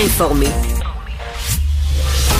[0.00, 0.48] informer.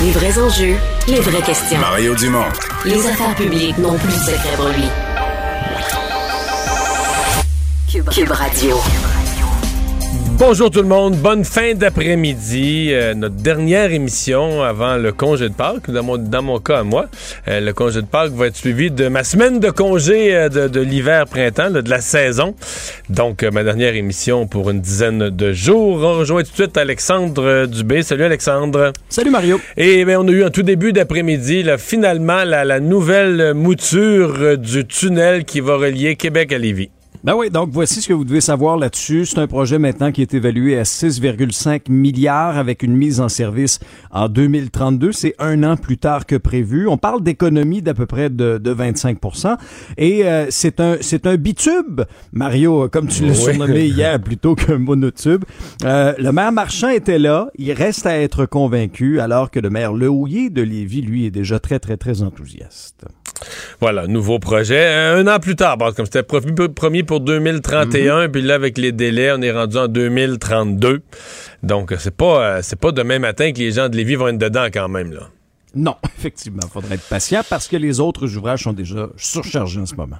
[0.02, 0.76] Les vrais enjeux,
[1.08, 1.78] les vraies questions.
[1.78, 2.44] Mario Dumont.
[2.84, 4.84] Les affaires publiques n'ont plus de secret pour lui.
[7.90, 8.76] Cube, Cube Radio.
[10.38, 12.90] Bonjour tout le monde, bonne fin d'après-midi.
[12.92, 16.82] Euh, notre dernière émission avant le congé de Pâques, dans mon, dans mon cas à
[16.84, 17.06] moi.
[17.48, 20.68] Euh, le congé de Pâques va être suivi de ma semaine de congé euh, de,
[20.68, 22.54] de l'hiver-printemps, de la saison.
[23.10, 26.04] Donc, ma dernière émission pour une dizaine de jours.
[26.04, 28.04] On rejoint tout de suite Alexandre Dubé.
[28.04, 28.92] Salut Alexandre.
[29.08, 29.60] Salut Mario.
[29.76, 34.86] Et bien, on a eu en tout début d'après-midi, finalement, la, la nouvelle mouture du
[34.86, 36.90] tunnel qui va relier Québec à Lévis.
[37.24, 39.26] Ben oui, donc voici ce que vous devez savoir là-dessus.
[39.26, 43.80] C'est un projet maintenant qui est évalué à 6,5 milliards avec une mise en service
[44.12, 45.10] en 2032.
[45.10, 46.86] C'est un an plus tard que prévu.
[46.86, 49.18] On parle d'économie d'à peu près de, de 25
[49.96, 52.02] Et euh, c'est un c'est un bitube,
[52.32, 53.36] Mario, comme tu l'as Oui.
[53.56, 55.44] surnommé hier plutôt qu'un monotube.
[55.84, 57.48] Euh, le maire Marchand était là.
[57.58, 61.58] Il reste à être convaincu, alors que le maire Lehouillier de Lévis, lui, est déjà
[61.58, 63.06] très, très, très enthousiaste.
[63.80, 64.86] Voilà, nouveau projet.
[64.86, 69.40] Un an plus tard, comme c'était promis pour 2031, puis là, avec les délais, on
[69.40, 71.00] est rendu en 2032.
[71.62, 74.38] Donc, c'est pas, euh, c'est pas demain matin que les gens de Lévis vont être
[74.38, 75.30] dedans quand même, là.
[75.74, 79.86] Non, effectivement, il faudrait être patient parce que les autres ouvrages sont déjà surchargés en
[79.86, 80.18] ce moment.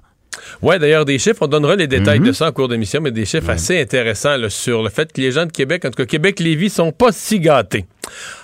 [0.62, 3.26] Ouais, d'ailleurs, des chiffres, on donnera les détails de ça en cours d'émission, mais des
[3.26, 6.06] chiffres assez intéressants là, sur le fait que les gens de Québec, en tout cas
[6.06, 7.86] Québec-Lévis, sont pas si gâtés.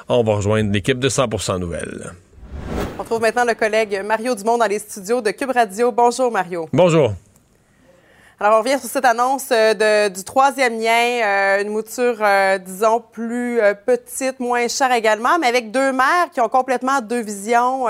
[0.09, 2.13] On va rejoindre l'équipe de 100% Nouvelles.
[2.99, 5.93] On retrouve maintenant le collègue Mario Dumont dans les studios de Cube Radio.
[5.93, 6.69] Bonjour, Mario.
[6.73, 7.15] Bonjour.
[8.41, 13.01] Alors, on revient sur cette annonce euh, du troisième lien, euh, une mouture, euh, disons,
[13.01, 17.87] plus petite, moins chère également, mais avec deux maires qui ont complètement deux visions.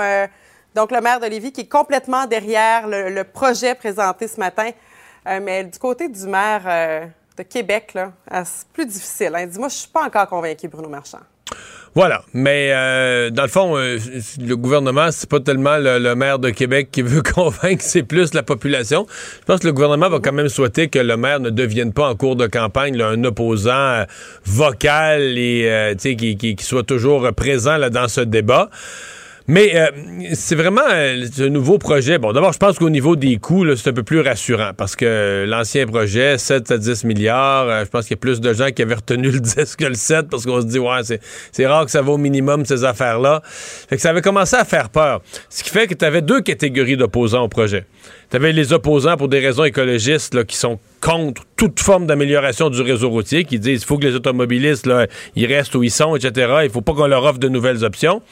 [0.75, 4.69] donc, le maire de Lévis qui est complètement derrière le, projet présenté ce matin.
[5.25, 9.33] Mais du côté du maire de Québec, là, euh, c'est plus difficile.
[9.35, 9.45] hein.
[9.45, 11.19] Dis-moi, je suis pas encore convaincu, Bruno Marchand.
[11.95, 13.97] Voilà, mais euh, dans le fond, euh,
[14.37, 18.43] le gouvernement, c'est pas tellement le, maire de Québec qui veut convaincre, c'est plus la
[18.43, 19.07] population.
[19.39, 22.09] Je pense que le gouvernement va quand même souhaiter que le maire ne devienne pas
[22.09, 24.03] en cours de campagne un opposant euh,
[24.43, 28.69] vocal et qui, qui soit toujours présent là, dans ce débat.
[29.47, 29.91] Mais euh,
[30.33, 32.17] c'est vraiment euh, un nouveau projet.
[32.17, 35.45] Bon, d'abord, je pense qu'au niveau des coûts, c'est un peu plus rassurant parce que
[35.47, 38.71] l'ancien projet, 7 à 10 milliards, euh, je pense qu'il y a plus de gens
[38.71, 41.19] qui avaient retenu le 10 que le 7 parce qu'on se dit, ouais, c'est,
[41.51, 43.41] c'est rare que ça va au minimum, ces affaires-là.
[43.45, 45.21] Fait que ça avait commencé à faire peur.
[45.49, 47.85] Ce qui fait que tu avais deux catégories d'opposants au projet.
[48.31, 52.71] Tu avais les opposants pour des raisons écologistes là, qui sont contre toute forme d'amélioration
[52.71, 55.05] du réseau routier, qui disent il faut que les automobilistes là,
[55.35, 56.61] ils restent où ils sont, etc.
[56.63, 58.23] Il faut pas qu'on leur offre de nouvelles options.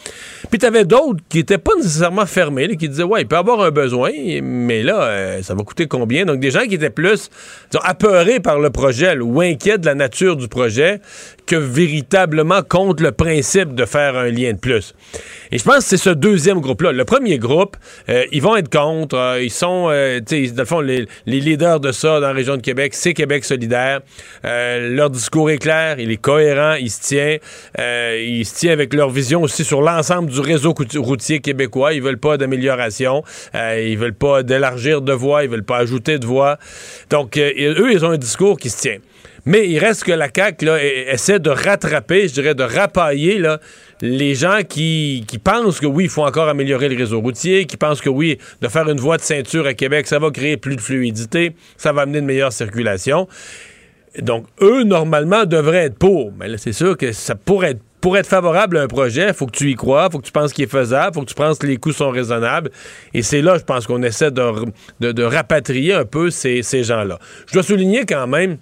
[0.50, 3.62] Puis tu avais d'autres qui étaient pas nécessairement fermés, qui disaient ouais, il peut avoir
[3.62, 4.10] un besoin,
[4.42, 6.26] mais là, euh, ça va coûter combien?
[6.26, 7.30] Donc des gens qui étaient plus
[7.72, 11.00] disons, apeurés par le projet ou inquiets de la nature du projet
[11.46, 14.96] que véritablement contre le principe de faire un lien de plus.
[15.52, 16.92] Et je pense que c'est ce deuxième groupe-là.
[16.92, 17.78] Le premier groupe,
[18.10, 19.16] euh, ils vont être contre.
[19.16, 20.24] euh, ils sont, dans
[20.58, 24.02] le fond, les, les leaders de ça dans la région de Québec, c'est Québec solidaire.
[24.46, 27.38] Euh, leur discours est clair, il est cohérent, il se tient.
[27.80, 31.94] Euh, il se tient avec leur vision aussi sur l'ensemble du réseau routier québécois.
[31.94, 33.24] Ils veulent pas d'amélioration.
[33.54, 35.44] Euh, ils veulent pas d'élargir de voies.
[35.44, 36.58] Ils veulent pas ajouter de voies.
[37.12, 38.98] Donc, euh, eux, ils ont un discours qui se tient.
[39.46, 43.42] Mais il reste que la CAQ là, e- essaie de rattraper, je dirais, de rapailler
[44.02, 48.02] les gens qui, pensent que oui, il faut encore améliorer le réseau routier, qui pensent
[48.02, 50.82] que oui, de faire une voie de ceinture à Québec, ça va créer plus de
[50.82, 53.28] fluidité, ça va amener une meilleure circulation.
[54.20, 56.32] Donc, eux, normalement, devraient être pour.
[56.40, 59.34] Mais là, c'est sûr que ça pourrait être pour être favorable à un projet, il
[59.34, 61.22] faut que tu y crois, il faut que tu penses qu'il est faisable, il faut
[61.22, 62.70] que tu penses que les coûts sont raisonnables.
[63.14, 67.18] Et c'est là, je pense, qu'on essaie de, rapatrier un peu ces gens-là.
[67.48, 68.58] Je dois souligner quand même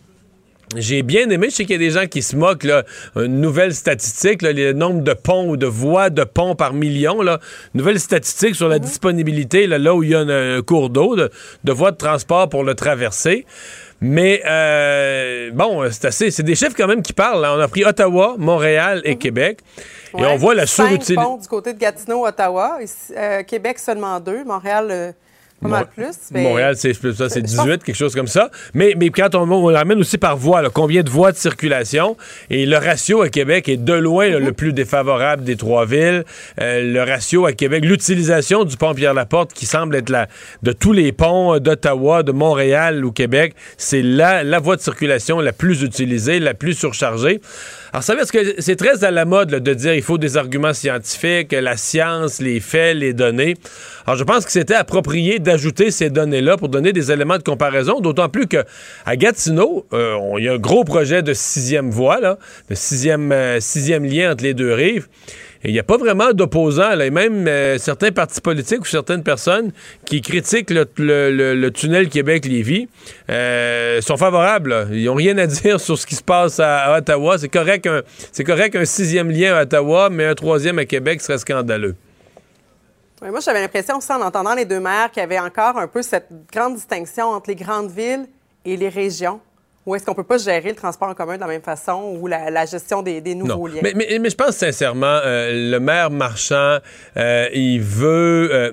[0.78, 2.84] j'ai bien aimé, je sais qu'il y a des gens qui se moquent, là,
[3.16, 7.22] une nouvelle statistique, là, le nombre de ponts ou de voies de ponts par million,
[7.22, 7.40] là,
[7.74, 8.84] nouvelle statistique sur la Mhm.
[8.86, 11.30] disponibilité, là, là où il y a un, un cours d'eau, de,
[11.64, 13.46] de voies de transport pour le traverser.
[14.04, 17.42] Mais euh, bon, c'est assez, c'est des chiffres quand même qui parlent.
[17.42, 17.54] là.
[17.56, 19.60] On a pris Ottawa, Montréal et Québec,
[20.18, 20.28] et Mhm.
[20.28, 21.22] On voit la surutilisation.
[21.22, 22.80] ponts du côté de Gatineau, Ottawa.
[23.16, 24.44] Euh, Québec, seulement deux.
[24.44, 25.12] Montréal, euh,
[25.86, 26.06] plus.
[26.32, 28.50] mais- Montréal, c'est ça, c'est Je 18, quelque chose comme ça.
[28.74, 32.18] Mais, mais quand on, on l'amène aussi par voie, là, combien de voies de circulation,
[32.50, 36.24] et le ratio à Québec est de loin là, le plus défavorable des trois villes.
[36.60, 40.28] Euh, le ratio à Québec, l'utilisation du pont Pierre-Laporte, qui semble être la,
[40.64, 45.40] de tous les ponts d'Ottawa, de Montréal ou Québec, c'est la, la voie de circulation
[45.40, 47.40] la plus utilisée, la plus surchargée.
[47.94, 51.52] Alors, dire que c'est très à la mode de dire il faut des arguments scientifiques,
[51.52, 53.56] la science, les faits, les données?
[54.06, 58.00] Alors, je pense que c'était approprié d'ajouter ces données-là pour donner des éléments de comparaison,
[58.00, 58.64] d'autant plus que
[59.06, 62.38] à Gatineau, euh, il y a un gros projet de sixième voie, là,
[62.70, 65.10] de sixième, euh, sixième lien entre les deux rives.
[65.64, 69.72] Il n'y a pas vraiment d'opposants, et même euh, certains partis politiques ou certaines personnes
[70.06, 72.88] qui critiquent le, tunnel Québec-Lévis
[73.30, 74.72] euh, sont favorables.
[74.72, 74.86] là.
[74.92, 77.38] Ils n'ont rien à dire sur ce qui se passe à, Ottawa.
[77.38, 78.02] C'est correct, un,
[78.44, 81.96] correct sixième lien à Ottawa, mais un troisième à Québec serait scandaleux.
[83.22, 86.02] Oui, moi, j'avais l'impression en entendant les deux maires, qu'il y avait encore un peu
[86.02, 88.26] cette grande distinction entre les grandes villes
[88.66, 89.40] et les régions.
[89.86, 92.28] Où est-ce qu'on peut pas gérer le transport en commun de la même façon ou
[92.28, 93.74] la, la gestion des, des nouveaux Non.
[93.76, 93.82] liens?
[93.82, 96.78] Mais, mais- mais je pense sincèrement, euh, le maire marchand,
[97.18, 98.50] euh, il veut.
[98.54, 98.72] euh,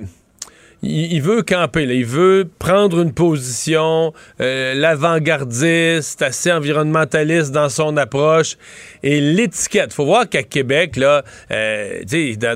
[0.82, 1.94] il, veut camper, là.
[1.94, 8.56] il veut prendre une position euh, l'avant-gardiste, assez environnementaliste dans son approche.
[9.02, 12.02] Et l'étiquette, faut voir qu'à Québec, là, euh,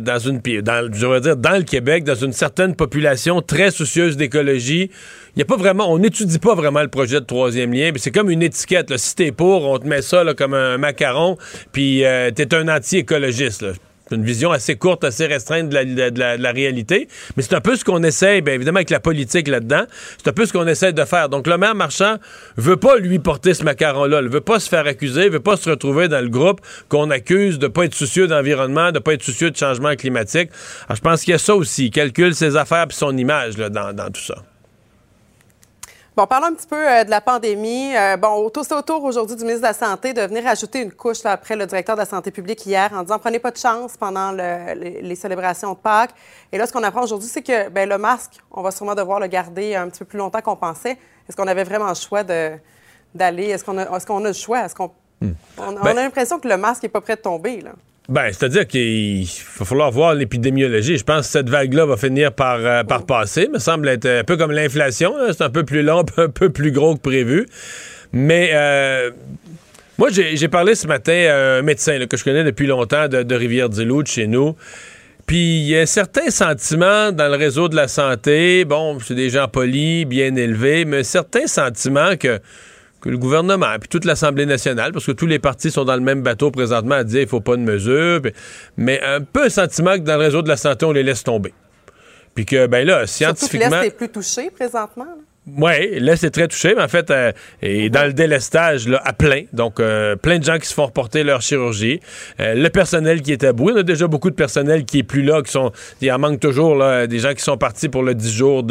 [0.00, 4.90] dans, une, je veux dire, dans le Québec, dans une certaine population très soucieuse d'écologie,
[5.34, 7.90] il y a pas vraiment, on n'étudie pas vraiment le projet de troisième lien.
[7.96, 8.96] C'est comme une étiquette.
[8.98, 11.38] Si t'es pour, on te met ça comme un macaron,
[11.72, 13.64] puis euh, t'es un anti-écologiste.
[14.12, 17.08] C'est une vision assez courte, assez restreinte de la, réalité.
[17.34, 19.84] Mais c'est un peu ce qu'on essaie, bien évidemment, avec la politique là-dedans.
[20.18, 21.30] C'est un peu ce qu'on essaie de faire.
[21.30, 22.16] Donc, le maire marchand
[22.58, 24.20] veut pas, lui, porter ce macaron-là.
[24.20, 26.60] Il veut pas se faire accuser, il veut pas se retrouver dans le groupe
[26.90, 30.50] qu'on accuse de pas être soucieux d'environnement, de pas être soucieux de changement climatique.
[30.88, 31.86] Alors, je pense qu'il y a ça aussi.
[31.86, 34.34] Il calcule ses affaires puis son image dans tout ça.
[36.14, 37.96] Bon, parlons un petit peu euh, de la pandémie.
[37.96, 41.22] Euh, bon, c'est autour aujourd'hui du ministre de la Santé de venir ajouter une couche
[41.22, 43.96] là, après le directeur de la Santé publique hier en disant prenez pas de chance
[43.96, 46.10] pendant le- les, les célébrations de Pâques.
[46.52, 49.20] Et là, ce qu'on apprend aujourd'hui, c'est que ben, le masque, on va sûrement devoir
[49.20, 50.98] le garder un petit peu plus longtemps qu'on pensait.
[51.26, 53.44] Est-ce qu'on avait vraiment le choix d'aller?
[53.48, 54.66] Est-ce qu'on a, est-ce qu'on a le choix?
[54.66, 54.90] Est-ce qu'on,
[55.22, 57.62] on, on Ben- a l'impression que le masque n'est pas prêt de tomber.
[57.62, 57.72] Là?
[58.08, 59.26] Ben, c'est-à-dire qu'il
[59.58, 60.98] va falloir voir l'épidémiologie.
[60.98, 63.48] Je pense que cette vague-là va finir par, euh, par passer.
[63.48, 65.14] Me semble être un peu comme l'inflation.
[65.28, 67.46] C'est un peu plus long, un peu plus gros que prévu.
[68.12, 69.10] Mais euh,
[69.98, 73.22] moi, j'ai parlé ce matin à un médecin là, que je connais depuis longtemps de,
[73.22, 74.56] de Rivière-du-Loup, de chez nous.
[75.26, 78.64] Puis il y a un certain sentiment dans le réseau de la santé.
[78.64, 82.40] Bon, c'est des gens polis, bien élevés, mais un certain sentiment que
[83.02, 86.00] que le gouvernement, puis toute l'Assemblée nationale, parce que tous les partis sont dans le
[86.00, 88.22] même bateau présentement à dire il faut pas de mesures,
[88.76, 91.24] mais un peu un sentiment que dans le réseau de la santé, on les laisse
[91.24, 91.52] tomber.
[92.34, 93.80] Puis que, ben là, Surtout que scientifiquement...
[93.80, 95.04] l'Est est plus touché présentement.
[95.04, 95.16] là.
[95.44, 99.42] Oui, là, c'est très touché, mais en fait, euh, et dans le délestage, à plein.
[99.52, 101.98] Donc, euh, plein de gens qui se font reporter leur chirurgie.
[102.38, 103.70] Euh, le personnel qui est à bout.
[103.70, 105.72] Il y a déjà beaucoup de personnel qui est plus là, qui sont.
[106.00, 108.64] Il en manque toujours, là, des gens qui sont partis pour le 10 jours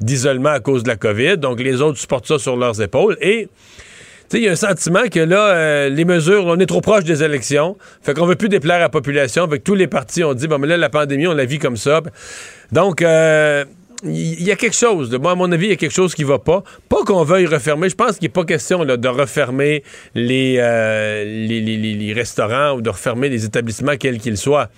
[0.00, 1.38] d'isolement à cause de la COVID.
[1.38, 3.16] Donc, les autres supportent ça sur leurs épaules.
[3.20, 3.48] Et.
[4.32, 7.76] Il y a un sentiment que là, les mesures, on est trop proche des élections.
[8.00, 9.48] Fait qu'on veut plus déplaire à la population.
[9.48, 11.58] Fait que tous les partis ont dit, bon, mais là, la pandémie, on la vit
[11.58, 12.00] comme ça.
[12.70, 13.02] Donc,
[14.04, 15.10] il y a quelque chose.
[15.10, 16.62] De, moi, à mon avis, il y a quelque chose qui va pas.
[16.88, 17.88] Pas qu'on veuille refermer.
[17.88, 19.82] Je pense qu'il n'est pas question de refermer
[20.14, 24.68] les, euh, les, les- les- restaurants ou de refermer les établissements, quels qu'ils soient.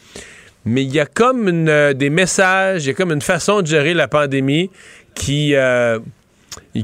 [0.65, 3.67] Mais il y a comme euh, des messages, il y a comme une façon de
[3.67, 4.71] gérer la pandémie
[5.15, 5.55] qui...
[5.55, 5.99] euh,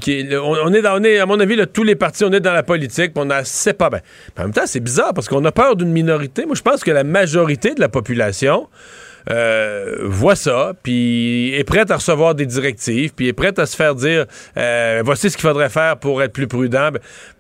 [0.01, 2.55] qui on, est dans, on est, à mon avis, tous les partis, on est dans
[2.55, 4.01] la politique, on a c'est pas bien.
[4.39, 6.47] En même temps, c'est bizarre parce qu'on a peur d'une minorité.
[6.47, 8.67] Moi, je pense que la majorité de la population
[9.31, 13.77] euh, voit ça, puis est prête à recevoir des directives, puis est prête à se
[13.77, 16.91] faire dire euh, voici ce qu'il faudrait faire pour être plus prudent.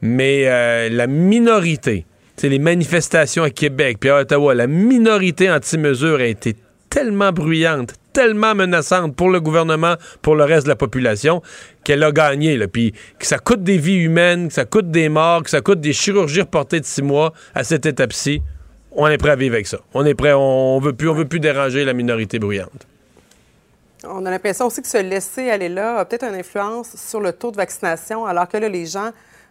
[0.02, 2.04] Mais euh, la minorité,
[2.36, 6.56] c'est les manifestations à Québec puis à Ottawa, la minorité anti-mesure a été
[6.90, 11.42] tellement bruyante, tellement menaçante pour le gouvernement, pour le reste de la population,
[11.84, 12.58] qu'elle a gagné.
[12.66, 15.80] Puis que ça coûte des vies humaines, que ça coûte des morts, que ça coûte
[15.80, 18.42] des chirurgies reportées de six mois à cette étape-ci.
[19.00, 19.78] On est prêt à vivre avec ça.
[19.94, 22.86] On est prêt, on veut plus, on veut plus déranger la minorité bruyante.
[24.04, 27.32] On a l'impression aussi que ce laisser aller là a peut-être une influence sur le
[27.32, 29.10] taux de vaccination, alors que là, les gens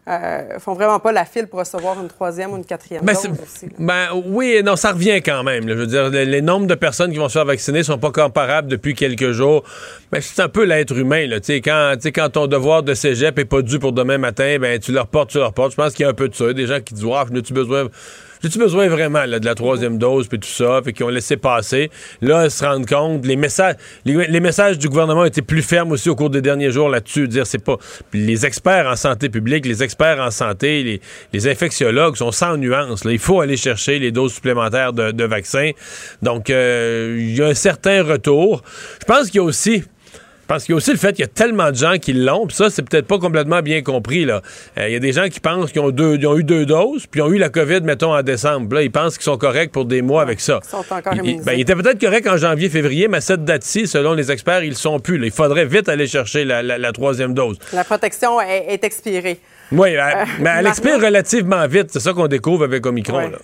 [0.10, 3.28] euh, font vraiment pas la file pour recevoir une troisième ou une quatrième Ben, dose
[3.42, 3.68] aussi.
[3.78, 5.68] ben, oui non, ça revient quand même.
[5.68, 5.76] là.
[5.76, 8.12] Je veux dire, les, les nombres de personnes qui vont se faire vacciner sont pas
[8.12, 9.64] comparables depuis quelques jours.
[10.14, 11.26] Mais c'est un peu l'être humain.
[11.28, 11.38] Là.
[11.64, 15.30] Quand, ton devoir de cégep est pas dû pour demain matin, ben tu le reportes,
[15.30, 15.72] tu le reportes.
[15.72, 16.52] Je pense qu'il y a un peu de ça.
[16.54, 17.88] Des gens qui disent Ah, j'ai-tu besoin.
[18.42, 21.90] J'ai-tu besoin vraiment de la troisième dose puis tout ça, fait qu'ils ont laissé passer?
[22.22, 23.76] Là, ils se rendent compte, les messages,
[24.06, 27.28] les, messages du gouvernement été plus fermes aussi au cours des derniers jours là-dessus.
[27.28, 27.78] Dire c'est pas
[28.12, 31.02] puis les experts en santé publique, les experts en santé,
[31.34, 33.06] les, infectiologues sont sans nuance.
[33.06, 33.12] là.
[33.12, 35.72] Il faut aller chercher les doses supplémentaires de, de vaccins.
[36.22, 38.64] Donc, euh, il y a un certain retour.
[39.00, 39.84] Je pense qu'il y a aussi
[40.48, 42.48] pense qu'il y a aussi le fait qu'il y a tellement de gens qui l'ont,
[42.48, 44.26] puis ça, c'est peut-être pas complètement bien compris.
[44.26, 44.42] là.
[44.78, 46.66] Euh, Il y a des gens qui pensent qu'ils ont, deux, ils ont eu deux
[46.66, 48.74] doses, puis ils ont eu la COVID, mettons, en décembre.
[48.76, 50.60] Là, ils pensent qu'ils sont corrects pour des mois avec ça.
[50.64, 53.44] Ils sont encore Ils- ben, ils étaient peut-être corrects en janvier, février, mais à cette
[53.46, 55.18] date-ci, selon les experts, ils le sont plus.
[55.18, 55.26] là.
[55.26, 57.58] Il faudrait vite aller chercher la, la- la troisième dose.
[57.74, 59.40] La protection est, est expirée.
[59.72, 61.88] Oui, elle- Euh, mais elle expire relativement vite.
[61.92, 63.18] C'est ça qu'on découvre avec Omicron.
[63.18, 63.32] Ouais.
[63.32, 63.38] là.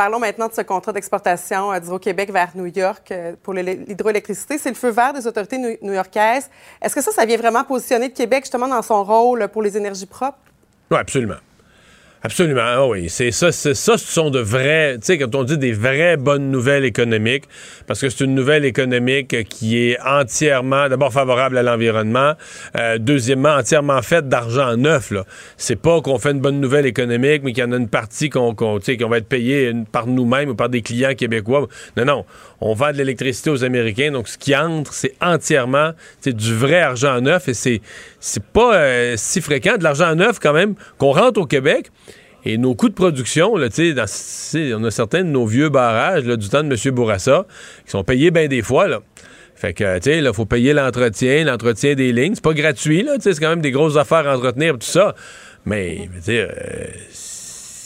[0.00, 4.56] Parlons maintenant de ce contrat d'exportation euh, d'Hydro-Québec vers New York euh, pour l'hydroélectricité.
[4.56, 6.48] C'est le feu vert des autorités new- new-yorkaises.
[6.80, 9.76] Est-ce que ça, ça vient vraiment positionner le Québec justement dans son rôle pour les
[9.76, 10.38] énergies propres?
[10.90, 11.34] Oui, absolument.
[12.22, 13.08] Absolument, ah oui.
[13.08, 16.18] C'est ça, c'est ça, ce sont de vrais, tu sais, quand on dit des vraies
[16.18, 17.44] bonnes nouvelles économiques,
[17.86, 22.34] parce que c'est une nouvelle économique qui est entièrement, d'abord favorable à l'environnement,
[22.76, 25.10] euh, deuxièmement entièrement faite d'argent neuf.
[25.10, 25.24] Là,
[25.56, 28.28] c'est pas qu'on fait une bonne nouvelle économique, mais qu'il y en a une partie
[28.28, 31.68] qu'on, qu'on, qu'on va être payé par nous-mêmes ou par des clients québécois.
[31.96, 32.26] Non, non,
[32.60, 35.92] on vend de l'électricité aux Américains, donc ce qui entre, c'est entièrement,
[36.24, 37.80] du vrai argent neuf et c'est,
[38.20, 41.90] c'est pas euh, si fréquent de l'argent neuf quand même qu'on rentre au Québec.
[42.44, 45.44] Et nos coûts de production, là, tu sais, tu sais, on a certains de nos
[45.44, 46.94] vieux barrages là, du temps de M.
[46.94, 47.46] Bourassa
[47.84, 48.88] qui sont payés bien des fois.
[48.88, 49.00] Là.
[49.54, 52.34] Fait que, tu sais, il faut payer l'entretien, l'entretien des lignes.
[52.34, 54.86] C'est pas gratuit, là, tu sais, c'est quand même des grosses affaires à entretenir, tout
[54.86, 55.14] ça.
[55.66, 56.86] Mais, veux dire, euh,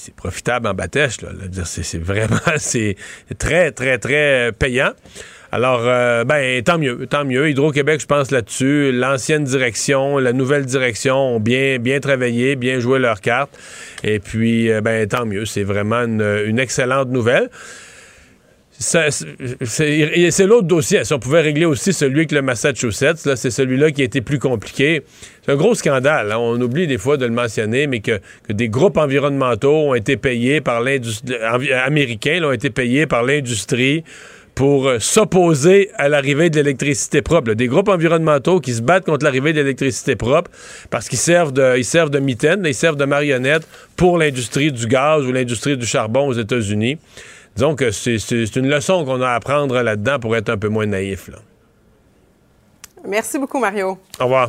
[0.04, 1.30] c'est profitable en bâtèche, là.
[1.64, 2.96] C'est vraiment, c'est
[3.38, 4.92] très, très, très payant.
[5.50, 7.48] Alors, euh, ben, tant mieux, tant mieux.
[7.48, 12.98] Hydro-Québec, je pense là-dessus, l'ancienne direction, la nouvelle direction ont bien, bien travaillé, bien joué
[12.98, 13.56] leurs cartes.
[14.02, 15.46] Et puis, euh, ben, tant mieux.
[15.46, 17.50] C'est vraiment une excellente nouvelle.
[18.76, 21.04] Ça, c'est l'autre dossier.
[21.04, 24.40] Si on pouvait régler aussi celui avec le Massachusetts, c'est celui-là qui a été plus
[24.40, 25.02] compliqué.
[25.44, 26.32] C'est un gros scandale.
[26.32, 26.38] hein.
[26.38, 30.60] On oublie des fois de le mentionner, mais que, des groupes environnementaux ont été payés
[30.60, 31.36] par l'industrie
[31.72, 34.02] américains, ont été payés par l'industrie
[34.54, 37.54] pour euh, s'opposer à l'arrivée de l'électricité propre.
[37.54, 40.50] Des groupes environnementaux qui se battent contre l'arrivée de l'électricité propre
[40.90, 43.66] parce qu'ils servent de, ils servent de mitaines, ils servent de marionnettes
[43.96, 46.98] pour l'industrie du gaz ou l'industrie du charbon aux États-Unis.
[47.56, 50.86] Disons que c'est une leçon qu'on a à apprendre là-dedans pour être un peu moins
[50.86, 51.28] naïf.
[51.28, 51.38] là.
[53.06, 53.98] Merci beaucoup, Mario.
[54.18, 54.48] Au revoir.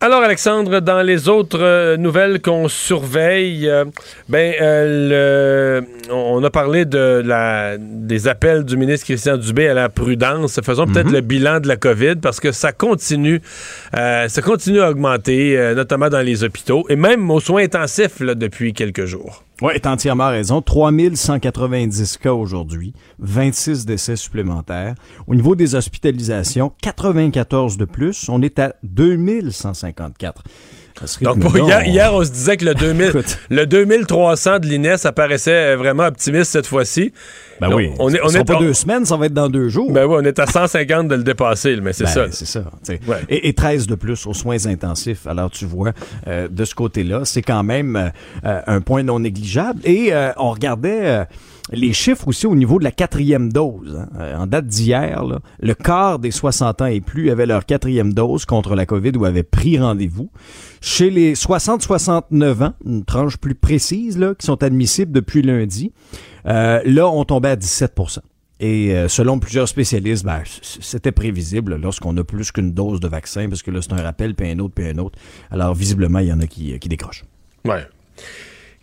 [0.00, 3.84] Alors, Alexandre, dans les autres euh, nouvelles qu'on surveille, euh,
[4.28, 9.74] ben, euh, le- on a parlé de la, des appels du ministre Christian Dubé à
[9.74, 10.58] la prudence.
[10.64, 13.40] Faisons peut-être le bilan de la COVID parce que ça continue,
[13.96, 18.18] euh, ça continue à augmenter, euh, notamment dans les hôpitaux et même aux soins intensifs
[18.18, 19.44] là, depuis quelques jours.
[19.64, 20.60] Oui, t'as entièrement raison.
[20.60, 24.96] 3190 cas aujourd'hui, 26 décès supplémentaires.
[25.28, 28.28] Au niveau des hospitalisations, 94 de plus.
[28.28, 30.42] On est à 2154.
[31.22, 33.38] Donc, pour hier, on- hier, on se disait que le, 2000, Écoute.
[33.50, 37.12] le 2300 de l'INES apparaissait euh, vraiment optimiste cette fois-ci.
[37.60, 39.48] Ben Donc, oui, on est, on est pas on- deux semaines, ça va être dans
[39.48, 39.90] deux jours.
[39.92, 42.26] Ben oui, on est à 150 de le dépasser, mais c'est Ben, ça.
[42.30, 42.64] C'est ça.
[43.06, 43.18] Ouais.
[43.28, 45.26] Et, et 13 de plus aux soins intensifs.
[45.26, 45.92] Alors, tu vois,
[46.26, 48.10] euh, de ce côté-là, c'est quand même
[48.44, 49.80] euh, un point non négligeable.
[49.84, 51.26] Et euh, on regardait
[51.70, 53.96] les chiffres aussi au niveau de la quatrième dose.
[53.96, 54.08] hein.
[54.18, 55.24] Euh, en date d'hier,
[55.60, 59.24] le quart des 60 ans et plus avaient leur quatrième dose contre la COVID ou
[59.24, 60.30] avaient pris rendez-vous.
[60.80, 65.92] Chez les 60-69 ans, une tranche plus précise, là, qui sont admissibles depuis lundi,
[66.46, 68.18] euh, là, on tombait à 17%
[68.62, 73.48] et euh, selon plusieurs spécialistes, ben, c'était prévisible lorsqu'on a plus qu'une dose de vaccin,
[73.48, 75.18] parce que là, c'est un rappel, puis un autre, puis un autre.
[75.50, 77.24] Alors, visiblement, il y en a qui, qui décrochent.
[77.64, 77.84] Ouais.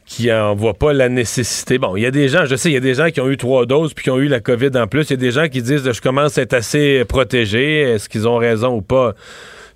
[0.09, 1.77] Qui en voient pas la nécessité.
[1.77, 3.29] Bon, il y a des gens, je sais, il y a des gens qui ont
[3.29, 5.03] eu trois doses puis qui ont eu la COVID en plus.
[5.03, 7.81] Il y a des gens qui disent je commence à être assez protégé.
[7.81, 9.13] Est-ce qu'ils ont raison ou pas?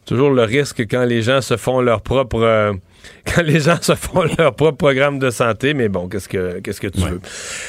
[0.08, 2.74] Toujours le risque quand les gens se font leur propre.
[3.36, 6.82] quand les gens se font leur propre programme de santé, mais bon, qu'est-ce que qu'est-ce
[6.82, 7.20] que tu veux?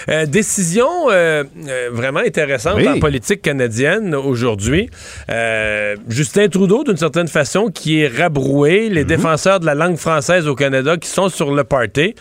[0.08, 2.88] Euh, décision euh, euh, vraiment intéressante Oui.
[2.88, 4.88] en politique canadienne aujourd'hui.
[5.30, 10.46] Euh, Justin Trudeau, d'une certaine façon, qui est rabroué, les défenseurs de la langue française
[10.48, 12.14] au Canada qui sont sur le party,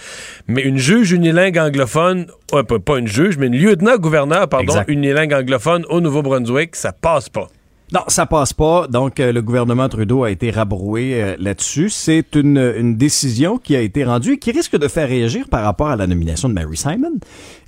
[0.47, 4.89] mais une juge unilingue anglophone, pas, pas une juge, mais une lieutenant-gouverneur, pardon, Exact.
[4.89, 7.47] unilingue anglophone au Nouveau-Brunswick, ça passe pas.
[7.93, 8.87] Non, ça passe pas.
[8.87, 11.91] Donc, euh, le gouvernement Trudeau a été rabroué euh, là-dessus.
[11.91, 15.89] C'est une, décision qui a été rendue et qui risque de faire réagir par rapport
[15.89, 17.19] à la nomination de Mary Simon,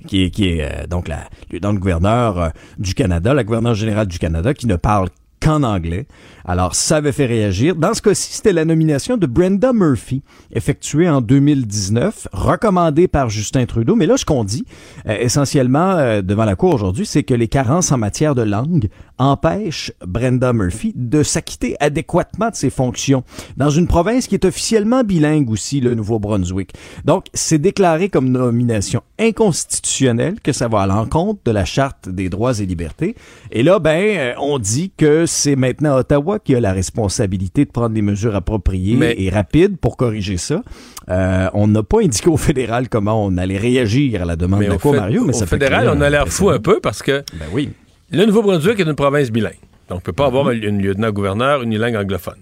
[0.08, 4.74] qui est, euh, donc la lieutenant-gouverneur du Canada, la gouverneure générale du Canada, qui ne
[4.74, 6.06] parle qu'en anglais.
[6.44, 7.74] Alors, ça avait fait réagir.
[7.74, 13.66] Dans ce cas-ci, c'était la nomination de Brenda Murphy, effectuée en 2019, recommandée par Justin
[13.66, 13.96] Trudeau.
[13.96, 14.64] Mais là, ce qu'on dit,
[15.08, 18.88] euh, essentiellement, euh, devant la Cour aujourd'hui, c'est que les carences en matière de langue
[19.18, 23.24] empêchent Brenda Murphy de s'acquitter adéquatement de ses fonctions
[23.56, 26.74] dans une province qui est officiellement bilingue aussi, le Nouveau-Brunswick.
[27.04, 32.28] Donc, c'est déclaré comme nomination inconstitutionnelle, que ça va à l'encontre de la Charte des
[32.28, 33.16] droits et libertés.
[33.50, 37.70] Et là, ben, euh, on dit que c'est maintenant Ottawa qui a la responsabilité de
[37.70, 40.62] prendre des mesures appropriées et rapides pour corriger ça.
[41.08, 44.66] Euh, on n'a pas indiqué au fédéral comment on allait réagir à la demande de
[44.70, 47.22] la Cour, Mario, mais au ça fédéral, on a l'air fou un peu parce que
[47.34, 47.70] ben oui.
[48.10, 49.58] le Nouveau-Brunswick est une province bilingue.
[49.88, 52.38] Donc, on ne peut pas avoir une lieutenant-gouverneur unilingue anglophone.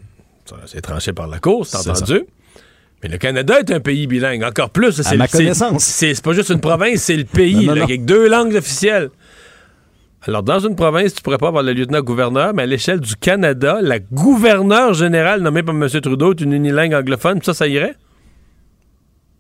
[0.67, 2.23] C'est tranché par la Cour, c'est entendu.
[3.03, 4.43] Mais le Canada est un pays bilingue.
[4.45, 5.03] Encore plus.
[5.03, 5.85] c'est ma connaissance.
[5.85, 7.85] C'est c'est pas juste une province, c'est le pays, Non, non, là, non.
[7.85, 9.11] avec deux langues officielles.
[10.27, 13.79] Alors, dans une province, tu pourrais pas avoir le lieutenant-gouverneur, mais à l'échelle du Canada,
[13.83, 15.87] la gouverneure générale nommée par M.
[15.89, 17.43] Trudeau est une unilingue anglophone.
[17.43, 17.95] Ça, ça irait?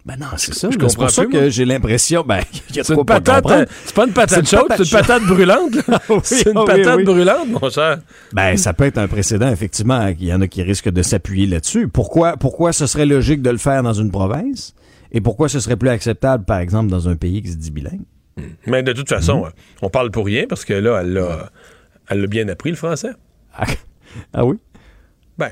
[0.04, 0.68] Ben non, c'est ça.
[0.70, 0.88] Je là.
[0.88, 1.48] C'est comprends pour ça plus, que moi.
[1.48, 5.22] j'ai l'impression, ben, C'est une patate, euh, c'est pas une patate chaude, c'est une patate
[5.22, 5.72] brûlante.
[6.10, 7.04] oui, c'est une oui, patate oui.
[7.04, 8.00] brûlante, mon cher.
[8.34, 10.08] Ben, ça peut être un précédent, effectivement.
[10.08, 11.88] Il y en a qui risquent de s'appuyer là-dessus.
[11.88, 14.74] Pourquoi, pourquoi ce serait logique de le faire dans une province?
[15.10, 18.02] Et pourquoi ce serait plus acceptable, par exemple, dans un pays qui se dit bilingue?
[18.66, 19.50] Mais de toute façon, euh,
[19.82, 21.50] on parle pour rien parce que là, elle l'a,
[22.08, 23.10] elle l'a bien appris, le français.
[23.56, 23.66] Ah,
[24.32, 24.56] ah oui?
[25.38, 25.50] Ben,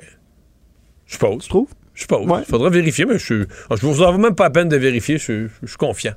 [1.06, 1.42] je pose.
[1.44, 1.68] Tu trouves?
[1.94, 2.26] Je pose.
[2.26, 2.40] Ouais.
[2.40, 3.44] Il faudra vérifier, mais je.
[3.70, 6.14] Je vous en veux même pas la peine de vérifier, je suis, je suis confiant.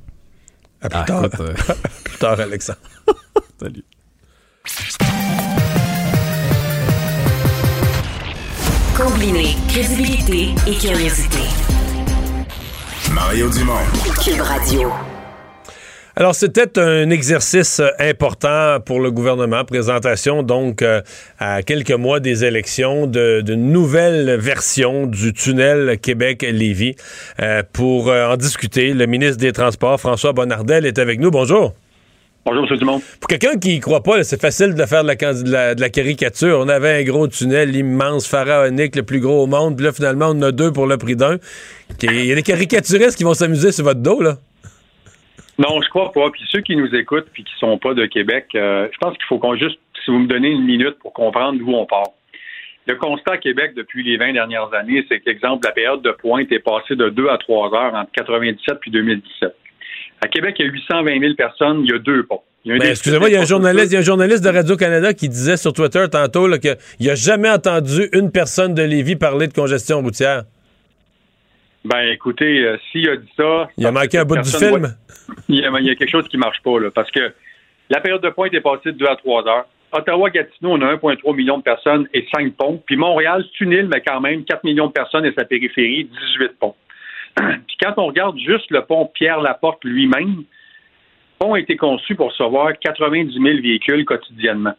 [0.81, 1.25] À plus Ah, tard.
[1.25, 1.53] écoute, euh,
[2.03, 2.79] plus tard, Alexandre.
[3.59, 3.83] Salut.
[8.97, 11.39] Combiner crédibilité et curiosité.
[13.13, 13.73] Mario Dumont.
[14.23, 14.91] Cube Radio.
[16.17, 19.65] Alors, c'était un exercice euh, important pour le gouvernement.
[19.65, 21.01] Présentation, donc, euh,
[21.39, 26.95] à quelques mois des élections, de- d'une nouvelle version du tunnel Québec-Lévis.
[27.41, 31.31] Euh, pour euh, en discuter, le ministre des Transports, François Bonnardel, est avec nous.
[31.31, 31.73] Bonjour.
[32.45, 32.77] Bonjour, M.
[32.77, 33.01] Dumont.
[33.19, 35.81] Pour quelqu'un qui y croit pas, c'est facile de faire de la, de la- de
[35.81, 36.59] la caricature.
[36.61, 39.75] On avait un gros tunnel immense, pharaonique, le plus gros au monde.
[39.75, 41.39] Puis là, finalement, on en a deux pour le prix d'un.
[42.03, 44.37] Il y a des caricaturistes qui vont s'amuser sur votre dos, là.
[45.57, 46.29] Non, je crois pas.
[46.31, 49.25] Puis ceux qui nous écoutent puis qui sont pas de Québec, euh, je pense qu'il
[49.27, 52.11] faut qu'on juste, si vous me donnez une minute pour comprendre d'où on part.
[52.87, 56.51] Le constat à Québec depuis les 20 dernières années, c'est qu'exemple, la période de pointe
[56.51, 59.55] est passée de 2 à 3 heures entre 97 puis 2017.
[60.23, 62.43] À Québec, il y a 820 000 personnes, il y a deux ponts.
[62.65, 65.29] Ben, excusez-moi, il y a un journaliste, il y a un journaliste de Radio-Canada qui
[65.29, 70.01] disait sur Twitter tantôt qu'il n'a jamais entendu une personne de Lévis parler de congestion
[70.01, 70.43] routière.
[71.85, 73.69] Ben, écoutez, euh, s'il a dit ça.
[73.77, 74.79] Il a manqué un bout du film.
[74.79, 74.89] voit-
[75.47, 76.89] il, y a, il y a quelque chose qui marche pas, là.
[76.91, 77.31] Parce que
[77.89, 79.65] la période de pointe est passée de 2 à 3 heures.
[79.91, 82.81] Ottawa-Gatineau, on a 1,3 million de personnes et 5 ponts.
[82.85, 86.05] Puis Montréal, c'est une île, mais quand même 4 millions de personnes et sa périphérie,
[86.37, 86.75] 18 ponts.
[87.35, 90.43] Puis quand on regarde juste le pont Pierre-Laporte lui-même, le
[91.39, 94.73] pont a été conçu pour recevoir 90 000 véhicules quotidiennement.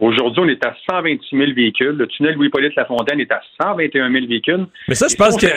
[0.00, 1.96] Aujourd'hui, on est à 126 000 véhicules.
[1.96, 4.66] Le tunnel Louis-Polyte Lafontaine est à 121 000 véhicules.
[4.86, 5.48] Mais ça, je pense qu'il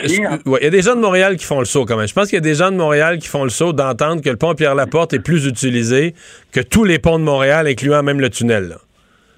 [0.46, 2.08] ouais, il y a des gens de Montréal qui font le saut quand même.
[2.08, 4.30] Je pense qu'il y a des gens de Montréal qui font le saut d'entendre que
[4.30, 6.14] le pont Pierre-Laporte est plus utilisé
[6.52, 8.64] que tous les ponts de Montréal, incluant même le tunnel.
[8.64, 8.76] là.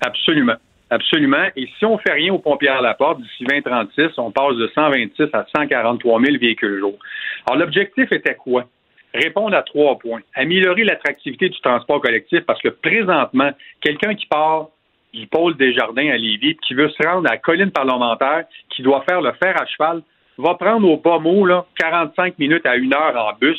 [0.01, 0.57] Absolument.
[0.91, 1.47] Absolument.
[1.57, 5.45] Et si on fait rien au pont Pierre-Laporte, d'ici 2036, on passe de 126 à
[5.55, 6.99] 143 000 véhicules jour.
[7.47, 8.65] Alors, l'objectif était quoi?
[9.13, 10.21] Répondre à trois points.
[10.35, 14.69] Améliorer l'attractivité du transport collectif parce que présentement, quelqu'un qui part
[15.15, 18.83] du pôle des jardins à Lévis, qui veut se rendre à la colline parlementaire, qui
[18.83, 20.03] doit faire le fer à cheval,
[20.39, 23.59] va prendre au bas mot là, 45 minutes à une heure en bus.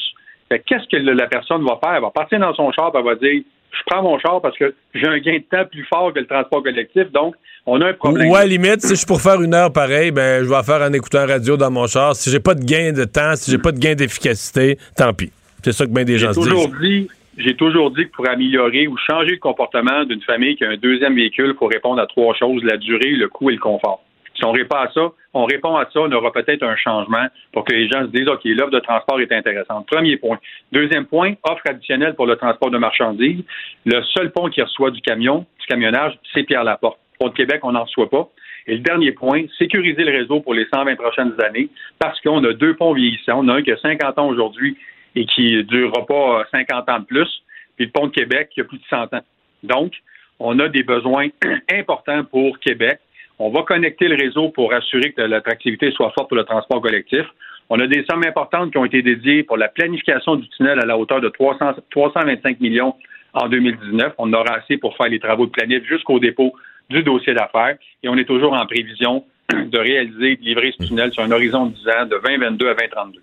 [0.49, 1.95] Qu'est-ce que la personne va faire?
[1.95, 3.41] Elle va partir dans son char, elle va dire
[3.71, 6.27] Je prends mon char parce que j'ai un gain de temps plus fort que le
[6.27, 8.29] transport collectif, donc on a un problème.
[8.29, 10.81] ou à limite, si je suis pour faire une heure pareil, ben, je vais faire
[10.81, 12.15] en écoutant radio dans mon char.
[12.15, 15.31] Si j'ai pas de gain de temps, si j'ai pas de gain d'efficacité, tant pis.
[15.63, 16.79] C'est ça que bien des gens se disent.
[16.79, 20.69] dit, j'ai toujours dit que pour améliorer ou changer le comportement d'une famille qui a
[20.69, 23.59] un deuxième véhicule, il faut répondre à trois choses la durée, le coût et le
[23.59, 24.01] confort.
[24.35, 27.63] Si on répond à ça, on répond à ça, on aura peut-être un changement pour
[27.63, 29.87] que les gens se disent OK, l'offre de transport est intéressante.
[29.87, 30.39] Premier point.
[30.71, 33.43] Deuxième point, offre additionnelle pour le transport de marchandises.
[33.85, 36.99] Le seul pont qui reçoit du camion, du camionnage, c'est Pierre-Laporte.
[37.17, 38.29] Pont de Québec, on n'en reçoit pas.
[38.67, 41.69] Et le dernier point, sécuriser le réseau pour les 120 prochaines années
[41.99, 43.39] parce qu'on a deux ponts vieillissants.
[43.39, 44.75] On a un qui a 50 ans aujourd'hui
[45.15, 47.29] et qui ne durera pas euh, 50 ans de plus,
[47.75, 49.23] puis le pont de Québec qui a plus de 100 ans.
[49.63, 49.93] Donc,
[50.39, 51.27] on a des besoins
[51.71, 52.99] importants pour Québec.
[53.39, 57.25] On va connecter le réseau pour assurer que l'attractivité soit forte pour le transport collectif.
[57.69, 60.85] On a des sommes importantes qui ont été dédiées pour la planification du tunnel à
[60.85, 62.95] la hauteur de 300, 325 millions
[63.33, 64.13] en 2019.
[64.17, 66.53] On aura assez pour faire les travaux de planif jusqu'au dépôt
[66.89, 71.11] du dossier d'affaires et on est toujours en prévision de réaliser, de livrer ce tunnel
[71.11, 73.21] sur un horizon de 10 ans de 2022 à 2032.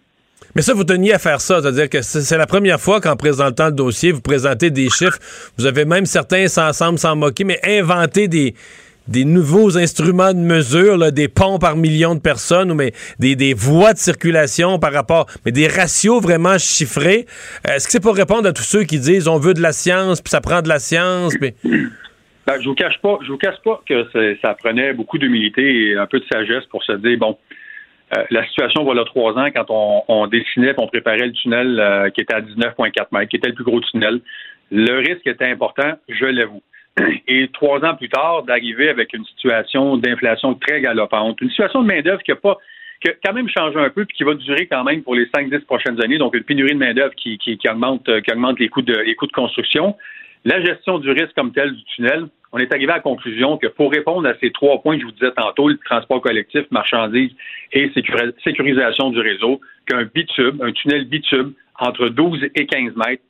[0.54, 3.66] Mais ça, vous teniez à faire ça, c'est-à-dire que c'est la première fois qu'en présentant
[3.66, 5.18] le dossier, vous présentez des chiffres.
[5.58, 8.54] Vous avez même certains, s'ensemble, sans moquer, mais inventé des,
[9.08, 13.54] des nouveaux instruments de mesure, des ponts par million de personnes, ou mais des, des
[13.54, 17.26] voies de circulation par rapport, mais des ratios vraiment chiffrés.
[17.68, 20.20] Est-ce que c'est pour répondre à tous ceux qui disent on veut de la science,
[20.20, 21.34] puis ça prend de la science.
[22.44, 24.04] Ben, je vous cache pas, je vous cache pas que
[24.42, 27.38] ça prenait beaucoup d'humilité et un peu de sagesse pour se dire bon,
[28.14, 32.10] euh, la situation voilà trois ans quand on, on dessinait, on préparait le tunnel euh,
[32.10, 34.20] qui était à 19,4 mètres, qui était le plus gros tunnel.
[34.70, 36.62] Le risque était important, je l'avoue.
[37.28, 41.86] Et trois ans plus tard, d'arriver avec une situation d'inflation très galopante, une situation de
[41.86, 42.58] main-d'œuvre qui a pas
[43.02, 45.26] qui a quand même changé un peu puis qui va durer quand même pour les
[45.26, 48.68] 5-10 prochaines années, donc une pénurie de main-d'œuvre qui, qui, qui, augmente, qui augmente les
[48.68, 49.96] coûts de les coûts de construction.
[50.44, 53.68] La gestion du risque comme tel du tunnel, on est arrivé à la conclusion que
[53.68, 57.30] pour répondre à ces trois points que je vous disais tantôt, le transport collectif, marchandises
[57.72, 57.90] et
[58.44, 63.22] sécurisation du réseau, qu'un bitube, un tunnel bitube entre 12 et 15 mètres,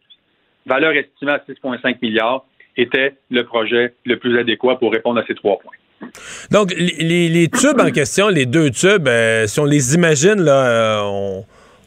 [0.67, 2.45] valeur estimée à 6,5 milliards,
[2.77, 5.77] était le projet le plus adéquat pour répondre à ces trois points.
[6.51, 11.01] Donc, les, tubes en question, les deux tubes, euh, si on les imagine, là, euh,
[11.05, 11.45] on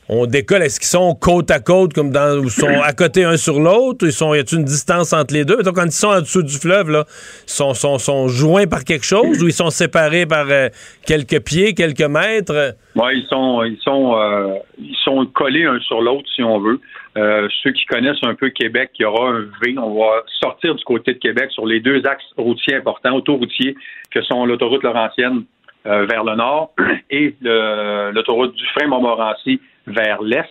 [0.08, 3.38] on décolle, est-ce qu'ils sont côte à côte, comme dans, ou sont à côté un
[3.38, 4.06] sur l'autre?
[4.06, 5.64] Ils sont, y a une distance entre les deux?
[5.64, 7.06] Donc, quand ils sont en dessous du fleuve, là,
[7.48, 10.70] sont, sont, sont joints par quelque chose ou ils sont séparés par euh,
[11.08, 12.76] quelques pieds, quelques mètres?
[12.96, 16.80] Oui, ils sont, ils sont, euh, ils sont collés un sur l'autre, si on veut.
[17.18, 19.76] Euh, ceux qui connaissent un peu Québec, il y aura un V.
[19.78, 23.76] On va sortir du côté de Québec sur les deux axes routiers importants, autoroutiers,
[24.12, 25.46] que sont l'autoroute Laurentienne
[25.86, 26.74] vers le nord
[27.12, 30.50] et l'autoroute du frein Montmorency vers l'est.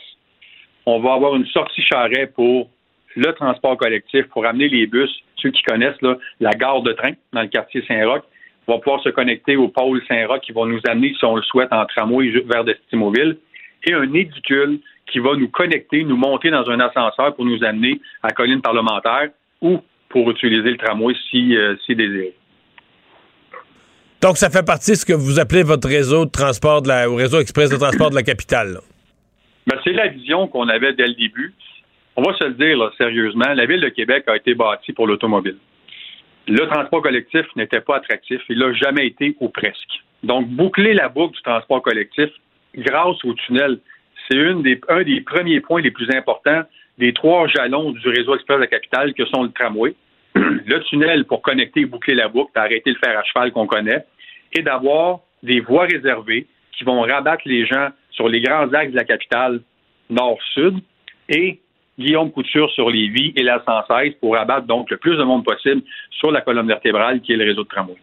[0.87, 2.69] On va avoir une sortie charret pour
[3.17, 6.01] le transport collectif, pour amener les bus, ceux qui connaissent
[6.41, 8.25] la gare de train dans le quartier Saint-Roch,
[8.67, 11.73] vont pouvoir se connecter au pôle Saint-Roch qui va nous amener, si on le souhaite,
[11.73, 13.37] en tramway vers Destimoville,
[13.87, 18.01] et un édicule qui va nous connecter, nous monter dans un ascenseur pour nous amener
[18.23, 19.29] à Colline parlementaire
[19.61, 22.35] ou pour utiliser le tramway si, euh, si désiré.
[24.23, 27.11] Donc, ça fait partie de ce que vous appelez votre réseau de transport de la,
[27.11, 28.79] ou réseau express de transport de la capitale.
[29.67, 31.55] Ben, c'est la vision qu'on avait dès le début.
[32.17, 35.57] On va se le dire sérieusement, la ville de Québec a été bâtie pour l'automobile.
[36.47, 38.41] Le transport collectif n'était pas attractif.
[38.49, 40.03] Il n'a jamais été ou presque.
[40.23, 42.31] Donc, boucler la boucle du transport collectif
[42.77, 43.79] grâce au tunnel,
[44.29, 44.61] c'est un
[45.03, 46.63] des premiers points les plus importants
[46.99, 49.95] des trois jalons du réseau express de la capitale que sont le tramway,
[50.35, 54.05] le tunnel pour connecter et boucler la boucle, arrêter le fer à cheval qu'on connaît,
[54.53, 58.97] et d'avoir des voies réservées qui vont rabattre les gens sur les grands axes de
[58.97, 59.61] la capitale
[60.11, 60.79] nord-sud
[61.29, 61.61] et
[61.99, 65.45] Guillaume Couture sur les vies et la 116 pour abattre donc le plus de monde
[65.45, 67.97] possible sur la colonne vertébrale qui est le réseau de tramway.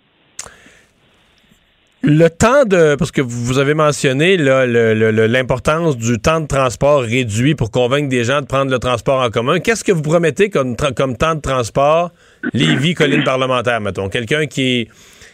[2.04, 2.96] Le temps de.
[2.96, 8.42] Parce que vous avez mentionné l'importance du temps de transport réduit pour convaincre des gens
[8.42, 9.60] de prendre le transport en commun.
[9.60, 12.10] Qu'est-ce que vous promettez comme, comme temps de transport,
[12.54, 14.10] Lévis, colline parlementaire, mettons?
[14.10, 14.88] Quelqu'un qui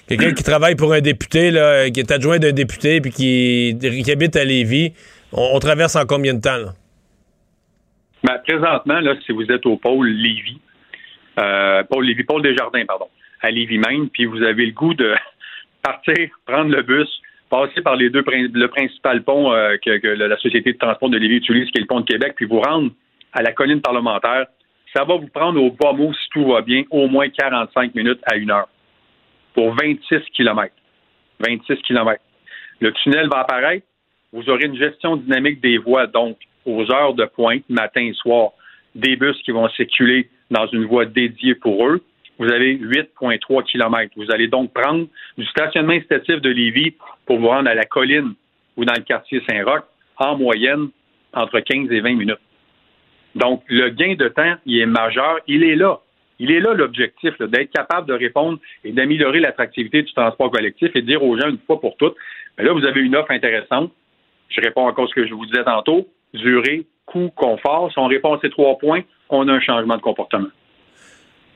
[0.08, 4.38] Quelqu'un qui travaille pour un député, là, qui est adjoint d'un député, puis qui, habite
[4.38, 4.94] à Lévis,
[5.34, 6.72] on, traverse en combien de temps?
[8.24, 10.60] Ben, présentement, là, si vous êtes au pôle Lévis,
[11.40, 13.08] euh, pôle Lévis, pôle Desjardins, pardon,
[13.42, 15.14] à Lévis même, puis vous avez le goût de
[15.84, 17.10] partir, prendre le bus,
[17.50, 21.38] passer par les deux le principal pont euh, que, la Société de transport de Lévis
[21.38, 22.92] utilise, qui est le pont de Québec, puis vous rendre
[23.34, 24.46] à la colline parlementaire,
[24.96, 28.22] ça va vous prendre au bas mot, si tout va bien, au moins 45 minutes
[28.26, 28.70] à une heure
[29.58, 30.72] pour 26 km.
[31.40, 32.22] 26 km.
[32.80, 33.88] Le tunnel va apparaître.
[34.32, 38.52] Vous aurez une gestion dynamique des voies, donc aux heures de pointe, matin et soir,
[38.94, 42.04] des bus qui vont circuler dans une voie dédiée pour eux.
[42.38, 44.14] Vous avez 8,3 km.
[44.16, 45.08] Vous allez donc prendre
[45.40, 46.94] du stationnement incitatif de Lévis
[47.26, 48.36] pour vous rendre à la colline
[48.76, 49.86] ou dans le quartier Saint-Roch,
[50.18, 50.90] en moyenne,
[51.34, 52.38] entre 15 et 20 minutes.
[53.34, 55.40] Donc, le gain de temps, il est majeur.
[55.48, 56.00] Il est là.
[56.40, 61.02] Il est là l'objectif, d'être capable de répondre et d'améliorer l'attractivité du transport collectif et
[61.02, 62.16] dire aux gens une fois pour toutes,
[62.58, 63.92] mais là, vous avez une offre intéressante.
[64.50, 66.08] Je réponds encore ce que je vous disais tantôt.
[66.34, 67.92] Durée, coût, confort.
[67.92, 70.48] Si on répond à ces trois points, on a un changement de comportement.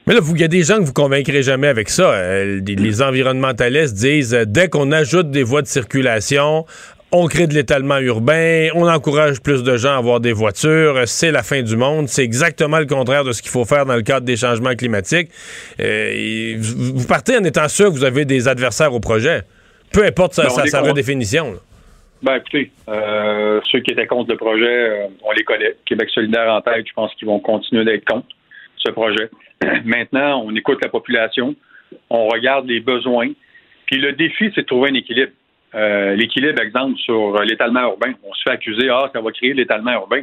[0.07, 2.11] Mais là, il y a des gens que vous convaincrez jamais avec ça.
[2.11, 6.65] Euh, les environnementalistes disent euh, dès qu'on ajoute des voies de circulation,
[7.11, 11.31] on crée de l'étalement urbain, on encourage plus de gens à avoir des voitures, c'est
[11.31, 12.07] la fin du monde.
[12.07, 15.29] C'est exactement le contraire de ce qu'il faut faire dans le cadre des changements climatiques.
[15.79, 19.41] Euh, vous partez en étant sûr que vous avez des adversaires au projet,
[19.93, 21.51] peu importe sa, Ben, con- redéfinition.
[21.53, 21.57] là.
[22.23, 25.75] Ben écoutez, euh, ceux qui étaient contre le projet, euh, on les connaît.
[25.85, 28.27] Québec solidaire en tête, je pense qu'ils vont continuer d'être contre
[28.77, 29.29] ce projet.
[29.85, 31.55] Maintenant, on écoute la population,
[32.11, 33.29] on regarde les besoins,
[33.87, 35.31] puis le défi, c'est de trouver un équilibre.
[35.73, 38.13] Euh, L'équilibre, exemple, sur euh, l'étalement urbain.
[38.23, 40.21] On se fait accuser, ah, ça va créer l'étalement urbain.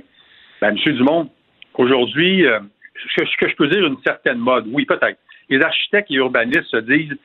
[0.61, 1.31] Ben, Monsieur Dumont,
[1.75, 2.61] aujourd'hui, euh,
[2.95, 5.19] ce, que, ce que je peux dire, une certaine mode, oui, peut-être.
[5.49, 7.17] Les architectes et urbanistes se disent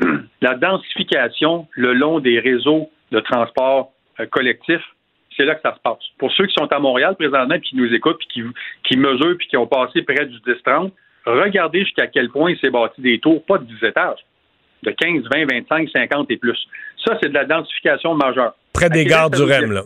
[0.40, 4.80] la densification le long des réseaux de transport euh, collectif,
[5.36, 6.02] c'est là que ça se passe.
[6.18, 8.42] Pour ceux qui sont à Montréal présentement, puis qui nous écoutent, puis qui,
[8.84, 10.90] qui mesurent, puis qui ont passé près du 10-30,
[11.24, 14.18] regardez jusqu'à quel point il s'est bâti des tours, pas de 10 étages,
[14.82, 16.58] de 15, 20, 25, 50 et plus.
[17.04, 18.54] Ça, c'est de la densification majeure.
[18.72, 19.82] Près des gares du REM, là.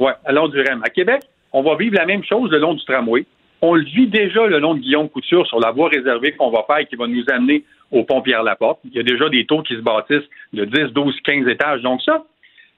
[0.00, 0.82] oui, à long du REM.
[0.84, 3.24] À Québec, on va vivre la même chose le long du tramway.
[3.62, 6.64] On le vit déjà le long de Guillaume Couture sur la voie réservée qu'on va
[6.66, 8.80] faire et qui va nous amener au pont Pierre-Laporte.
[8.84, 11.80] Il y a déjà des tours qui se bâtissent de 10, 12, 15 étages.
[11.82, 12.24] Donc ça,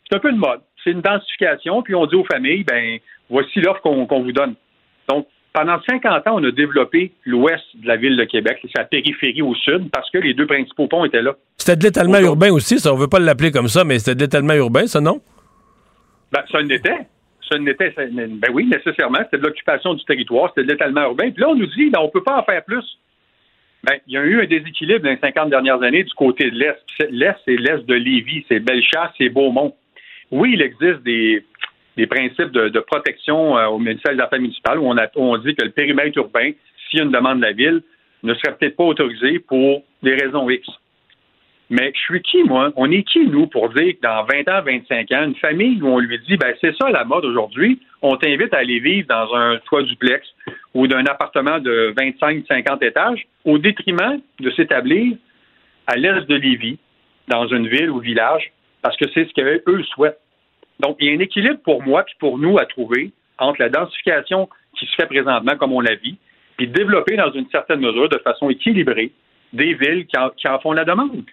[0.08, 0.60] c'est un peu une mode.
[0.84, 2.98] C'est une densification, puis on dit aux familles, ben
[3.28, 4.54] voici l'offre qu'on qu'on vous donne.
[5.08, 9.40] Donc, pendant 50 ans, on a développé l'ouest de la ville de Québec, sa périphérie
[9.40, 11.34] au sud, parce que les deux principaux ponts étaient là.
[11.56, 12.92] C'était de l'étalement urbain aussi, ça.
[12.92, 15.20] On veut pas l'appeler comme ça, mais c'était de l'étalement urbain, ça, non?
[16.30, 16.98] Ben, ça l'était.
[17.48, 17.90] Ça l'était.
[17.96, 19.20] ça- Ben oui, nécessairement.
[19.24, 21.30] C'était de l'occupation du territoire, c'était de l'étalement urbain.
[21.30, 22.84] Puis là, on nous dit, ben, on peut pas en faire plus.
[23.84, 26.56] Ben, il y a eu un déséquilibre dans les 50 dernières années du côté de
[26.58, 26.82] l'Est.
[27.10, 29.74] L'Est, c'est l'Est de Lévis, c'est Bellechasse, c'est Beaumont.
[30.32, 31.44] Oui, il existe des,
[31.96, 35.54] des principes de, protection euh, au ministère des Affaires municipales où on, a, on dit
[35.54, 36.50] que le périmètre urbain,
[36.88, 37.82] s'il y a une demande de la ville,
[38.22, 40.66] ne serait peut-être pas autorisé pour des raisons X.
[41.68, 42.72] Mais je suis qui, moi?
[42.76, 45.88] On est qui, nous, pour dire que dans 20 ans, 25 ans, une famille où
[45.88, 49.34] on lui dit, ben, c'est ça la mode aujourd'hui, on t'invite à aller vivre dans
[49.34, 50.24] un toit duplex
[50.74, 55.16] ou d'un appartement de 25-50 étages, au détriment de s'établir
[55.88, 56.78] à l'est de Lévis,
[57.28, 60.20] dans une ville ou village, parce que c'est ce qu'eux souhaitent.
[60.80, 63.68] Donc, il y a un équilibre pour moi puis pour nous à trouver entre la
[63.68, 66.16] densification qui se fait présentement, comme on la vit,
[66.56, 69.12] puis développer dans une certaine mesure, de façon équilibrée,
[69.52, 71.24] des villes qui en, font la demande.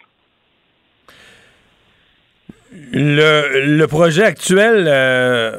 [2.92, 5.58] Le, projet actuel, euh,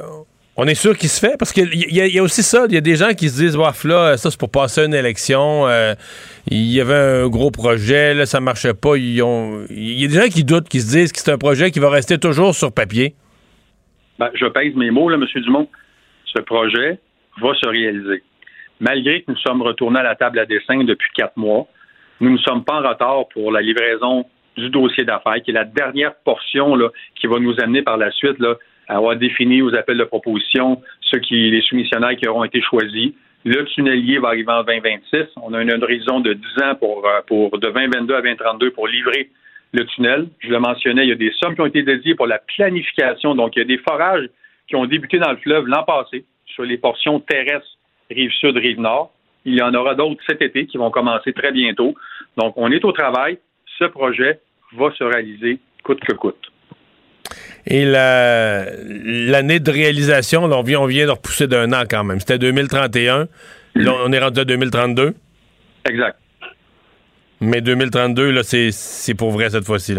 [0.57, 1.37] on est sûr qu'il se fait?
[1.39, 2.67] Parce qu'il y, y a aussi ça.
[2.69, 4.95] Il y a des gens qui se disent, Waf, là, ça c'est pour passer une
[4.95, 5.69] élection.
[5.69, 5.95] euh,
[6.51, 8.97] il y avait un gros projet, là, ça marchait pas.
[8.97, 11.79] Il y a des gens qui doutent, qui se disent que c'est un projet qui
[11.79, 13.15] va rester toujours sur papier.
[14.19, 15.43] Ben, je pèse mes mots, là, M.
[15.43, 15.69] Dumont.
[16.25, 16.99] Ce projet
[17.41, 18.23] va se réaliser.
[18.81, 21.67] Malgré que nous sommes retournés à la table à dessin depuis quatre mois,
[22.21, 25.65] nous ne sommes pas en retard pour la livraison du dossier d'affaires, qui est la
[25.65, 28.55] dernière portion là, qui va nous amener par la suite là,
[28.89, 33.13] à avoir défini aux appels de proposition ceux qui, les soumissionnaires qui auront été choisis.
[33.45, 35.27] Le tunnelier va arriver en 2026.
[35.43, 38.87] On a un horizon de 10 ans pour, euh, pour de 2022 à 2032 pour
[38.87, 39.31] livrer
[39.75, 40.29] le tunnel.
[40.41, 43.35] Je le mentionnais, il y a des sommes qui ont été dédiées pour la planification.
[43.35, 44.29] Donc, il y a des forages
[44.69, 47.67] qui ont débuté dans le fleuve l'an passé sur les portions terrestres
[48.11, 49.13] rive sud, rive nord.
[49.45, 51.95] Il y en aura d'autres cet été qui vont commencer très bientôt.
[52.39, 53.39] Donc, on est au travail.
[53.79, 54.41] Ce projet
[54.77, 56.51] va se réaliser coûte que coûte.
[57.67, 58.67] Et la-
[59.05, 62.21] l'année de réalisation, là, on, vient, on vient de repousser d'un an quand même.
[62.21, 63.27] C'était 2031.
[63.75, 65.15] Là, on est rendu à 2032.
[65.89, 66.17] Exact.
[67.45, 69.95] Mais 2032, là, c'est pour vrai cette fois-ci.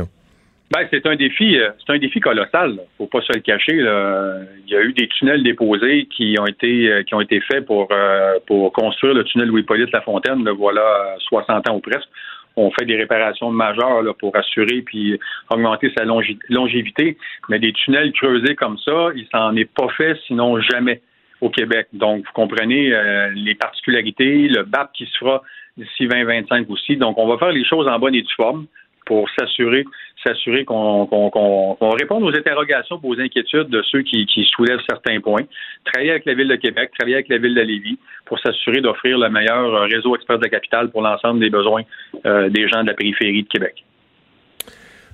[0.71, 2.79] Ben, c'est un défi, euh, c'est un défi colossal.
[2.97, 3.75] Faut pas se le cacher.
[3.75, 7.65] Il y a eu des tunnels déposés qui ont été euh, qui ont été faits
[7.67, 10.43] pour euh, pour construire le tunnel Louis-Polyte Lafontaine.
[10.43, 12.09] Là, voilà euh, 60 ans ou presque.
[12.55, 15.19] On fait des réparations majeures pour assurer puis
[15.51, 17.17] augmenter sa longévité.
[17.49, 21.01] Mais des tunnels creusés comme ça, il s'en est pas fait sinon jamais
[21.41, 21.87] au Québec.
[21.91, 22.93] Donc, vous comprenez
[23.35, 25.43] les particularités, le BAP qui se fera
[25.77, 26.97] d'ici 2025 aussi.
[26.97, 28.65] Donc, on va faire les choses en bonne et due forme
[29.05, 29.85] pour s'assurer
[30.25, 35.43] s'assurer qu'on qu'on réponde aux interrogations, aux inquiétudes de ceux qui, qui soulèvent certains points.
[35.85, 39.17] Travailler avec la Ville de Québec, travailler avec la Ville de Lévis pour s'assurer d'offrir
[39.17, 41.83] le meilleur euh, réseau expert de la capitale pour l'ensemble des besoins
[42.25, 43.83] euh, des gens de la périphérie de Québec.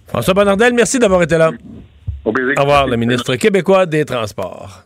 [0.08, 1.52] François Bonnardel, merci d'avoir été là.
[2.24, 2.54] Au plaisir.
[2.58, 4.86] Au revoir, le ministre québécois des Transports.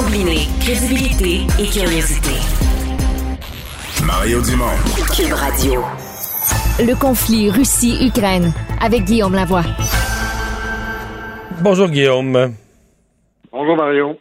[0.00, 2.30] Combiner crédibilité et curiosité.
[4.06, 4.64] Mario Dumont.
[5.14, 5.82] Cube Radio.
[6.78, 9.64] Le conflit Russie-Ukraine avec Guillaume Lavoie.
[11.60, 12.54] Bonjour Guillaume.
[13.52, 14.16] Bonjour Mario.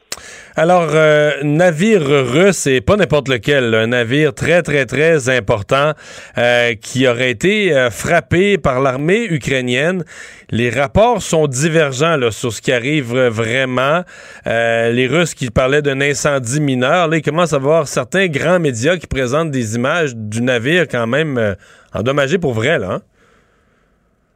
[0.56, 5.94] Alors, euh, navire russe, et pas n'importe lequel, un navire très, très, très important
[6.40, 10.04] euh, qui aurait été euh, frappé par l'armée ukrainienne.
[10.50, 14.02] Les rapports sont divergents là, sur ce qui arrive vraiment.
[14.48, 18.98] les Russes qui parlaient d'un incendie mineur, là, ils commencent à voir certains grands médias
[18.98, 21.56] qui présentent des images du navire quand même
[21.94, 22.94] endommagé pour vrai, là.
[22.94, 23.02] Hein?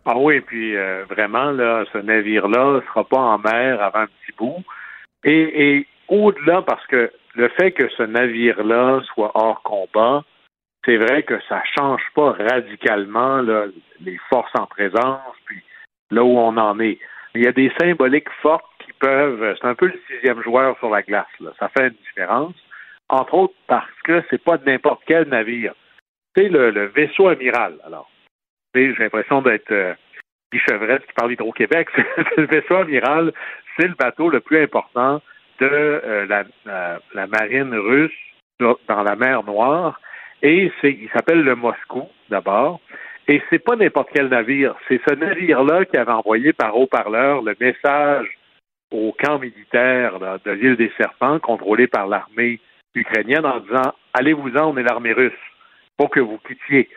[0.06, 0.76] Ah oui, puis
[1.10, 4.64] vraiment, là, ce navire-là sera pas en mer avant un petit bout.
[5.24, 10.24] Et, et au-delà, parce que le fait que ce navire-là soit hors combat,
[10.86, 13.42] c'est vrai que ça change pas radicalement
[14.02, 15.62] les forces en présence, puis
[16.12, 17.00] là où on en est.
[17.36, 19.56] Il y a des symboliques fortes qui peuvent.
[19.60, 21.26] C'est un peu le sixième joueur sur la glace.
[21.58, 22.56] Ça fait une différence.
[23.10, 25.74] Entre autres parce que c'est pas n'importe quel navire.
[26.36, 27.78] C'est le, vaisseau amiral.
[27.86, 28.10] Alors,
[28.76, 29.94] j'ai l'impression d'être euh,
[30.52, 30.60] qui
[31.16, 31.90] parle d'Hydro-Québec.
[32.38, 33.34] le vaisseau amiral,
[33.78, 35.22] c'est le bateau le plus important
[35.60, 38.12] de euh, la, marine russe
[38.60, 40.00] dans la mer Noire.
[40.42, 42.82] Et il s'appelle le Moscou, d'abord.
[43.28, 44.76] Et c'est pas n'importe quel navire.
[44.88, 48.28] C'est ce navire-là qui avait envoyé par haut-parleur le message
[48.92, 52.60] au camp militaire de l'île des Serpents, contrôlé par l'armée
[52.94, 55.32] ukrainienne, en disant Allez-vous-en, on est l'armée russe.
[56.00, 56.90] Faut que vous quittiez.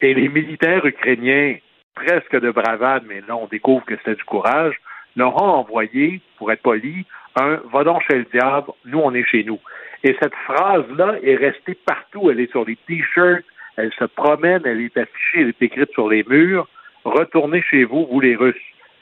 [0.00, 1.56] Et les militaires ukrainiens,
[1.94, 4.78] presque de bravade, mais là, on découvre que c'était du courage,
[5.16, 7.04] leur ont envoyé, pour être poli,
[7.36, 9.58] un va donc chez le diable, nous on est chez nous.
[10.02, 12.30] Et cette phrase-là est restée partout.
[12.30, 13.44] Elle est sur les t-shirts,
[13.76, 16.68] elle se promène, elle est affichée, elle est écrite sur les murs.
[17.04, 18.56] Retournez chez vous, vous les Russes.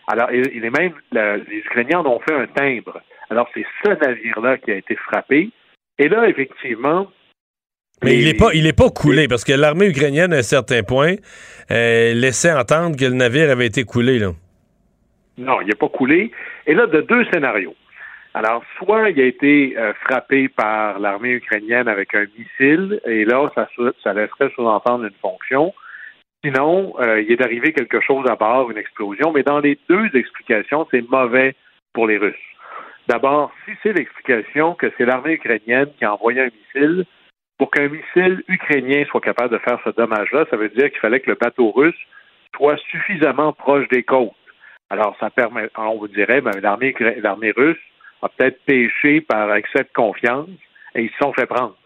[0.09, 3.01] Alors, il est même, les Ukrainiens en ont fait un timbre.
[3.31, 5.51] Alors, c'est ce navire-là qui a été frappé.
[5.99, 7.09] Et là, effectivement,
[8.05, 10.85] mais il n'est pas, il est pas coulé parce que l'armée ukrainienne, à un certain
[10.85, 11.17] point,
[11.73, 14.21] euh, laissait entendre que le navire avait été coulé.
[14.21, 14.31] Là.
[15.39, 16.33] Non, il n'est pas coulé.
[16.67, 17.75] Et là, de deux scénarios.
[18.35, 23.51] Alors, soit il a été euh, frappé par l'armée ukrainienne avec un missile, et là,
[23.55, 23.69] ça,
[24.03, 25.73] ça laisserait sous-entendre une fonction.
[26.45, 30.09] Sinon, euh, il est arrivé quelque chose à bord, une explosion, mais dans les deux
[30.15, 31.55] explications, c'est mauvais
[31.93, 32.37] pour les Russes.
[33.09, 37.07] D'abord, si c'est l'explication que c'est l'armée ukrainienne qui a envoyé un missile,
[37.59, 41.21] pour qu'un missile ukrainien soit capable de faire ce dommage-là, ça veut dire qu'il fallait
[41.21, 41.99] que le bateau russe
[42.55, 44.33] soit suffisamment proche des côtes.
[44.91, 47.79] Alors, ça permet, on vous dirait, ben, l'armée, russe
[48.23, 50.49] a peut-être péché par excès de confiance
[50.95, 51.77] et ils se sont fait prendre.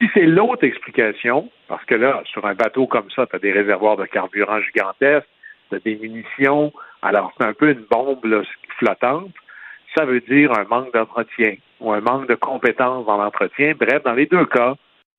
[0.00, 3.52] Si c'est l'autre explication, parce que là, sur un bateau comme ça, tu as des
[3.52, 5.28] réservoirs de carburant gigantesques,
[5.70, 8.44] tu des munitions, alors c'est un peu une bombe
[8.78, 9.32] flottante,
[9.96, 13.72] ça veut dire un manque d'entretien ou un manque de compétences dans l'entretien.
[13.78, 14.74] Bref, dans les deux cas,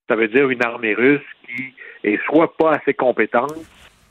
[0.08, 1.74] ça veut dire une armée russe qui
[2.04, 3.58] est soit pas assez compétente,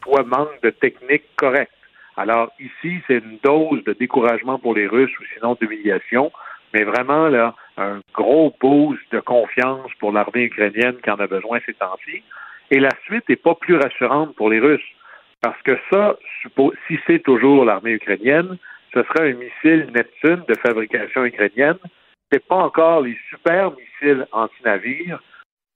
[0.03, 1.73] soit manque de technique correcte.
[2.17, 6.33] Alors ici, c'est une dose de découragement pour les Russes ou sinon d'humiliation,
[6.73, 11.59] mais vraiment là, un gros boost de confiance pour l'armée ukrainienne qui en a besoin
[11.67, 12.23] ces temps-ci.
[12.71, 14.81] Et la suite n'est pas plus rassurante pour les Russes,
[15.43, 16.17] parce que ça,
[16.89, 18.57] si c'est toujours l'armée ukrainienne,
[18.95, 21.79] ce serait un missile Neptune de fabrication ukrainienne.
[22.33, 25.23] C'est pas encore les super missiles anti-navires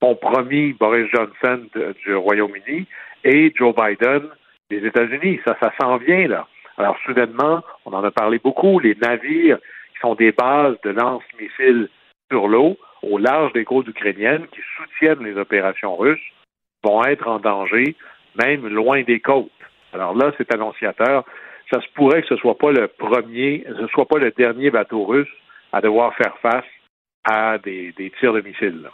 [0.01, 1.67] qu'ont promis Boris Johnson
[2.03, 2.87] du Royaume-Uni
[3.23, 4.27] et Joe Biden
[4.71, 5.39] des États-Unis.
[5.45, 6.47] Ça, ça s'en vient, là.
[6.77, 9.59] Alors, soudainement, on en a parlé beaucoup, les navires
[9.93, 11.89] qui sont des bases de lance-missiles
[12.31, 16.21] sur l'eau, au large des côtes ukrainiennes, qui soutiennent les opérations russes,
[16.83, 17.95] vont être en danger,
[18.41, 19.51] même loin des côtes.
[19.93, 21.25] Alors là, c'est annonciateur.
[21.71, 25.05] Ça se pourrait que ce soit pas le premier, ce soit pas le dernier bateau
[25.05, 25.29] russe
[25.71, 26.65] à devoir faire face
[27.23, 28.89] à des, tirs de missiles.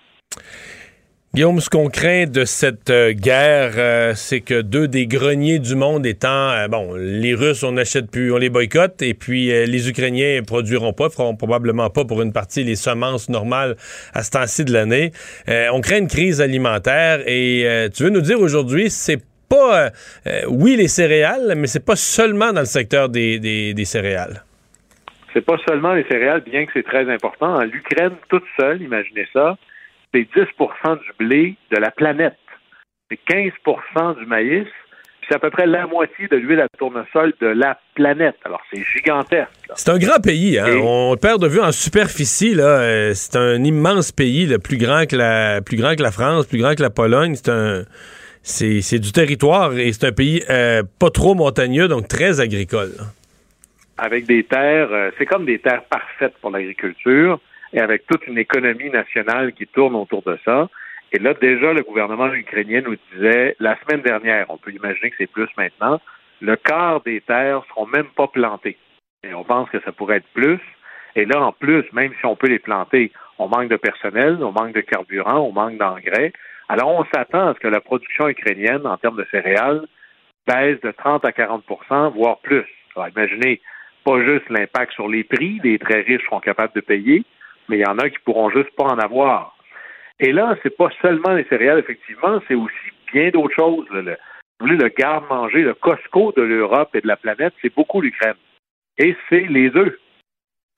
[1.37, 5.75] Guillaume, ce qu'on craint de cette euh, guerre, euh, c'est que deux des greniers du
[5.75, 9.87] monde étant, euh, bon, les Russes, on n'achète plus, on les boycotte, et puis les
[9.87, 13.75] Ukrainiens produiront pas, feront probablement pas pour une partie les semences normales
[14.15, 15.11] à ce temps-ci de l'année.
[15.47, 19.91] on craint une crise alimentaire, et tu veux nous dire aujourd'hui, c'est pas,
[20.47, 24.43] oui, les céréales, mais c'est pas seulement dans le secteur des, des, des céréales.
[25.35, 27.61] C'est pas seulement les céréales, bien que c'est très important.
[27.61, 29.55] L'Ukraine toute seule, imaginez ça,
[30.17, 32.37] c'est 10% du blé de la planète.
[33.09, 34.67] C'est 15% du maïs.
[35.27, 38.37] C'est à peu près la moitié de l'huile à tournesol de la planète.
[38.45, 39.49] Alors, c'est gigantesque.
[39.75, 40.57] C'est un grand pays.
[40.57, 40.79] Hein?
[40.81, 42.53] On perd de vue en superficie.
[42.53, 42.79] Là.
[42.79, 46.59] Euh, c'est un immense pays, plus, grand que la, plus grand que la France, plus
[46.59, 47.35] grand que la Pologne.
[47.35, 47.83] C'est un...
[48.49, 52.93] C'est, du territoire et c'est un pays euh, pas trop montagneux, donc très agricole.
[53.97, 57.41] Avec des terres, euh, c'est comme des terres parfaites pour l'agriculture
[57.73, 60.69] et avec toute une économie nationale qui tourne autour de ça.
[61.11, 65.15] Et là, déjà, le gouvernement ukrainien nous disait, la semaine dernière, on peut imaginer que
[65.17, 66.01] c'est plus maintenant,
[66.41, 68.77] le quart des terres seront même pas plantées.
[69.23, 70.59] Et on pense que ça pourrait être plus.
[71.15, 74.51] Et là, en plus, même si on peut les planter, on manque de personnel, on
[74.51, 76.33] manque de carburant, on manque d'engrais.
[76.69, 79.87] Alors, on s'attend à ce que la production ukrainienne, en termes de céréales,
[80.47, 82.65] baisse de 30 à 40% voire plus.
[82.95, 83.61] Alors, imaginez,
[84.03, 87.23] pas juste l'impact sur les prix, les très riches seront capables de payer,
[87.67, 89.55] mais il y en a qui pourront juste pas en avoir.
[90.19, 92.73] Et là, c'est pas seulement les céréales, effectivement, c'est aussi
[93.13, 93.87] bien d'autres choses.
[93.91, 94.17] Le,
[94.59, 98.37] vous voulez, le garde-manger, le Costco de l'Europe et de la planète, c'est beaucoup l'Ukraine.
[98.97, 99.95] Et c'est les œufs.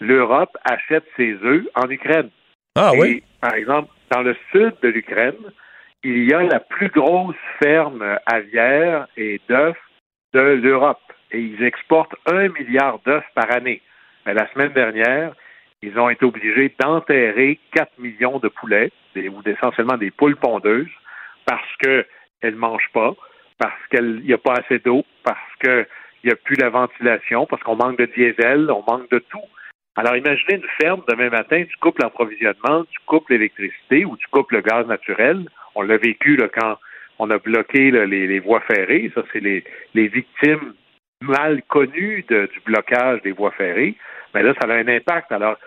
[0.02, 2.30] L'Europe achète ses œufs en Ukraine.
[2.76, 3.24] Ah oui?
[3.40, 5.38] Par exemple, dans le sud de l'Ukraine,
[6.04, 9.78] il y a la plus grosse ferme aviaire et d'œufs
[10.34, 11.00] de l'Europe.
[11.32, 13.82] Et ils exportent un milliard d'œufs par année.
[14.26, 15.34] Mais la semaine dernière,
[15.82, 20.90] ils ont été obligés d'enterrer 4 millions de poulets, ou essentiellement des poules pondeuses,
[21.46, 22.06] parce qu'elles
[22.44, 23.14] ne mangent pas,
[23.58, 25.88] parce qu'il n'y a pas assez d'eau, parce qu'il
[26.26, 29.48] n'y a plus la ventilation, parce qu'on manque de diesel, on manque de tout.
[29.96, 34.52] Alors imaginez une ferme, demain matin, tu coupes l'approvisionnement, tu coupes l'électricité ou tu coupes
[34.52, 35.46] le gaz naturel.
[35.76, 36.78] On l'a vécu là, quand
[37.20, 39.12] on a bloqué les, voies ferrées.
[39.14, 39.64] Ça, c'est les,
[40.08, 40.74] victimes
[41.22, 43.96] mal connues du blocage des voies ferrées
[44.34, 45.32] mais là, ça a un impact.
[45.32, 45.58] Alors,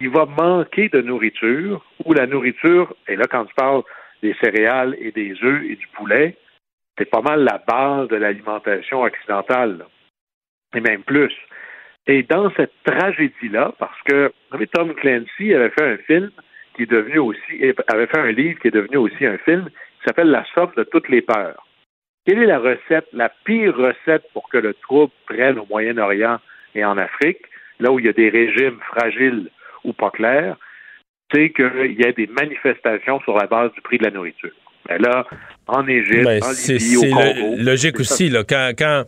[0.00, 3.82] il va manquer de nourriture, ou la nourriture, et là, quand tu parles
[4.22, 6.36] des céréales et des œufs et du poulet,
[6.98, 9.86] c'est pas mal la base de l'alimentation occidentale,
[10.74, 11.32] et même plus.
[12.06, 14.32] Et dans cette tragédie-là, parce que
[14.72, 16.30] Tom Clancy avait fait un film
[16.74, 20.04] qui est devenu aussi, avait fait un livre qui est devenu aussi un film, qui
[20.06, 21.64] s'appelle La somme de toutes les peurs.
[22.26, 26.38] Quelle est la recette, la pire recette pour que le trouble prenne au Moyen-Orient
[26.74, 27.42] et en Afrique?
[27.82, 29.50] Là où il y a des régimes fragiles
[29.84, 30.56] ou pas clairs,
[31.32, 34.50] c'est qu'il y a des manifestations sur la base du prix de la nourriture.
[34.88, 35.26] Mais ben là,
[35.66, 38.28] en Égypte, ben, en Libye, au Congo, logique aussi.
[38.28, 39.04] Là, quand, quand,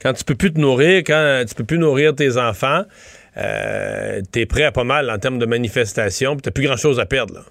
[0.00, 2.82] quand tu peux plus te nourrir, quand tu peux plus nourrir tes enfants,
[3.36, 7.00] euh, tu es prêt à pas mal en termes de manifestations, tu n'as plus grand-chose
[7.00, 7.44] à perdre.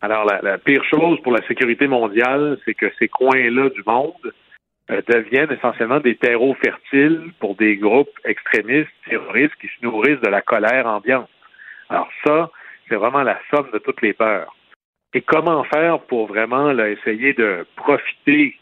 [0.00, 4.32] Alors, la, la, pire chose pour la sécurité mondiale, c'est que ces coins-là du monde
[4.88, 10.42] deviennent essentiellement des terreaux fertiles pour des groupes extrémistes, terroristes qui se nourrissent de la
[10.42, 11.28] colère ambiante.
[11.88, 12.50] Alors ça,
[12.88, 14.54] c'est vraiment la somme de toutes les peurs.
[15.14, 18.58] Et comment faire pour vraiment là, essayer de profiter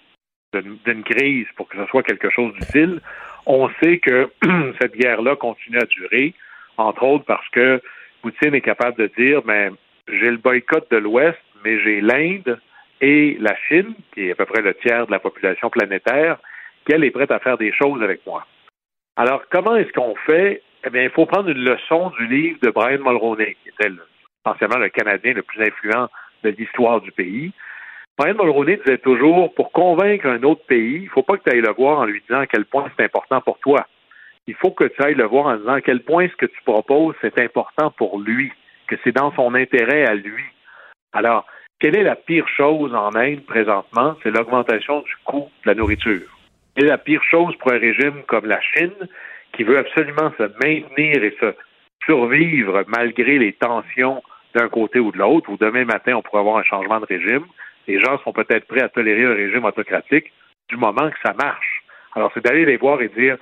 [0.54, 3.00] d'une crise pour que ce soit quelque chose d'utile?
[3.46, 4.30] On sait que
[4.80, 6.34] cette guerre-là continue à durer,
[6.76, 7.82] entre autres parce que
[8.22, 9.76] Poutine est capable de dire, mais ben,
[10.08, 12.58] j'ai le boycott de l'Ouest, mais j'ai l'Inde,
[13.00, 16.38] et la Chine, qui est à peu près le tiers de la population planétaire,
[16.86, 18.46] qu'elle est prête à faire des choses avec moi.
[19.16, 20.62] Alors, comment est-ce qu'on fait?
[20.86, 23.90] Eh bien, il faut prendre une leçon du livre de Brian Mulroney, qui était
[24.44, 26.08] essentiellement le Canadien le plus influent
[26.42, 27.52] de l'histoire du pays.
[28.18, 31.56] Brian Mulroney disait toujours, pour convaincre un autre pays, il ne faut pas que tu
[31.56, 33.86] ailles le voir en lui disant à quel point c'est important pour toi.
[34.46, 36.60] Il faut que tu ailles le voir en disant à quel point ce que tu
[36.64, 38.52] proposes, c'est important pour lui,
[38.86, 40.44] que c'est dans son intérêt à lui.
[41.12, 41.46] Alors,
[41.84, 44.16] quelle est la pire chose en Inde présentement?
[44.22, 46.22] C'est l'augmentation du coût de la nourriture.
[46.78, 49.06] Et la pire chose pour un régime comme la Chine,
[49.52, 51.54] qui veut absolument se maintenir et se
[52.06, 54.22] survivre malgré les tensions
[54.54, 57.44] d'un côté ou de l'autre, ou demain matin, on pourrait avoir un changement de régime?
[57.86, 60.32] Les gens sont peut-être prêts à tolérer un régime autocratique
[60.70, 61.82] du moment que ça marche.
[62.14, 63.36] Alors, c'est d'aller les voir et dire,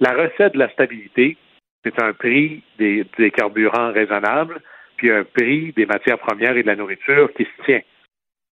[0.00, 1.38] la recette de la stabilité,
[1.82, 4.60] c'est un prix des, des carburants raisonnables,
[4.96, 7.80] puis un prix des matières premières et de la nourriture qui se tient.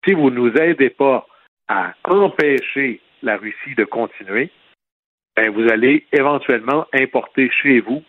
[0.07, 1.27] Si vous ne nous aidez pas
[1.69, 4.51] à empêcher la Russie de continuer,
[5.37, 8.03] ben vous allez éventuellement importer chez vous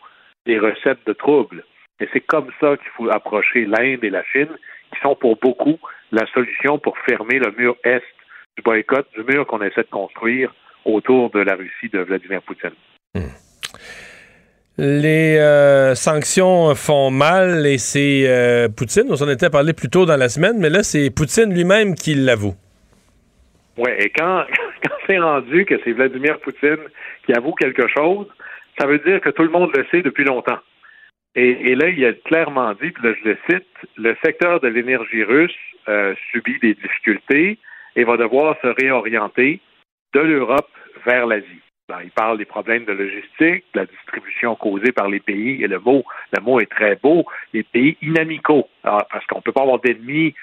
[0.46, 1.64] des recettes de troubles.
[2.00, 4.50] Et c'est comme ça qu'il faut approcher l'Inde et la Chine.
[4.94, 5.80] qui sont pour beaucoup
[6.12, 8.04] la solution pour fermer le mur est
[8.56, 10.54] du boycott, du mur qu'on essaie de construire
[10.86, 12.76] autour de la Russie de Vladimir Poutine.
[14.78, 20.06] Les euh, sanctions font mal et c'est euh, Poutine, on s'en était parlé plus tôt
[20.06, 22.56] dans la semaine, mais là, c'est Poutine lui-même qui l'avoue.
[23.78, 24.46] Oui, et quand,
[24.84, 26.84] quand c'est rendu que c'est Vladimir Poutine
[27.26, 28.28] qui avoue quelque chose,
[28.78, 30.60] ça veut dire que tout le monde le sait depuis longtemps.
[31.38, 33.68] Et, là, il a clairement dit, puis là, je le cite,
[33.98, 35.52] le secteur de l'énergie russe
[35.90, 37.58] euh, subit des difficultés
[37.98, 39.60] et va devoir se réorienter
[40.14, 40.70] de l'Europe
[41.06, 41.65] vers l'Asie.
[41.88, 45.68] Alors, il parle des problèmes de logistique, de la distribution causée par les pays, et
[45.68, 46.04] le mot,
[46.36, 48.68] le mot est très beau, les pays inamicaux.
[48.84, 50.34] Alors, parce qu'on ne peut pas avoir d'ennemis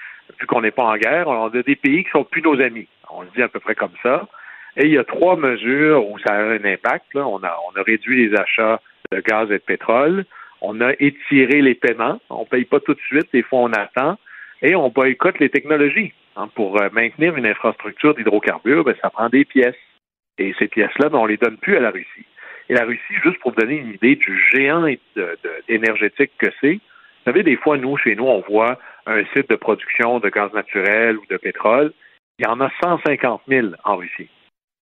[0.41, 2.89] vu qu'on n'est pas en guerre, on a des pays qui sont plus nos amis.
[3.11, 4.29] On le dit à peu près comme ça.
[4.77, 7.13] Et il y a trois mesures où ça a un impact.
[7.15, 7.27] Là.
[7.27, 8.81] On, a, on a réduit les achats
[9.11, 10.25] de gaz et de pétrole.
[10.61, 12.21] On a étiré les paiements.
[12.31, 13.29] On ne paye pas tout de suite.
[13.33, 14.17] Des fois, on attend.
[14.63, 16.15] Et on boycotte les technologies.
[16.37, 19.77] Hein, pour euh, maintenir une infrastructure d'hydrocarbures, ben, ça prend des pièces.
[20.39, 22.27] Et ces pièces-là, ben, on les donne plus à la Russie.
[22.69, 24.87] Et la Russie, juste pour vous donner une idée du géant
[25.69, 26.81] énergétique que c'est,
[27.25, 30.53] vous savez, des fois, nous, chez nous, on voit un site de production de gaz
[30.55, 31.93] naturel ou de pétrole.
[32.39, 34.29] Il y en a 150 000 en Russie.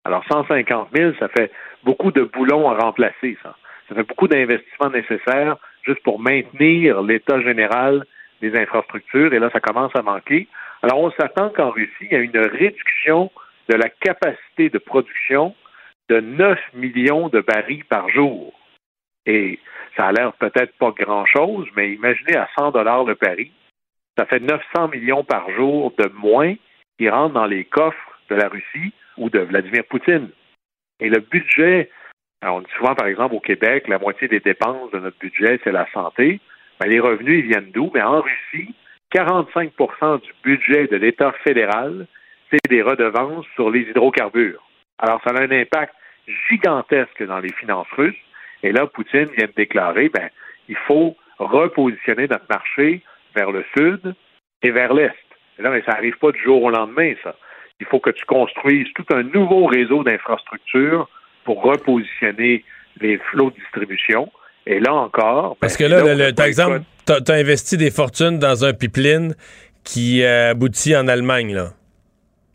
[0.04, 1.50] Alors, 150 000, ça fait
[1.82, 3.56] beaucoup de boulons à remplacer, ça.
[3.88, 8.04] Ça fait beaucoup d'investissements nécessaires juste pour maintenir l'état général
[8.40, 9.34] des infrastructures.
[9.34, 10.46] Et là, ça commence à manquer.
[10.82, 13.30] Alors, on s'attend qu'en Russie, il y a une réduction
[13.70, 15.54] de la capacité de production
[16.08, 18.52] de 9 millions de barils par jour.
[19.26, 19.60] Et
[19.96, 23.52] ça a l'air peut-être pas grand-chose, mais imaginez à 100 dollars le baril,
[24.18, 26.54] ça fait 900 millions par jour de moins
[26.98, 30.30] qui rentrent dans les coffres de la Russie ou de Vladimir Poutine.
[30.98, 31.90] Et le budget,
[32.42, 35.72] on dit souvent, par exemple, au Québec, la moitié des dépenses de notre budget, c'est
[35.72, 36.40] la santé.
[36.80, 37.90] Ben, les revenus, ils viennent d'où?
[37.94, 38.74] Mais en Russie,
[39.14, 42.06] 45% du budget de l'État fédéral,
[42.68, 44.62] des redevances sur les hydrocarbures.
[44.98, 45.94] Alors, ça a un impact
[46.50, 48.14] gigantesque dans les finances russes.
[48.62, 50.28] Et là, Poutine vient de déclarer, ben,
[50.68, 53.02] il faut repositionner notre marché
[53.34, 54.14] vers le sud
[54.62, 55.14] et vers l'est.
[55.58, 57.34] Et là, mais ça n'arrive pas du jour au lendemain, ça.
[57.80, 61.08] Il faut que tu construises tout un nouveau réseau d'infrastructures
[61.44, 62.62] pour repositionner
[63.00, 64.30] les flots de distribution.
[64.66, 65.56] Et là encore.
[65.60, 69.34] Parce que là, par exemple, tu as, investi des fortunes dans un pipeline
[69.84, 71.70] qui euh, aboutit en Allemagne, là.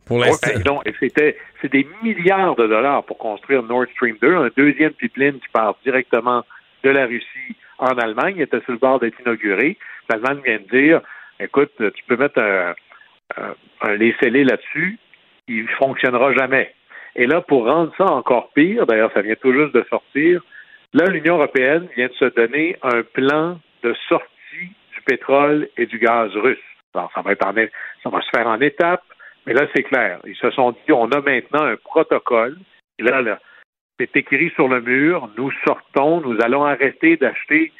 [0.05, 0.51] Pour l'instant.
[0.65, 4.93] non, et c'était c'est des milliards de dollars pour construire Nord Stream 2, un deuxième
[4.93, 6.43] pipeline qui part directement
[6.83, 8.35] de la Russie en Allemagne.
[8.37, 9.77] Il était sur le bord d'être inauguré.
[10.09, 11.01] L'Allemagne vient de dire
[11.39, 12.73] écoute, tu peux mettre un,
[13.37, 14.99] un, un là-dessus,
[15.47, 16.73] il ne fonctionnera jamais.
[17.15, 20.41] Et là, pour rendre ça encore pire, d'ailleurs, ça vient tout juste de sortir,
[20.93, 25.97] là, l'Union européenne vient de se donner un plan de sortie du pétrole et du
[25.99, 26.57] gaz russe.
[26.93, 29.03] Alors, ça va, être en, ça va se faire en étapes,
[29.45, 30.19] mais là, c'est clair.
[30.25, 32.57] Ils se sont dit, on a maintenant un protocole.
[32.99, 33.39] Et là, là
[33.99, 37.71] c'est écrit sur le mur, nous sortons, nous allons arrêter d'acheter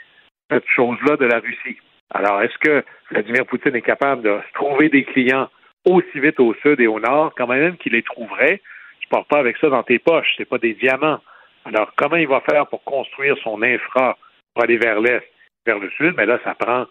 [0.49, 1.77] cette chose-là de la Russie.
[2.13, 5.49] Alors, est-ce que Vladimir Poutine est capable de trouver des clients
[5.85, 8.61] aussi vite au sud et au nord, quand même qu'il les trouverait?
[9.01, 11.19] Tu pars pas avec ça dans tes poches, c'est pas des diamants.
[11.65, 14.17] Alors, comment il va faire pour construire son infra
[14.53, 15.27] pour aller vers l'est,
[15.65, 16.13] vers le sud?
[16.15, 16.85] Mais là, ça prend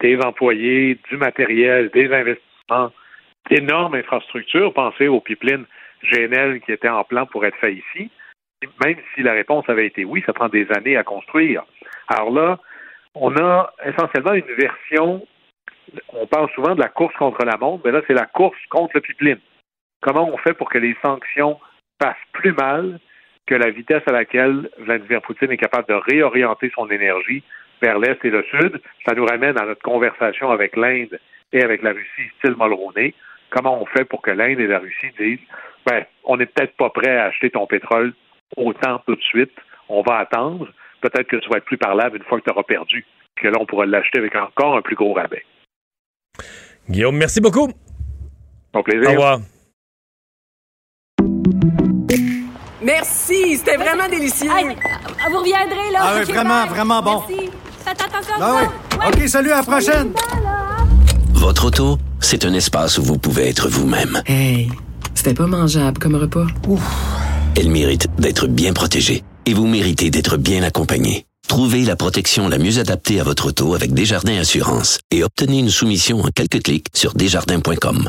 [0.00, 2.92] des employés, du matériel, des investissements,
[3.50, 4.72] d'énormes infrastructures.
[4.72, 5.64] Pensez au pipeline
[6.10, 8.10] GNL qui était en plan pour être fait ici.
[8.84, 11.64] Même si la réponse avait été oui, ça prend des années à construire.
[12.08, 12.58] Alors là,
[13.14, 15.26] on a essentiellement une version,
[16.12, 18.92] on parle souvent de la course contre la montre, mais là, c'est la course contre
[18.94, 19.40] le pipeline.
[20.00, 21.58] Comment on fait pour que les sanctions
[21.98, 22.98] passent plus mal
[23.46, 27.42] que la vitesse à laquelle Vladimir Poutine est capable de réorienter son énergie
[27.82, 28.80] vers l'Est et le Sud?
[29.06, 31.18] Ça nous ramène à notre conversation avec l'Inde
[31.52, 33.14] et avec la Russie, style Mulroney.
[33.54, 35.46] Comment on fait pour que l'Inde et la Russie disent,
[35.86, 38.12] ben, on n'est peut-être pas prêt à acheter ton pétrole
[38.56, 39.52] autant tout de suite,
[39.88, 40.68] on va attendre,
[41.00, 43.04] peut-être que tu vas être plus parlable une fois que tu auras perdu,
[43.36, 45.44] que là, on pourra l'acheter avec encore un plus gros rabais.
[46.88, 47.70] Guillaume, merci beaucoup.
[48.74, 49.08] Au plaisir.
[49.08, 49.38] Au revoir.
[52.82, 54.48] Merci, c'était vraiment délicieux.
[54.48, 56.00] vous reviendrez, là.
[56.02, 57.22] Ah oui, vraiment, vraiment bon.
[57.28, 57.50] Merci.
[57.84, 58.98] Faites attention ah oui.
[59.08, 60.12] OK, salut, à la prochaine.
[61.34, 64.22] Votre auto, c'est un espace où vous pouvez être vous-même.
[64.26, 64.68] Hey,
[65.14, 66.46] c'était pas mangeable comme repas.
[66.68, 66.82] Ouf.
[67.56, 71.26] Elle mérite d'être bien protégée et vous méritez d'être bien accompagné.
[71.46, 75.70] Trouvez la protection la mieux adaptée à votre auto avec Desjardins Assurance et obtenez une
[75.70, 78.08] soumission en quelques clics sur desjardins.com.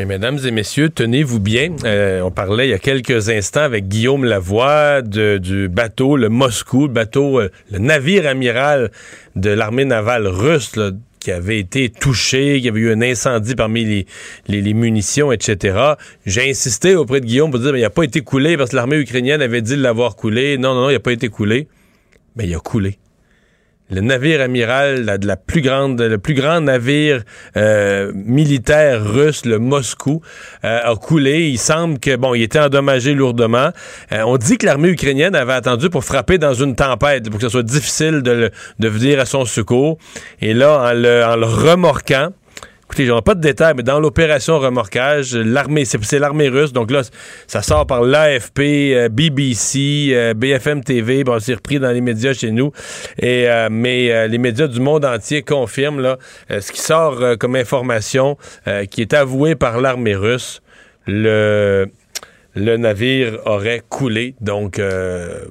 [0.00, 1.76] Mais mesdames et messieurs, tenez-vous bien.
[1.84, 6.30] Euh, on parlait il y a quelques instants avec Guillaume Lavoie de, du bateau, le
[6.30, 8.92] Moscou, le bateau, euh, le navire amiral
[9.36, 10.72] de l'armée navale russe,
[11.18, 14.06] qui avait été touché, qu'il y avait eu un incendie parmi
[14.46, 15.78] les, munitions, etc.
[16.24, 18.76] J'ai insisté auprès de Guillaume pour dire, mais il n'a pas été coulé parce que
[18.76, 20.56] l'armée ukrainienne avait dit de l'avoir coulé.
[20.56, 21.68] Non, non, non, il n'a pas été coulé.
[22.36, 22.99] Mais il a coulé.
[23.90, 27.22] Le navire amiral de la plus grande, le plus grand navire
[27.56, 30.20] euh, militaire russe, le Moscou,
[30.64, 31.48] euh, a coulé.
[31.48, 33.70] Il semble que bon, il était endommagé lourdement.
[34.12, 37.42] Euh, on dit que l'armée ukrainienne avait attendu pour frapper dans une tempête, pour que
[37.42, 39.98] ce soit difficile de, le- venir à son secours.
[40.40, 42.28] Et là, en le, en le remorquant,
[42.90, 47.02] Écoutez, j'aurai pas de détails, mais dans l'opération remorquage, l'armée, c'est, l'armée russe, donc là,
[47.46, 52.32] ça sort par l'AFP, euh, BBC, euh, BFM TV, bon, c'est repris dans les médias
[52.32, 52.72] chez nous,
[53.16, 56.18] et euh, mais euh, les médias du monde entier confirment là,
[56.48, 58.36] ce qui sort comme information,
[58.90, 60.60] qui est avoué par l'armée russe,
[61.06, 61.86] le
[62.56, 64.80] le navire aurait coulé, donc.
[64.80, 65.44] euh,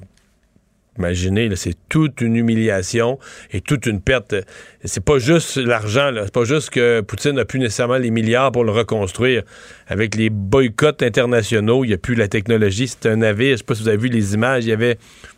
[1.00, 3.20] Imaginez, c'est toute une humiliation
[3.52, 4.36] et toute une perte.
[4.84, 6.12] C'est pas juste l'argent.
[6.14, 9.44] C'est pas juste que Poutine n'a plus nécessairement les milliards pour le reconstruire.
[9.88, 12.90] Avec les boycotts internationaux, il n'y a plus la technologie.
[12.90, 13.54] C'est un navire.
[13.54, 14.66] Je sais pas si vous avez vu les images.
[14.66, 14.98] Il y avait,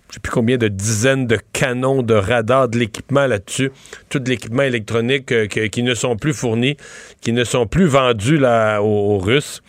[0.09, 3.71] je sais plus combien de dizaines de canons, de radars, de l'équipement là-dessus.
[4.09, 6.75] Tout de l'équipement électronique euh, qui ne sont plus fournis,
[7.21, 9.61] qui ne sont plus vendus aux Russes.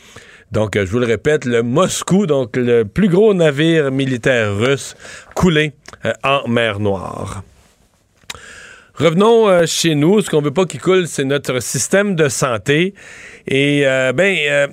[0.53, 4.95] Donc, euh, je vous le répète, le Moscou, donc le plus gros navire militaire russe,
[5.35, 5.73] coulé
[6.05, 7.43] euh, en mer Noire.
[8.95, 10.21] Revenons euh, chez nous.
[10.21, 12.93] Ce qu'on veut pas qu'il coule, c'est notre système de santé.
[13.47, 13.85] Et,
[14.15, 14.69] ben,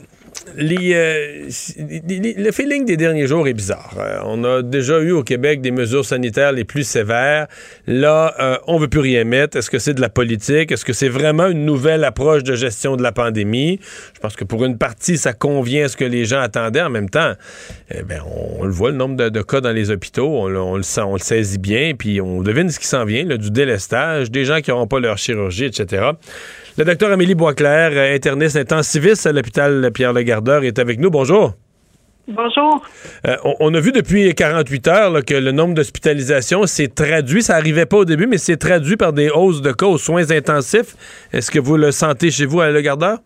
[0.58, 3.96] euh, le feeling des derniers jours est bizarre.
[3.98, 7.48] Euh, on a déjà eu au Québec des mesures sanitaires les plus sévères.
[7.88, 9.58] Là, euh, on veut plus rien mettre.
[9.58, 10.72] Est-ce que c'est de la politique?
[10.72, 13.80] Est-ce que c'est vraiment une nouvelle approche de gestion de la pandémie?
[14.16, 16.82] Je pense que pour une partie, ça convient à ce que les gens attendaient.
[16.82, 17.34] En même temps,
[17.92, 18.22] eh ben,
[18.60, 20.84] on, le voit, le nombre de, cas dans les hôpitaux, on, le-
[21.20, 24.88] saisit bien, puis on devine ce qui s'en vient, du délestage, des gens qui n'auront
[24.88, 26.12] pas leur chirurgie, etc.
[26.78, 31.10] Le docteur Amélie Boisclair, euh, interniste intensiviste à l'hôpital Pierre-Le-Gardeur, est avec nous.
[31.10, 31.54] Bonjour.
[32.28, 32.84] Bonjour.
[33.28, 37.42] Euh, on, on a vu depuis 48 heures là, que le nombre d'hospitalisations s'est traduit,
[37.42, 40.30] ça n'arrivait pas au début, mais c'est traduit par des hausses de cas aux soins
[40.32, 40.96] intensifs.
[41.34, 43.18] Est-ce que vous le sentez chez vous à Le Gardeur?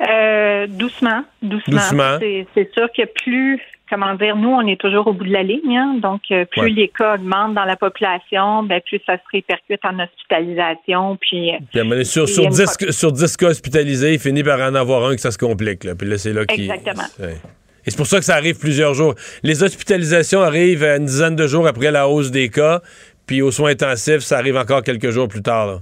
[0.00, 1.74] Euh, doucement, doucement.
[1.74, 2.18] Doucement.
[2.54, 3.60] C'est sûr que plus,
[3.90, 5.76] comment dire, nous, on est toujours au bout de la ligne.
[5.76, 5.94] hein.
[6.00, 6.70] donc, euh, plus Ouais.
[6.70, 11.16] les cas augmentent dans la population, ben, plus ça se répercute en hospitalisation.
[11.20, 14.60] Puis, euh, Puis, sur, sur, a une 10, sur 10 cas hospitalisés, il finit par
[14.60, 15.84] en avoir un que ça se complique.
[15.84, 15.94] Là.
[15.94, 16.62] Puis là, c'est là qui.
[16.62, 17.02] Exactement.
[17.86, 19.14] Et c'est pour ça que ça arrive plusieurs jours.
[19.42, 22.80] Les hospitalisations arrivent à une dizaine de jours après la hausse des cas,
[23.26, 25.66] puis aux soins intensifs, ça arrive encore quelques jours plus tard.
[25.66, 25.78] là.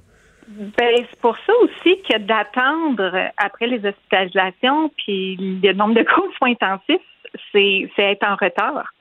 [0.49, 6.17] Ben, c'est pour ça aussi que d'attendre après les hospitalisations, puis le nombre de cas
[6.19, 7.03] aux soins intensifs,
[7.97, 8.93] c'est, être en retard.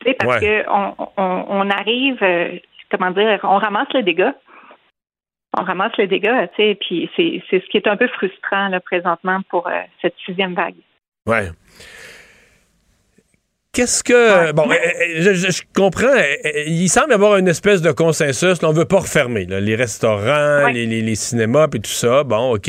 [0.00, 0.64] Tu sais, parce Ouais.
[0.64, 2.58] que on, on, on arrive, euh,
[2.90, 4.34] comment dire, on ramasse le dégât.
[5.58, 8.68] On ramasse le dégât, tu sais, puis c'est, c'est ce qui est un peu frustrant
[8.68, 10.76] là, présentement pour euh, cette sixième vague.
[11.26, 11.48] Ouais.
[13.72, 14.52] Qu'est-ce que.
[14.52, 14.74] Bon, euh,
[15.20, 16.14] je, comprends.
[16.66, 18.62] Il semble y avoir une espèce de consensus.
[18.62, 22.24] Là, on veut pas refermer là, les restaurants, les, les- les cinémas, puis tout ça.
[22.24, 22.68] Bon, OK.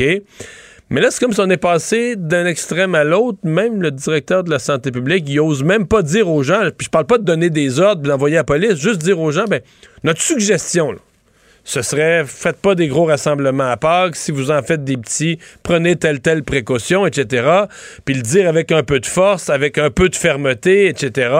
[0.92, 3.38] Mais là, c'est comme si on est passé d'un extrême à l'autre.
[3.44, 6.84] Même le directeur de la santé publique, il ose même pas dire aux gens, puis
[6.84, 9.30] je parle pas de donner des ordres, de l'envoyer à la police, juste dire aux
[9.32, 9.62] gens, ben,
[10.04, 10.94] notre suggestion,
[11.64, 14.16] ce serait faites pas des gros rassemblements à Pâques.
[14.16, 17.48] Si vous en faites des petits, prenez telle telle précaution, etc.
[18.04, 21.30] Puis le dire avec un peu de force, avec un peu de fermeté, etc.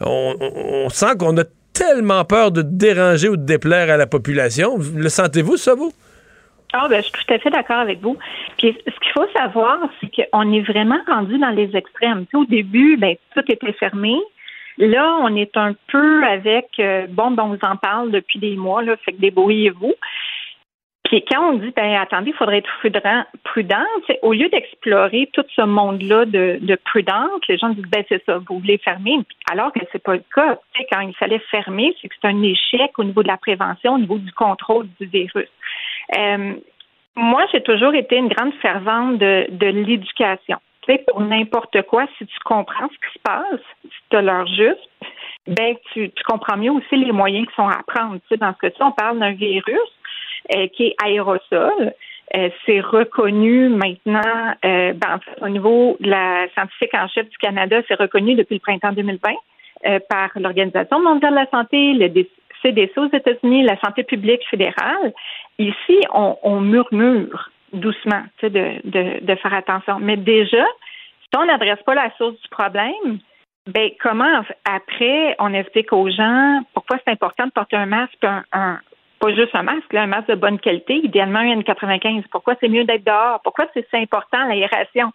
[0.00, 4.06] On, on- on sent qu'on a tellement peur de déranger ou de déplaire à la
[4.08, 4.78] population.
[4.96, 5.92] Le sentez-vous, ça, vous?
[6.72, 8.16] Ah, ben, je suis tout à fait d'accord avec vous.
[8.58, 12.26] Puis, ce qu'il faut savoir, c'est qu'on est vraiment rendu dans les extrêmes.
[12.30, 14.16] Tu au début, ben, tout était fermé.
[14.78, 18.56] Là, on est un peu avec, euh, bon, ben, on vous en parle depuis des
[18.56, 19.94] mois, là, fait que débrouillez-vous.
[21.10, 23.84] Puis quand on dit, ben attendez, il faudrait être prudent, prudent
[24.22, 28.38] au lieu d'explorer tout ce monde-là de, de prudence, les gens disent, ben c'est ça,
[28.38, 29.18] vous voulez fermer,
[29.50, 30.60] alors que c'est pas le cas.
[30.72, 33.38] Tu sais, quand il fallait fermer, c'est que c'est un échec au niveau de la
[33.38, 35.48] prévention, au niveau du contrôle du virus.
[36.16, 36.54] Euh,
[37.16, 40.58] moi, j'ai toujours été une grande fervente de, de l'éducation.
[40.82, 44.22] Tu sais, pour n'importe quoi, si tu comprends ce qui se passe, si tu as
[44.22, 44.88] l'heure juste,
[45.46, 48.16] ben tu, tu comprends mieux aussi les moyens qui sont à prendre.
[48.16, 49.90] Tu sais, dans ce cas-ci, on parle d'un virus
[50.54, 51.92] euh, qui est aérosol.
[52.36, 57.80] Euh, c'est reconnu maintenant, euh, ben, au niveau de la scientifique en chef du Canada,
[57.88, 59.30] c'est reconnu depuis le printemps 2020
[59.86, 62.08] euh, par l'Organisation mondiale de la santé, le
[62.62, 65.12] CDC aux États-Unis, la santé publique fédérale.
[65.60, 69.98] Ici, on, murmure doucement de, faire attention.
[70.00, 70.64] Mais déjà,
[71.20, 73.18] si on n'adresse pas la source du problème,
[73.66, 78.78] ben comment après on explique aux gens pourquoi c'est important de porter un masque, un,
[79.18, 82.24] pas juste un masque, un masque de bonne qualité, idéalement un N95.
[82.32, 83.40] Pourquoi c'est mieux d'être dehors?
[83.44, 85.12] Pourquoi c'est important l'aération?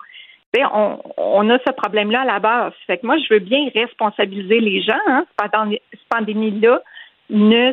[0.55, 2.73] On, on a ce problème-là à la base.
[2.85, 4.93] Fait que moi, je veux bien responsabiliser les gens.
[5.07, 6.81] Hein, pendant cette pandémie-là,
[7.31, 7.71] ne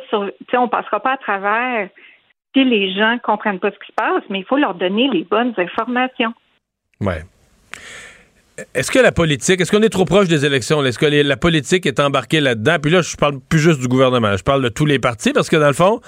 [0.54, 1.90] on passera pas à travers
[2.54, 5.24] si les gens comprennent pas ce qui se passe, mais il faut leur donner les
[5.24, 6.32] bonnes informations.
[7.00, 7.22] Ouais.
[8.74, 10.84] Est-ce que la politique, est-ce qu'on est trop proche des élections?
[10.84, 12.76] Est-ce que la politique est embarquée là-dedans?
[12.80, 15.48] Puis là, je parle plus juste du gouvernement, je parle de tous les partis, parce
[15.48, 16.00] que dans le fond,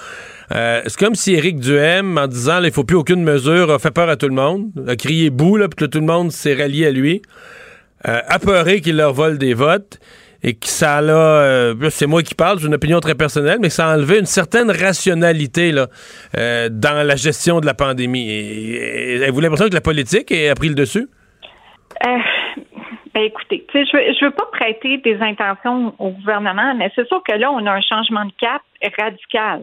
[0.52, 3.90] euh, c'est comme si Éric Duhem, en disant il faut plus aucune mesure, a fait
[3.90, 6.54] peur à tout le monde, a crié bout, là, puis que tout le monde s'est
[6.54, 7.22] rallié à lui,
[8.06, 9.98] euh, apeuré qu'il leur vole des votes,
[10.44, 13.68] et que ça a, euh, c'est moi qui parle, c'est une opinion très personnelle, mais
[13.68, 15.86] que ça a enlevé une certaine rationalité là,
[16.36, 18.30] euh, dans la gestion de la pandémie.
[18.30, 21.08] Et, et, vous l'impression que la politique a pris le dessus?
[22.06, 22.18] Euh,
[23.14, 27.22] ben écoutez, je ne je veux pas prêter des intentions au gouvernement, mais c'est sûr
[27.26, 28.60] que là, on a un changement de cap
[29.00, 29.62] radical.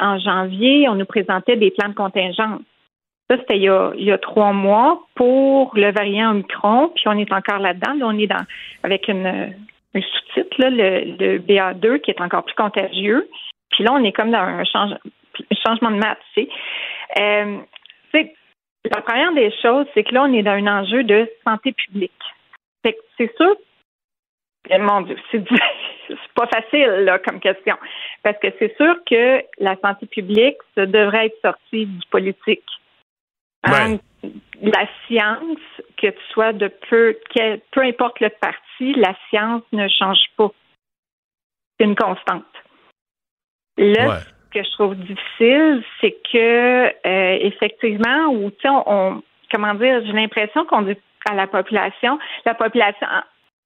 [0.00, 2.62] En janvier, on nous présentait des plans de contingence.
[3.28, 7.30] Ça, c'était il, il, y a trois mois pour le variant Omicron, puis on est
[7.32, 7.94] encore là-dedans.
[7.98, 8.46] Là, on est dans
[8.82, 9.52] avec une,
[9.94, 13.28] un sous-titre, le, le, BA2, qui est encore plus contagieux.
[13.70, 16.48] Puis là, on est comme dans un, change, un changement de maths, tu sais.
[17.20, 17.58] Euh,
[18.84, 22.12] la première des choses, c'est que là, on est dans un enjeu de santé publique.
[22.84, 23.56] C'est sûr,
[24.78, 25.44] mon Dieu, c'est
[26.34, 27.76] pas facile là, comme question.
[28.22, 32.64] Parce que c'est sûr que la santé publique, ça devrait être sorti du politique.
[33.64, 33.98] Hein,
[34.62, 35.58] la science,
[35.96, 37.16] que tu sois de peu,
[37.70, 40.50] peu importe le parti, la science ne change pas.
[41.78, 42.44] C'est une constante.
[43.76, 50.02] Là, que je trouve difficile, c'est que euh, effectivement, ou tu sais, on, comment dire,
[50.04, 50.96] j'ai l'impression qu'on dit
[51.28, 53.06] à la population, la population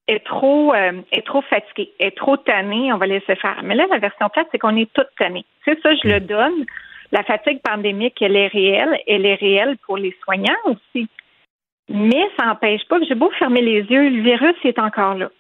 [0.09, 3.61] est trop euh, est trop fatiguée, est trop tannée, on va laisser faire.
[3.63, 5.47] Mais là, la version plate, c'est qu'on est toutes tannées.
[5.65, 6.27] Tu sais, ça, je le mm.
[6.27, 6.67] donne.
[7.13, 11.09] La fatigue pandémique, elle est réelle, elle est réelle pour les soignants aussi.
[11.89, 15.31] Mais ça n'empêche pas que j'ai beau fermer les yeux, le virus est encore là.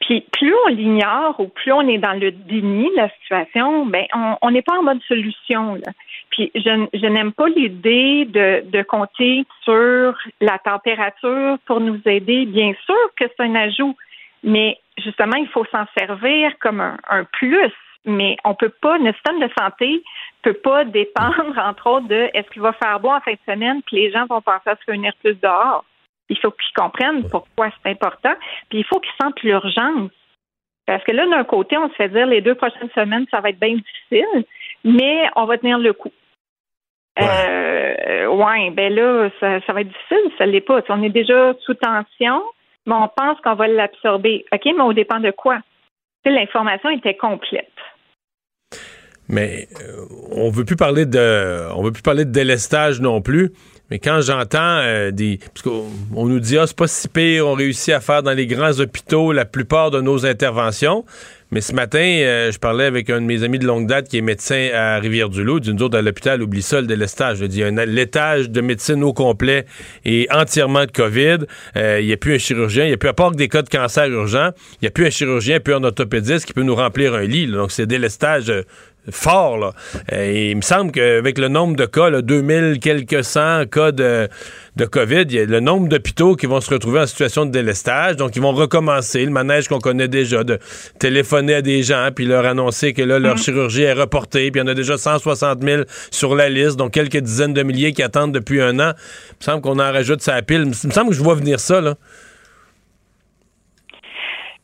[0.00, 4.06] Puis plus on l'ignore ou plus on est dans le déni de la situation, ben
[4.42, 5.78] on n'est pas en mode solution.
[6.30, 12.46] Puis je, n'aime pas l'idée de, compter sur la température pour nous aider.
[12.46, 13.94] Bien sûr que c'est un ajout,
[14.42, 17.72] mais justement, il faut s'en servir comme un plus.
[18.06, 20.02] Mais on peut pas, notre système de santé
[20.42, 23.82] peut pas dépendre, entre autres, de est-ce qu'il va faire beau en fin de semaine,
[23.82, 25.84] puis les gens vont penser à se réunir plus dehors.
[26.28, 28.34] Il faut qu'ils comprennent pourquoi c'est important.
[28.68, 30.10] Puis il faut qu'ils sentent l'urgence.
[30.86, 33.50] Parce que là, d'un côté, on se fait dire les deux prochaines semaines, ça va
[33.50, 34.44] être bien difficile,
[34.84, 36.12] mais on va tenir le coup.
[37.18, 40.80] Ouais, euh, ouais ben là, ça, ça, va être difficile, ça l'est pas.
[40.88, 42.42] On est déjà sous tension,
[42.86, 44.44] mais on pense qu'on va l'absorber.
[44.52, 45.58] OK, mais on dépend de quoi?
[46.24, 47.70] L'information était complète.
[49.30, 53.52] Mais euh, on veut plus parler de on veut plus parler de délestage non plus.
[53.90, 55.38] Mais quand j'entends euh, des.
[55.38, 58.46] Parce qu'on nous dit, ah, c'est pas si pire, on réussit à faire dans les
[58.46, 61.04] grands hôpitaux la plupart de nos interventions.
[61.52, 64.18] Mais ce matin, euh, je parlais avec un de mes amis de longue date qui
[64.18, 67.38] est médecin à Rivière-du-Loup, d'une autre à l'hôpital, oublie ça, le délestage.
[67.38, 69.66] Je dis, l'étage de médecine au complet
[70.04, 71.38] est entièrement de COVID.
[71.76, 73.48] Euh, il n'y a plus un chirurgien, il n'y a plus, à part que des
[73.48, 76.62] cas de cancer urgent, il n'y a plus un chirurgien, plus un orthopédiste qui peut
[76.62, 77.48] nous remplir un lit.
[77.48, 78.52] Donc, c'est délestage
[79.10, 79.58] fort.
[79.58, 79.72] Là.
[80.12, 84.28] Et il me semble qu'avec le nombre de cas, là, 2000 quelques cent cas de,
[84.76, 87.50] de COVID, il y a le nombre d'hôpitaux qui vont se retrouver en situation de
[87.50, 88.16] délestage.
[88.16, 90.58] Donc, ils vont recommencer le manège qu'on connaît déjà, de
[90.98, 93.44] téléphoner à des gens, puis leur annoncer que là, leur mm-hmm.
[93.44, 96.92] chirurgie est reportée, puis il y en a déjà 160 000 sur la liste, donc
[96.92, 98.92] quelques dizaines de milliers qui attendent depuis un an.
[98.94, 100.62] Il me semble qu'on en rajoute sa pile.
[100.62, 101.94] Il me semble que je vois venir ça, là.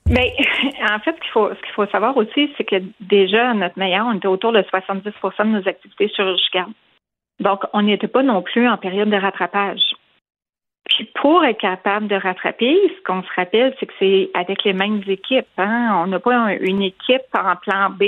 [0.08, 3.52] Mais ben, en fait, ce qu'il faut, ce qu'il faut savoir aussi, c'est que déjà,
[3.54, 6.66] notre meilleur, on était autour de 70% de nos activités chirurgicales.
[7.40, 9.82] Donc, on n'était pas non plus en période de rattrapage.
[10.86, 14.72] Puis pour être capable de rattraper, ce qu'on se rappelle, c'est que c'est avec les
[14.72, 15.46] mêmes équipes.
[15.58, 16.02] Hein?
[16.02, 18.04] On n'a pas une équipe en plan B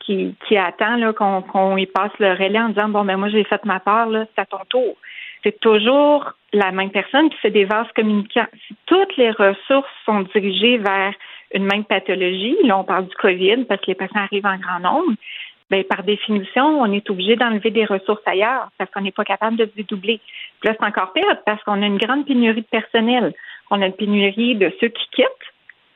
[0.00, 3.80] qui, attend qu'on, y passe le relais en disant Bon, ben moi, j'ai fait ma
[3.80, 4.96] part, c'est à ton tour.
[5.42, 8.46] c'est toujours la même personne, puis c'est des vases communicants.
[8.66, 11.12] Si toutes les ressources sont dirigées vers
[11.52, 14.80] une même pathologie, là on parle du COVID parce que les patients arrivent en grand
[14.80, 15.12] nombre,
[15.70, 19.56] ben, par définition, on est obligé d'enlever des ressources ailleurs parce qu'on n'est pas capable
[19.56, 20.20] de se dédoubler.
[20.60, 23.34] Puis là, c'est encore pire parce qu'on a une grande pénurie de personnel.
[23.70, 25.26] On a une pénurie de ceux qui quittent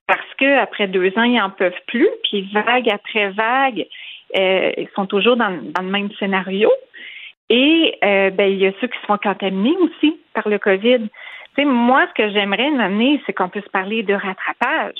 [0.08, 2.08] parce qu'après deux ans, ils n'en peuvent plus.
[2.24, 3.86] Puis vague après vague,
[4.36, 6.70] euh, ils sont toujours dans, le même scénario.
[7.48, 10.98] Et euh, ben, il y a ceux qui se font contaminés aussi par le COVID.
[10.98, 11.08] Tu
[11.56, 14.98] sais, moi, ce que j'aimerais amener, c'est qu'on puisse parler de rattrapage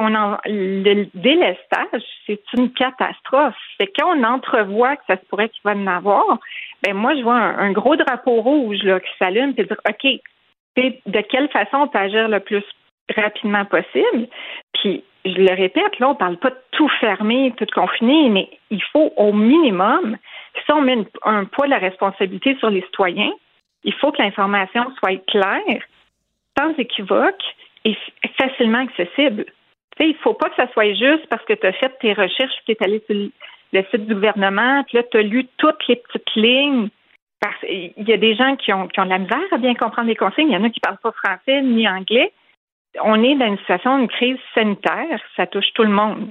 [0.00, 3.54] le délestage, c'est une catastrophe.
[3.78, 6.38] C'est quand on entrevoit que ça se pourrait qu'il va en avoir,
[6.82, 10.20] ben moi je vois un, gros drapeau rouge là qui s'allume puis dire OK,
[10.76, 12.64] de quelle façon on peut agir le plus
[13.16, 14.28] rapidement possible?
[14.74, 18.82] Puis je le répète, là, on parle pas de tout fermer, tout confiner, mais il
[18.92, 20.16] faut au minimum,
[20.64, 23.32] si on met un poids de la responsabilité sur les citoyens,
[23.82, 25.82] il faut que l'information soit claire,
[26.56, 27.42] sans équivoque
[27.84, 27.96] et
[28.38, 29.46] facilement accessible
[30.04, 32.54] il ne faut pas que ça soit juste parce que tu as fait tes recherches,
[32.66, 33.16] tu es allé sur
[33.72, 36.88] le site du gouvernement, puis là, tu as lu toutes les petites lignes.
[37.40, 39.74] Parce il y a des gens qui ont, qui ont de la misère à bien
[39.74, 40.48] comprendre les consignes.
[40.48, 42.32] Il y en a qui ne parlent pas français ni anglais.
[43.02, 45.20] On est dans une situation, une crise sanitaire.
[45.36, 46.30] Ça touche tout le monde.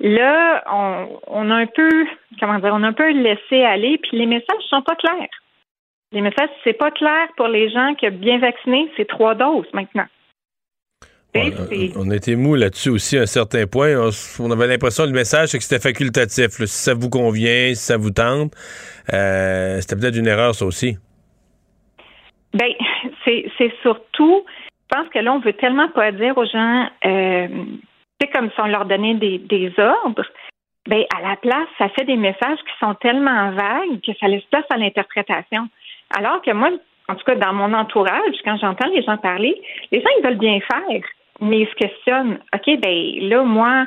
[0.00, 2.06] Là, on, on a un peu,
[2.40, 5.28] comment dire, on a un peu laissé aller, puis les messages sont pas clairs.
[6.12, 9.72] Les messages, c'est pas clair pour les gens qui ont bien vacciné, c'est trois doses
[9.72, 10.06] maintenant.
[11.36, 13.94] On, était mou là-dessus aussi à un certain point.
[14.38, 16.50] On, avait l'impression le message c'est que c'était facultatif.
[16.50, 18.52] Si ça vous convient, si ça vous tente,
[19.12, 20.96] euh, c'était peut-être une erreur ça aussi.
[22.52, 22.70] Ben,
[23.24, 27.48] c'est surtout, je pense que là on veut tellement pas dire aux gens, euh,
[28.20, 30.26] c'est comme si on leur donnait des, des ordres.
[30.86, 34.44] Ben, à la place, ça fait des messages qui sont tellement vagues que ça laisse
[34.50, 35.68] place à l'interprétation.
[36.16, 36.70] Alors que moi,
[37.08, 39.60] en tout cas, dans mon entourage, quand j'entends les gens parler,
[39.90, 41.02] les gens, ils veulent bien faire
[41.44, 43.86] mais ils se questionnent, OK, ben là, moi,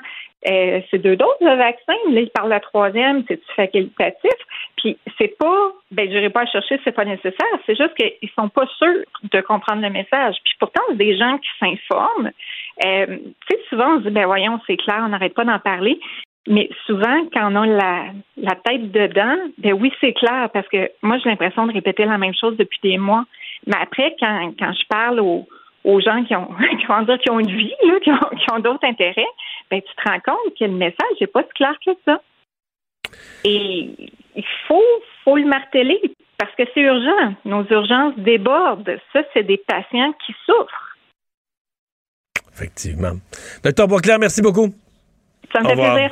[0.50, 4.32] euh, c'est deux doses de vaccin, là, ils parlent la troisième, c'est facultatif.
[4.78, 7.60] Puis c'est pas, ben, je n'irai pas à chercher, c'est pas nécessaire.
[7.66, 10.36] C'est juste qu'ils sont pas sûrs de comprendre le message.
[10.46, 12.32] Puis pourtant, des gens qui s'informent.
[12.86, 15.60] Euh, tu sais, souvent, on se dit, ben voyons, c'est clair, on n'arrête pas d'en
[15.60, 16.00] parler.
[16.48, 18.04] Mais souvent, quand on a la,
[18.38, 22.18] la tête dedans, ben oui, c'est clair, parce que moi, j'ai l'impression de répéter la
[22.20, 23.26] même chose depuis des mois.
[23.66, 25.48] Mais après, quand, quand je parle aux,
[25.88, 26.50] aux gens qui ont,
[27.06, 27.74] dire, qui ont une vie,
[28.04, 28.12] qui
[28.52, 29.26] ont, d'autres intérêts,
[29.72, 32.22] ben, tu te rends compte que le message n'est pas si clair que ça.
[33.46, 33.90] Et
[34.36, 34.84] il faut,
[35.24, 36.00] faut le marteler
[36.38, 37.36] parce que c'est urgent.
[37.46, 39.00] Nos urgences débordent.
[39.14, 40.98] Ça, c'est des patients qui souffrent.
[42.54, 43.14] Effectivement.
[43.64, 44.68] Docteur Boisclair, merci beaucoup.
[45.54, 46.12] Ça me fait plaisir.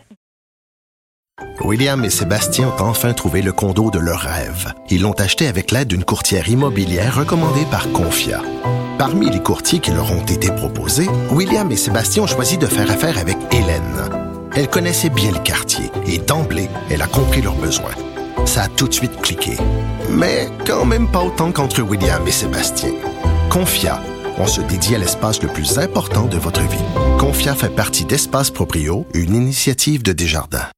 [1.59, 4.73] William et Sébastien ont enfin trouvé le condo de leur rêve.
[4.89, 8.39] Ils l'ont acheté avec l'aide d'une courtière immobilière recommandée par Confia.
[8.97, 12.89] Parmi les courtiers qui leur ont été proposés, William et Sébastien ont choisi de faire
[12.89, 14.09] affaire avec Hélène.
[14.55, 17.91] Elle connaissait bien le quartier et d'emblée, elle a compris leurs besoins.
[18.45, 19.57] Ça a tout de suite cliqué.
[20.09, 22.91] Mais quand même pas autant qu'entre William et Sébastien.
[23.49, 24.01] Confia,
[24.37, 26.85] on se dédie à l'espace le plus important de votre vie.
[27.19, 30.69] Confia fait partie d'Espace Proprio, une initiative de Desjardins.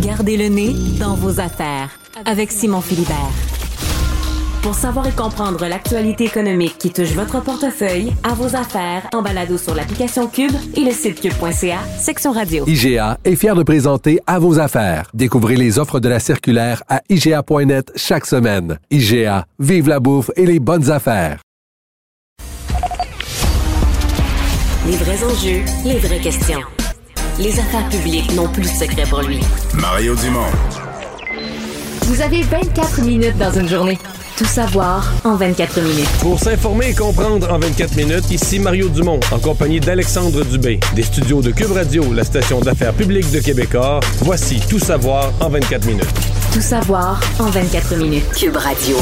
[0.00, 1.90] Gardez le nez dans vos affaires
[2.24, 3.61] avec Simon Philibert.
[4.62, 9.58] Pour savoir et comprendre l'actualité économique qui touche votre portefeuille, à vos affaires, en balado
[9.58, 12.64] sur l'application Cube et le site cube.ca, section radio.
[12.68, 15.10] IGA est fier de présenter À vos affaires.
[15.14, 18.78] Découvrez les offres de la circulaire à IGA.net chaque semaine.
[18.92, 21.40] IGA, vive la bouffe et les bonnes affaires.
[24.86, 26.60] Les vrais enjeux, les vraies questions.
[27.40, 29.40] Les affaires publiques n'ont plus de secret pour lui.
[29.74, 30.52] Mario Dumont.
[32.02, 33.98] Vous avez 24 minutes dans une journée.
[34.38, 36.08] Tout savoir en 24 minutes.
[36.20, 41.02] Pour s'informer et comprendre en 24 minutes, ici Mario Dumont, en compagnie d'Alexandre Dubé, des
[41.02, 44.00] studios de Cube Radio, la station d'affaires publique de Québecor.
[44.20, 46.08] Voici Tout savoir en 24 minutes.
[46.52, 48.24] Tout savoir en 24 minutes.
[48.34, 48.96] Cube Radio.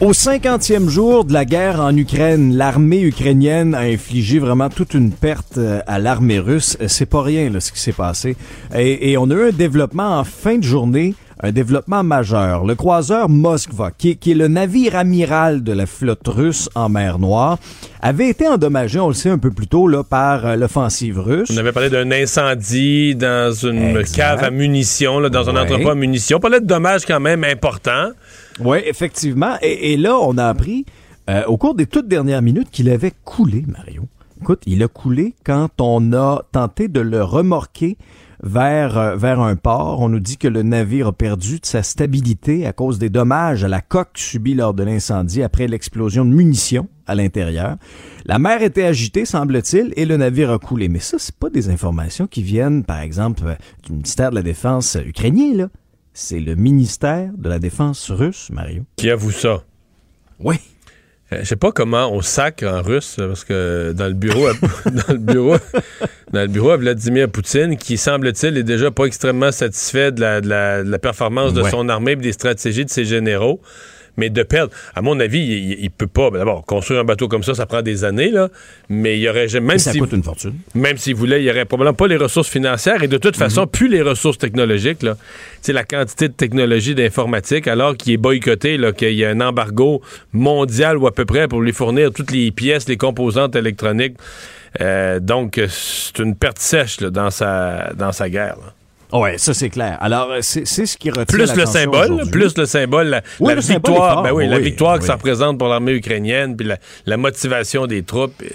[0.00, 5.10] Au 50e jour de la guerre en Ukraine, l'armée ukrainienne a infligé vraiment toute une
[5.12, 6.76] perte euh, à l'armée russe.
[6.88, 8.36] C'est pas rien là, ce qui s'est passé.
[8.74, 12.64] Et, et on a eu un développement en fin de journée un développement majeur.
[12.64, 17.58] Le croiseur Moskva, qui, est le navire amiral de la flotte russe en mer Noire,
[18.00, 21.50] avait été endommagé, on le sait un peu plus tôt, là, par euh, l'offensive russe.
[21.52, 25.94] On avait parlé d'un incendie dans une cave à munitions, là, dans un entrepôt à
[25.94, 26.38] munitions.
[26.38, 28.10] On parlait de dommages quand même importants.
[28.60, 29.56] Oui, effectivement.
[29.62, 30.84] Et, là, on a appris
[31.28, 34.06] euh, au cours des toutes dernières minutes qu'il avait coulé, Mario
[34.44, 37.96] écoute, il a coulé quand on a tenté de le remorquer
[38.44, 40.00] vers, euh, vers un port.
[40.00, 43.64] On nous dit que le navire a perdu de sa stabilité à cause des dommages
[43.64, 47.76] à la coque subis lors de l'incendie après l'explosion de munitions à l'intérieur.
[48.26, 50.88] La mer était agitée, semble-t-il, et le navire a coulé.
[50.88, 54.42] Mais ça, c'est pas des informations qui viennent, par exemple, euh, du ministère de la
[54.42, 55.68] Défense ukrainien, là.
[56.16, 58.84] C'est le ministère de la Défense russe, Mario.
[58.94, 59.64] Qui avoue ça?
[60.38, 60.56] Oui.
[61.34, 64.52] Euh, je sais pas comment on sacre en russe, parce que dans le bureau, à,
[64.90, 65.56] dans le bureau,
[66.32, 70.40] dans le bureau à Vladimir Poutine, qui semble-t-il est déjà pas extrêmement satisfait de la,
[70.40, 71.70] de la, de la performance de Ouais.
[71.70, 73.60] son armée et des stratégies de ses généraux.
[74.16, 76.30] Mais de perdre, à mon avis, il, il- peut pas.
[76.30, 78.48] D'abord, construire un bateau comme ça, ça prend des années, là.
[78.88, 79.66] Mais il y aurait jamais.
[79.68, 80.54] Même ça s'il- coûte une fortune.
[80.74, 83.62] Même s'il voulait, il y aurait probablement pas les ressources financières et de toute façon,
[83.62, 83.68] Mhm.
[83.68, 85.02] plus les ressources technologiques.
[85.02, 85.16] Là.
[85.62, 89.40] C'est la quantité de technologie d'informatique, alors qu'il est boycotté, là, qu'il y a un
[89.40, 90.00] embargo
[90.32, 94.16] mondial ou à peu près pour lui fournir toutes les pièces, les composantes électroniques.
[94.80, 98.56] Euh, donc, c'est une perte sèche là, dans, sa, dans sa guerre.
[98.56, 98.72] là.
[99.14, 99.96] Ouais, ça c'est clair.
[100.00, 103.48] Alors, euh, c'est c'est ce qui retient Plus le symbole, plus le symbole, la, Oui,
[103.50, 105.92] la le symbole est victoire, fort, ben oui, la victoire que ça représente pour l'armée
[105.92, 108.42] ukrainienne, puis la, la motivation des troupes.
[108.42, 108.52] et-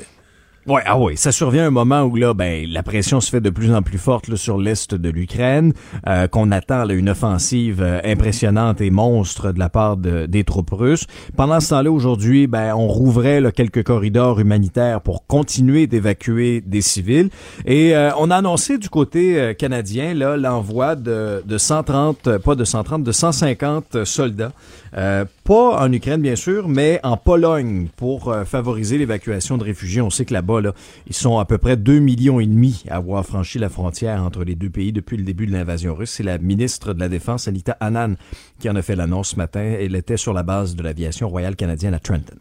[0.70, 3.50] Ouais, ah oui, ça survient un moment où là, ben, la pression se fait de
[3.50, 5.74] plus en plus forte là, sur l'est de l'Ukraine,
[6.08, 10.44] euh, qu'on attend là, une offensive euh, impressionnante et monstre de la part de- des
[10.44, 11.08] troupes russes.
[11.36, 16.82] Pendant ce temps-là, aujourd'hui, ben, on rouvrait là, quelques corridors humanitaires pour continuer d'évacuer des
[16.82, 17.32] civils.
[17.66, 22.38] Et euh, on a annoncé du côté euh, canadien là l'envoi de, de 130, euh,
[22.38, 24.52] pas de 130, de 150 soldats.
[24.98, 30.02] Euh, pas en Ukraine, bien sûr, mais en Pologne pour euh, favoriser l'évacuation de réfugiés.
[30.02, 30.74] On sait que là-bas, là,
[31.08, 34.44] ils sont à peu près 2 millions et demi à avoir franchi la frontière entre
[34.44, 36.12] les deux pays depuis le début de l'invasion russe.
[36.12, 38.16] C'est la ministre de la Défense, Anita Anand,
[38.60, 39.62] qui en a fait l'annonce ce matin.
[39.62, 42.36] Elle était sur la base de l'aviation royale canadienne à Trenton.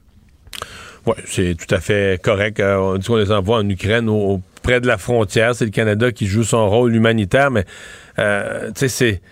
[1.06, 2.60] Oui, c'est tout à fait correct.
[2.60, 4.10] Euh, on dit qu'on les envoie en Ukraine,
[4.62, 5.54] près de la frontière.
[5.54, 7.64] C'est le Canada qui joue son rôle humanitaire, mais
[8.16, 8.22] tu
[8.74, 9.22] sais, c'est.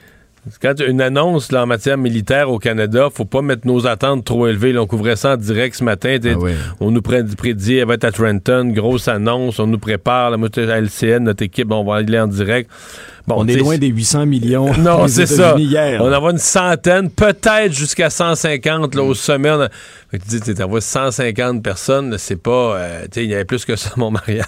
[0.63, 4.47] Quand une annonce là, en matière militaire au Canada, faut pas mettre nos attentes trop
[4.47, 4.73] élevées.
[4.73, 6.19] Là, on couvrait ça en direct ce matin.
[6.23, 6.35] Tu sais,
[6.81, 10.31] On nous pré- prédit, elle va être à Trenton, grosse annonce, on nous prépare.
[10.31, 12.71] La moitié à LCN, notre équipe, on va aller en direct.
[13.27, 15.57] Bon, On est loin des 800 millions non, c'est ça.
[15.59, 16.01] Hier.
[16.01, 19.51] On envoie une centaine, peut-être jusqu'à 150 là, au sommet.
[19.51, 19.69] On a-
[20.13, 22.77] Fait que tu dis, tu envoies 150 personnes, c'est pas.
[22.77, 24.45] euh, tu sais, il y avait plus que ça mon mariage.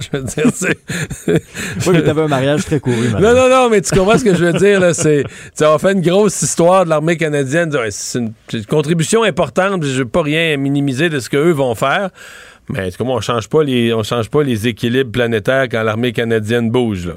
[0.00, 0.78] je veux dire, c'est.
[1.86, 3.08] Oui, mais t'avais un mariage très couru.
[3.10, 4.94] Non, non, non, mais tu comprends ce que je veux dire, là.
[4.94, 5.24] C'est.
[5.60, 7.70] on fait une grosse histoire de l'armée canadienne.
[7.90, 8.32] C'est une,
[8.64, 9.84] contribution importante.
[9.84, 12.08] Je veux pas rien minimiser de ce qu'eux vont faire.
[12.70, 13.92] Mais comment on change pas les.
[13.92, 17.14] On change pas les équilibres planétaires quand l'armée canadienne bouge, là.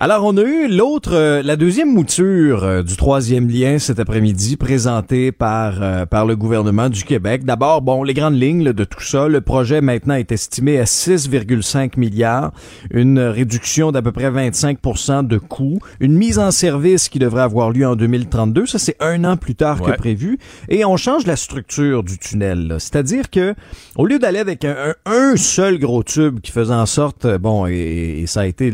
[0.00, 4.56] Alors, on a eu l'autre, euh, la deuxième mouture euh, du troisième lien cet après-midi,
[4.56, 7.44] présentée par euh, par le gouvernement du Québec.
[7.44, 9.26] D'abord, bon, les grandes lignes là, de tout ça.
[9.26, 12.52] Le projet maintenant est estimé à 6,5 milliards,
[12.92, 17.72] une réduction d'à peu près 25% de coûts, une mise en service qui devrait avoir
[17.72, 18.66] lieu en 2032.
[18.66, 19.90] Ça, c'est un an plus tard Ouais.
[19.90, 20.38] que prévu.
[20.68, 22.76] Et on change la structure du tunnel.
[22.78, 23.56] C'est-à-dire que
[23.96, 24.76] au lieu d'aller avec un,
[25.06, 28.72] un- un seul gros tube qui faisait en sorte, bon, et, et ça a été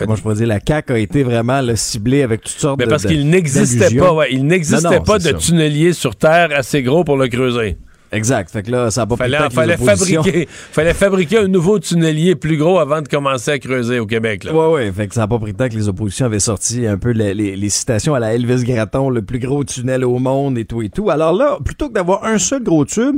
[0.00, 2.78] le- Comment je pourrais dire, la CAQ a été vraiment là, ciblée avec toutes sortes
[2.78, 5.34] Mais de parce de- qu'il n'existait pas, ouais, il n'existait pas de ça.
[5.34, 7.76] tunnelier sur Terre assez gros pour le creuser.
[8.12, 8.48] Exact.
[8.50, 11.80] Fait que là, ça a pas pris Fallait, le fallait, fabriquer, fallait fabriquer un nouveau
[11.80, 14.44] tunnelier plus gros avant de commencer à creuser au Québec.
[14.44, 14.54] Là.
[14.54, 14.92] Ouais, ouais.
[14.92, 17.10] Fait que ça a pas pris le temps que les oppositions avaient sorti un peu
[17.10, 20.64] les, les- les citations à la Elvis Gratton, le plus gros tunnel au monde et
[20.64, 21.10] tout et tout.
[21.10, 23.16] Alors là, plutôt que d'avoir un seul gros tube,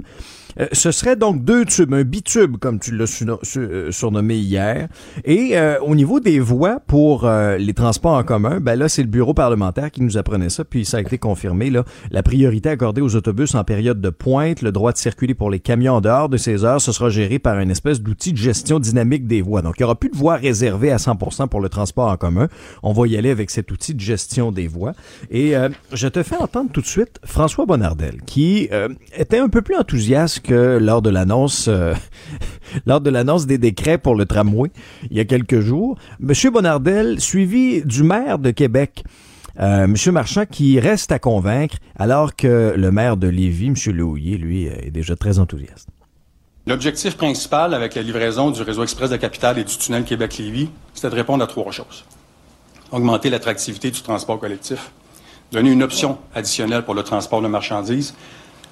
[0.60, 3.22] euh, ce serait donc deux tubes, un bitube, comme tu l'as
[3.56, 4.88] euh, surnommé hier.
[5.24, 9.02] Et euh, au niveau des voies pour euh, les transports en commun, ben là, c'est
[9.02, 11.70] le bureau parlementaire qui nous apprenait ça, puis ça a été confirmé.
[11.70, 15.50] Là, la priorité accordée aux autobus en période de pointe, le droit de circuler pour
[15.50, 18.38] les camions en dehors de ces heures, ce sera géré par une espèce d'outil de
[18.38, 19.62] gestion dynamique des voies.
[19.62, 22.48] Donc, il n'y aura plus de voies réservées à 100% pour le transport en commun.
[22.82, 24.92] On va y aller avec cet outil de gestion des voies.
[25.30, 25.54] Et
[25.92, 28.68] je te fais entendre tout de suite François Bonnardel, qui
[29.16, 31.92] était un peu plus enthousiaste que lors de l'annonce euh,
[32.86, 34.70] lors de l'annonce des décrets pour le tramway
[35.10, 35.98] il y a quelques jours.
[36.20, 39.04] Monsieur Bonnardel, suivi du maire de Québec,
[39.60, 44.38] euh, Monsieur Marchand, qui reste à convaincre, alors que le maire de Lévis, Monsieur Lehouillier,
[44.38, 45.88] lui, euh, est déjà très enthousiaste.
[46.66, 50.70] L'objectif principal avec la livraison du réseau express de la capitale et du tunnel Québec-Lévis,
[50.94, 52.04] c'était de répondre à trois choses.
[52.90, 54.92] Augmenter l'attractivité du transport collectif,
[55.52, 58.14] donner une option additionnelle pour le transport de marchandises,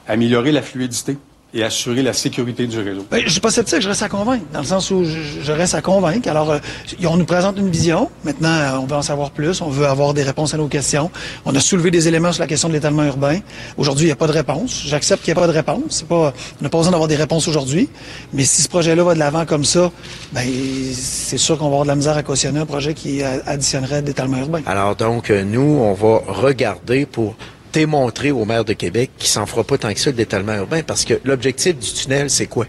[0.09, 1.19] améliorer la fluidité
[1.55, 3.07] et assurer la sécurité du réseau.
[3.11, 5.53] Ben, je suis pas sceptique, je reste à convaincre, dans le sens où je, je
[5.53, 6.29] reste à convaincre.
[6.29, 6.59] Alors, euh,
[7.05, 8.11] on nous présente une vision.
[8.25, 9.61] Maintenant, euh, on veut en savoir plus.
[9.61, 11.11] On veut avoir des réponses à nos questions.
[11.45, 13.39] On a soulevé des éléments sur la question de l'étalement urbain.
[13.77, 14.83] Aujourd'hui, il n'y a pas de réponse.
[14.87, 15.83] J'accepte qu'il n'y a pas de réponse.
[15.89, 17.89] C'est pas, on n'a pas besoin d'avoir des réponses aujourd'hui.
[18.33, 19.91] Mais si ce projet-là va de l'avant comme ça,
[20.33, 20.47] ben,
[20.95, 24.03] c'est sûr qu'on va avoir de la misère à cautionner un projet qui euh, additionnerait
[24.03, 24.63] d'étalement urbain.
[24.67, 27.37] Alors donc, nous, on va regarder pour
[27.77, 30.83] démontrer au maire de Québec qu'il s'en fera pas tant que ça le détalement urbain,
[30.83, 32.67] parce que l'objectif du tunnel, c'est quoi?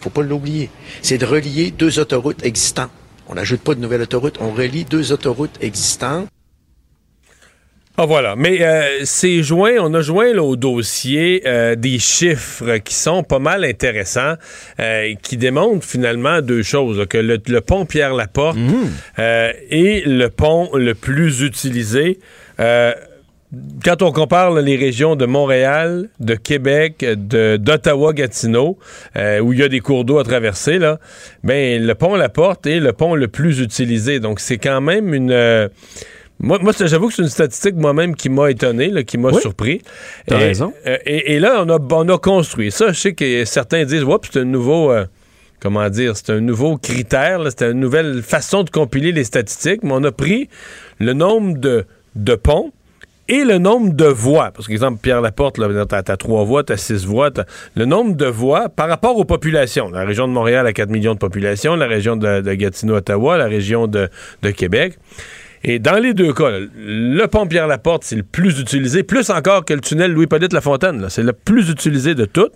[0.00, 0.68] faut pas l'oublier.
[1.00, 2.90] C'est de relier deux autoroutes existantes.
[3.28, 6.26] On n'ajoute pas de nouvelles autoroutes, on relie deux autoroutes existantes.
[8.00, 12.78] Ah voilà, mais euh, c'est joint, on a joint là, au dossier euh, des chiffres
[12.78, 14.34] qui sont pas mal intéressants,
[14.78, 18.56] euh, qui démontrent finalement deux choses, là, que le, le pont Pierre-Laporte
[19.18, 22.18] euh, est le pont le plus utilisé.
[23.82, 28.78] Quand on compare là, les régions de Montréal, de Québec, de d'Ottawa-Gatineau,
[29.16, 30.98] euh, où il y a des cours d'eau à traverser, là,
[31.44, 34.20] ben le pont La Porte est le pont le plus utilisé.
[34.20, 35.68] Donc c'est quand même une euh,
[36.40, 39.40] moi, j'avoue que c'est une statistique moi-même qui m'a étonné, là, qui m'a Oui.
[39.40, 39.82] surpris.
[40.26, 40.72] T'as Et- raison.
[40.86, 42.92] euh, Et, et là, on a, on a construit ça.
[42.92, 44.92] Je sais que certains disent, Oups, c'est un nouveau,
[45.58, 49.92] comment dire, c'est un nouveau critère, c'est une nouvelle façon de compiler les statistiques, mais
[49.94, 50.48] on a pris
[51.00, 52.72] le nombre de, de ponts
[53.28, 54.50] et le nombre de voies.
[54.52, 55.58] Parce qu'exemple, Pierre Laporte,
[55.88, 59.90] t'as, t'as trois voies, t'as six t'as- le nombre de voies par rapport aux populations.
[59.90, 63.86] La région de Montréal a 4 millions de population, la région de, Gatineau-Ottawa, la région
[63.86, 64.08] de,
[64.56, 64.98] Québec.
[65.64, 69.74] Et dans les deux cas, le pont Pierre-Laporte, c'est le plus utilisé, plus encore que
[69.74, 71.06] le tunnel Louis-Polyte-Lafontaine.
[71.08, 72.52] C'est le plus utilisé de toutes.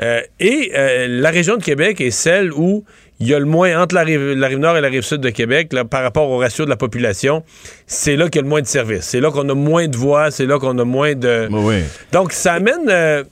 [0.00, 2.84] Euh, et euh, la région de Québec est celle où
[3.20, 5.20] il y a le moins, entre la rive, la rive nord et la rive sud
[5.20, 7.42] de Québec, là, par rapport au ratio de la population,
[7.86, 9.04] c'est là qu'il y a le moins de services.
[9.04, 11.48] C'est là qu'on a moins de voies, c'est là qu'on a moins de...
[12.12, 12.88] Donc, ça amène...
[12.88, 13.24] euh,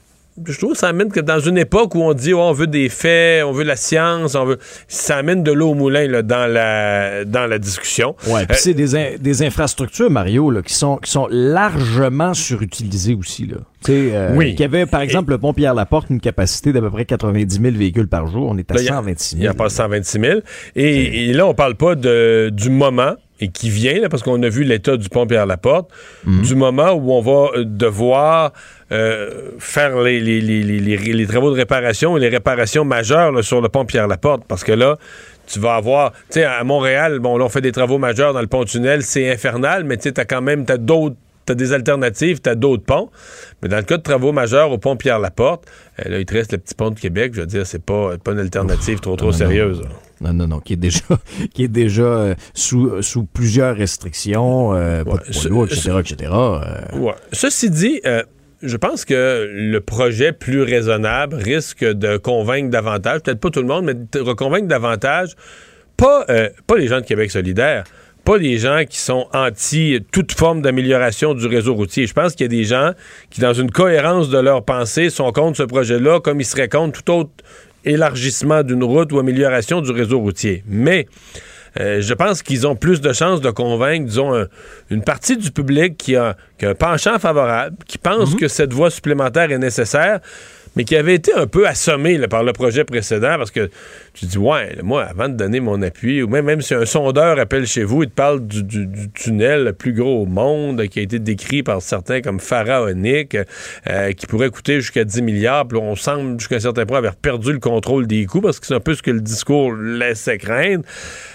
[0.44, 2.66] je trouve que ça amène que dans une époque où on dit oh, on veut
[2.66, 4.58] des faits, on veut la science, on veut
[4.88, 8.14] ça amène de l'eau au moulin là, dans la dans la discussion.
[8.28, 13.14] Ouais, Euh, c'est des, in- des infrastructures, Mario, là, qui sont, qui sont largement surutilisées
[13.14, 13.46] aussi.
[13.46, 13.56] Là.
[13.84, 14.54] Tu sais, euh, Oui.
[14.54, 18.08] Qui avait, par exemple, le pont Pierre-Laporte, une capacité d'à peu près 90 000 véhicules
[18.08, 18.48] par jour.
[18.50, 19.44] On est à Là, il y a- 126 Il 000.
[19.44, 20.40] y a pas 126 000.
[20.76, 24.42] Et, et là, on parle pas de, du moment et qui vient, là, parce qu'on
[24.42, 25.90] a vu l'état du pont Pierre-Laporte,
[26.24, 26.42] Mhm.
[26.42, 28.52] du moment où on va euh, devoir
[28.92, 33.60] euh, faire les, les- les- les- travaux de réparation et les réparations majeures là, sur
[33.60, 34.44] le pont Pierre-Laporte.
[34.46, 34.96] Parce que là,
[35.46, 38.40] tu vas avoir, tu sais, à Montréal, bon, là, on fait des travaux majeurs dans
[38.40, 42.40] le pont-tunnel, c'est infernal, mais tu sais, t'as quand même, t'as d'autres T'as des alternatives,
[42.40, 43.08] t'as d'autres ponts.
[43.62, 45.64] Mais dans le cas de travaux majeurs au pont Pierre-Laporte,
[46.04, 47.34] euh, là, il te reste le petit pont de Québec.
[47.36, 49.80] Je veux dire, c'est pas, pas une alternative trop, trop non, sérieuse.
[50.20, 51.00] Non, non, non, qui est déjà,
[51.54, 56.30] qui est déjà euh, sous, sous plusieurs restrictions, euh, pas de ce- lourd, etc., etc.
[56.32, 57.14] euh, Ouais.
[57.32, 58.22] Ceci dit, euh,
[58.62, 63.68] je pense que le projet plus raisonnable risque de convaincre davantage, peut-être pas tout le
[63.68, 65.34] monde, mais de convaincre davantage,
[65.96, 67.84] pas, euh, pas les gens de Québec solidaire,
[68.24, 72.06] pas les gens qui sont anti toute forme d'amélioration du réseau routier.
[72.06, 72.90] Je pense qu'il y a des gens
[73.30, 77.02] qui, dans une cohérence de leur pensée, sont contre ce projet-là, comme ils seraient contre
[77.02, 77.30] tout autre
[77.86, 80.62] élargissement d'une route ou amélioration du réseau routier.
[80.66, 81.06] Mais
[81.80, 84.46] euh, je pense qu'ils ont plus de chances de convaincre, disons, un-
[84.90, 88.72] une partie du public qui a, qui a un penchant favorable, qui pense que cette
[88.72, 90.20] voie supplémentaire est nécessaire,
[90.76, 93.70] mais qui avait été un peu assommé par le projet précédent, parce que
[94.12, 97.38] tu dis, ouais, moi, avant de donner mon appui, ou même, même si un sondeur
[97.38, 101.02] appelle chez vous et te parle du, tunnel le plus gros au monde, qui a
[101.02, 103.36] été décrit par certains comme pharaonique,
[103.88, 107.16] euh, qui pourrait coûter jusqu'à 10 milliards, puis on semble jusqu'à un certain point avoir
[107.16, 110.38] perdu le contrôle des coûts, parce que c'est un peu ce que le discours laissait
[110.38, 110.84] craindre.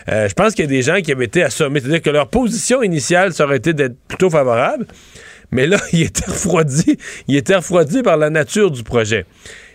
[0.09, 2.27] Euh, je pense qu'il y a des gens qui avaient été assommés, c'est-à-dire que leur
[2.27, 4.85] position initiale, ça aurait été d'être plutôt favorable,
[5.51, 6.97] mais là, il était refroidi,
[7.27, 9.25] il était refroidi par la nature du projet.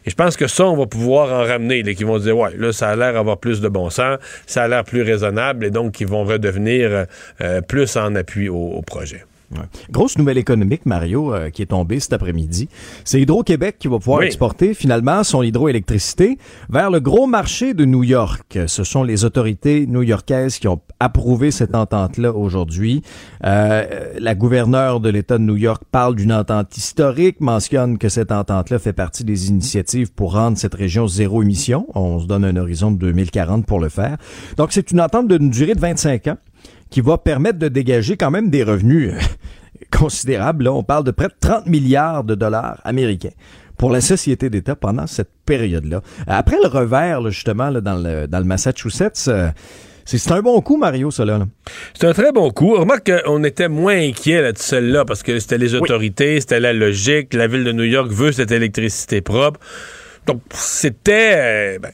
[0.04, 2.56] Et je pense que ça, on va pouvoir en ramener, là, qui vont dire, ouais,
[2.56, 5.70] là, ça a l'air d'avoir plus de bon sens, ça a l'air plus raisonnable, et
[5.70, 7.06] donc, qui vont redevenir
[7.40, 9.24] euh, plus en appui au projet.
[9.52, 9.62] Ouais.
[9.90, 12.68] Grosse nouvelle économique, Mario, euh, qui est tombée cet après-midi.
[13.04, 14.26] C'est Hydro-Québec qui va pouvoir Oui.
[14.26, 16.38] exporter finalement son hydroélectricité
[16.68, 18.58] vers le gros marché de New York.
[18.66, 23.02] Ce sont les autorités new-yorkaises qui ont approuvé cette entente-là aujourd'hui.
[23.44, 28.32] Euh, la gouverneure de l'État de New York parle d'une entente historique, mentionne que cette
[28.32, 31.86] entente-là fait partie des initiatives pour rendre cette région zéro émission.
[31.94, 34.16] On se donne un horizon de 2040 pour le faire.
[34.56, 36.36] Donc, c'est une entente d'une durée de 25 ans
[36.90, 39.18] qui va permettre de dégager quand même des revenus euh,
[39.90, 40.64] considérables.
[40.64, 43.32] Là, on parle de près de 30 milliards de dollars américains
[43.76, 46.00] pour la société d'État pendant cette période-là.
[46.26, 49.50] Après le revers, là, justement, là, dans, le, dans le Massachusetts, euh,
[50.06, 51.46] c'est un bon coup, Mario, là.
[51.94, 52.74] C'est un très bon coup.
[52.74, 56.72] Remarque qu'on était moins inquiet là, de celle-là parce que c'était les autorités, c'était la
[56.72, 57.34] logique.
[57.34, 59.58] La ville de New York veut cette électricité propre.
[60.26, 61.34] Donc, c'était...
[61.36, 61.90] euh, ben,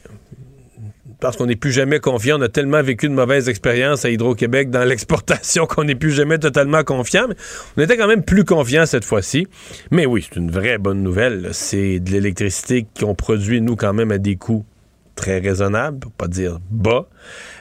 [1.23, 2.39] parce qu'on n'est plus jamais confiant.
[2.39, 6.39] On a tellement vécu de mauvaises expériences à Hydro-Québec dans l'exportation qu'on n'est plus jamais
[6.39, 7.27] totalement confiant.
[7.29, 7.37] Mais
[7.77, 9.47] on était quand même plus confiant cette fois-ci.
[9.93, 11.51] Mais oui, c'est une vraie bonne nouvelle.
[11.53, 14.67] C'est de l'électricité qu'on produit, nous, quand même, à des coûts
[15.15, 17.07] très raisonnables, pour pas dire bas,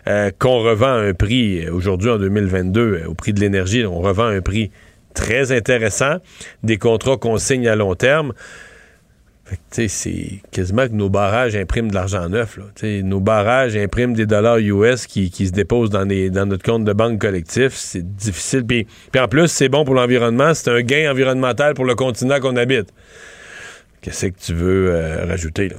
[0.08, 3.86] euh, qu'on revend à un prix, euh, aujourd'hui, en 2022, euh, au prix de l'énergie,
[3.86, 4.72] on revend à un prix
[5.14, 6.16] très intéressant,
[6.64, 8.34] des contrats qu'on signe à long terme.
[8.34, 12.60] Fait que, tu sais, c'est quasiment que nos barrages impriment de l'argent neuf.
[12.84, 17.74] Nos barrages impriment des dollars US qui, se déposent dans, notre compte de banque collectif.
[17.74, 18.66] C'est difficile.
[18.66, 20.54] Puis, puis en plus, c'est bon pour l'environnement.
[20.54, 22.90] C'est un gain environnemental pour le continent qu'on habite.
[24.02, 25.76] Qu'est-ce que tu veux euh, rajouter, là?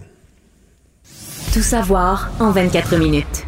[1.53, 3.45] Tout savoir en 24 minutes.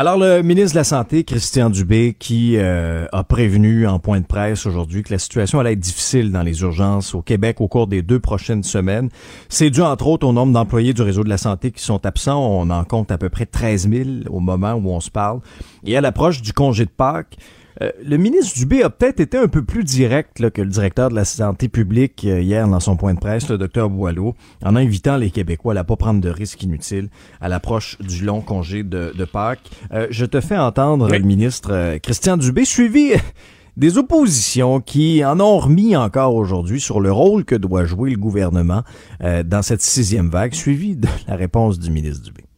[0.00, 4.24] Alors, le ministre de la Santé, Christian Dubé, qui euh, a prévenu en point de
[4.24, 7.86] presse aujourd'hui que la situation allait être difficile dans les urgences au Québec au cours
[7.86, 9.10] des deux prochaines semaines.
[9.50, 12.40] C'est dû, entre autres, au nombre d'employés du réseau de la santé qui sont absents.
[12.42, 15.40] On en compte à peu près 13 000 au moment où on se parle.
[15.84, 17.36] Et à l'approche du congé de Pâques,
[17.80, 21.08] euh, le ministre Dubé a peut-être été un peu plus direct là, que le directeur
[21.08, 24.34] de la santé publique euh, hier dans son point de presse, le docteur Boileau,
[24.64, 27.08] en invitant les Québécois à ne pas prendre de risques inutiles
[27.40, 29.70] à l'approche du long congé de, de Pâques.
[29.92, 33.12] Euh, je te fais entendre le ministre Christian Dubé, suivi
[33.76, 38.16] des oppositions qui en ont remis encore aujourd'hui sur le rôle que doit jouer le
[38.16, 38.82] gouvernement
[39.20, 42.49] dans cette sixième vague, suivi de la réponse du ministre Dubé.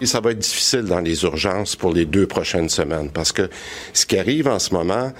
[0.00, 3.48] Et ça va être difficile dans les urgences pour les deux prochaines semaines parce que
[3.94, 5.12] ce qui arrive en ce moment,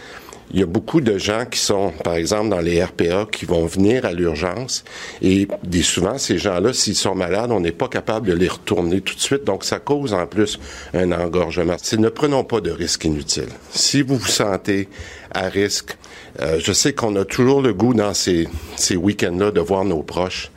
[0.53, 3.67] il y a beaucoup de gens qui sont, par exemple, dans les RPA, qui vont
[3.67, 4.85] venir à l'urgence
[5.21, 9.01] et des, souvent, ces gens-là, s'ils sont malades, on n'est pas capable de les retourner
[9.01, 9.45] tout de suite.
[9.45, 10.61] Donc, ça cause en plus
[10.95, 11.77] un engorgement.
[11.83, 13.49] C'est ne prenons pas de risques inutiles.
[13.71, 14.89] Si vous vous sentez
[15.33, 15.97] à risque,
[16.41, 20.03] euh, je sais qu'on a toujours le goût dans ces, ces week-ends-là de voir nos
[20.03, 20.51] proches.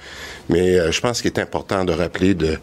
[0.49, 2.57] Mais euh, je pense qu'il est important de rappeler de,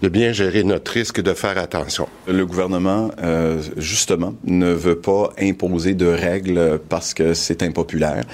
[0.00, 2.08] de bien gérer notre risque et de faire attention.
[2.26, 8.24] Le gouvernement, euh, justement, ne veut pas imposer de règles parce que c'est impopulaire.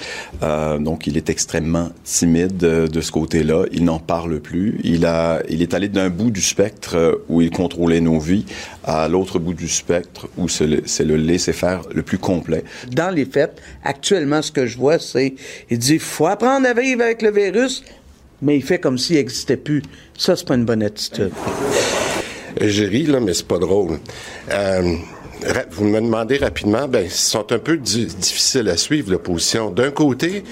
[0.43, 3.65] Euh, donc, il est extrêmement timide euh, de ce côté-là.
[3.71, 4.79] Il n'en parle plus.
[4.83, 8.45] Il, a, il est allé d'un bout du spectre euh, où il contrôlait nos vies
[8.83, 12.63] à l'autre bout du spectre où c'est le, c'est le laisser-faire le plus complet.
[12.91, 15.35] Dans les faits, actuellement, ce que je vois, c'est
[15.69, 17.83] il dit faut apprendre à vivre avec le virus,
[18.41, 19.81] mais il fait comme s'il n'existait plus.
[20.17, 21.31] Ça, c'est pas une bonne attitude.
[22.61, 23.99] J'ai ri, là, mais c'est pas drôle.
[24.51, 24.95] Euh,
[25.71, 29.71] vous me demandez rapidement, ben, ils sont un peu di- difficiles à suivre, l'opposition.
[29.71, 30.43] D'un côté,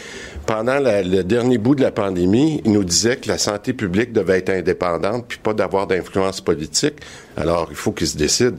[0.45, 4.13] pendant la- le dernier bout de la pandémie, ils nous disaient que la santé publique
[4.13, 6.93] devait être indépendante puis pas d'avoir d'influence politique.
[7.35, 8.57] Alors, il faut qu'ils se décident.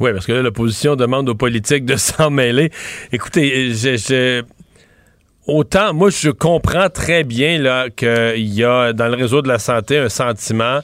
[0.00, 2.70] Oui, parce que là, l'opposition demande aux politiques de s'en mêler.
[3.12, 4.42] Écoutez, je, je-
[5.46, 9.58] autant, moi, je comprends très bien là qu'il y a dans le réseau de la
[9.58, 10.80] santé un sentiment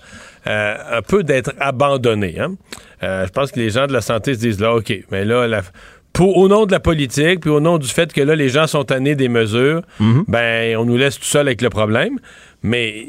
[0.46, 2.38] euh, un peu d'être abandonné.
[2.40, 2.54] hein.
[3.02, 5.46] Euh, je pense que les gens de la santé se disent là, OK, mais là,
[5.46, 5.62] la-
[6.12, 8.66] pour, au nom de la politique, puis au nom du fait que là, les gens
[8.66, 9.82] sont tannés des mesures,
[10.28, 12.18] ben, on nous laisse tout seul avec le problème.
[12.62, 13.06] Mais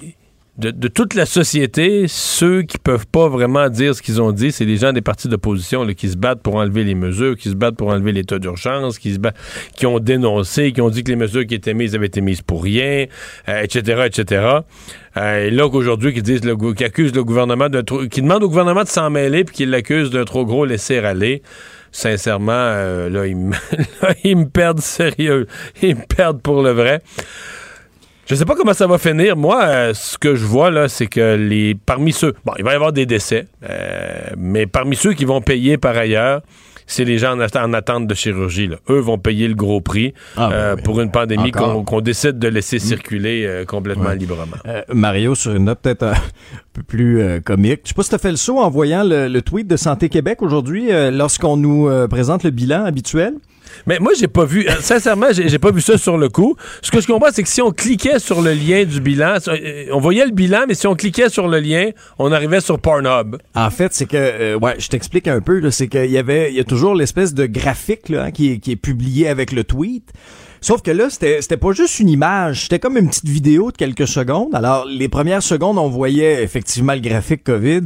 [0.57, 4.65] de, toute la société, ceux qui peuvent pas vraiment dire ce qu'ils ont dit, c'est
[4.65, 7.77] les gens des partis d'opposition qui se battent pour enlever les mesures, qui se battent
[7.77, 9.37] pour enlever l'état d'urgence, qui se battent,
[9.75, 12.41] qui ont dénoncé, qui ont dit que les mesures qui étaient mises avaient été mises
[12.41, 13.05] pour rien,
[13.47, 14.45] euh, etc., etc.
[15.17, 18.49] Euh, et là qu'aujourd'hui, qui disent, le qui accusent le gouvernement de qui demandent au
[18.49, 21.41] gouvernement de s'en mêler, puis qui l'accusent d'un trop gros laisser aller.
[21.93, 23.25] Sincèrement, euh, là,
[24.23, 25.47] ils me perdent sérieux,
[25.81, 27.01] ils me perdent pour le vrai.
[28.31, 29.35] Je sais pas comment ça va finir.
[29.35, 32.33] Moi, euh, ce que je vois, là, c'est que les parmi ceux...
[32.45, 35.97] Bon, il va y avoir des décès, euh, mais parmi ceux qui vont payer par
[35.97, 36.41] ailleurs,
[36.87, 38.67] c'est les gens en, attente de chirurgie.
[38.67, 38.77] Là.
[38.89, 43.45] Eux vont payer le gros prix euh, pour une pandémie qu'on décide de laisser circuler
[43.45, 44.15] euh, complètement Ouais.
[44.15, 44.57] librement.
[44.65, 46.13] Euh, Mario, sur une note peut-être un
[46.71, 49.27] peu plus comique, je sais pas si tu as fait le saut en voyant le,
[49.27, 53.33] le tweet de Santé Québec aujourd'hui lorsqu'on nous présente le bilan habituel.
[53.85, 56.55] Mais moi, j'ai pas vu, euh, sincèrement, j'ai pas vu ça sur le coup.
[56.81, 59.85] Ce que je comprends, c'est que si on cliquait sur le lien du bilan, euh,
[59.91, 61.89] on voyait le bilan, mais si on cliquait sur le lien,
[62.19, 63.37] on arrivait sur Pornhub.
[63.55, 66.57] En fait, c'est que, euh, ouais, je t'explique un peu, c'est qu'il y avait, il
[66.57, 69.63] y a toujours l'espèce de graphique là, hein, qui, est, qui est publié avec le
[69.63, 70.11] tweet.
[70.63, 74.07] Sauf que là, c'était pas juste une image, c'était comme une petite vidéo de quelques
[74.07, 74.53] secondes.
[74.53, 77.81] Alors, les premières secondes, on voyait effectivement le graphique COVID.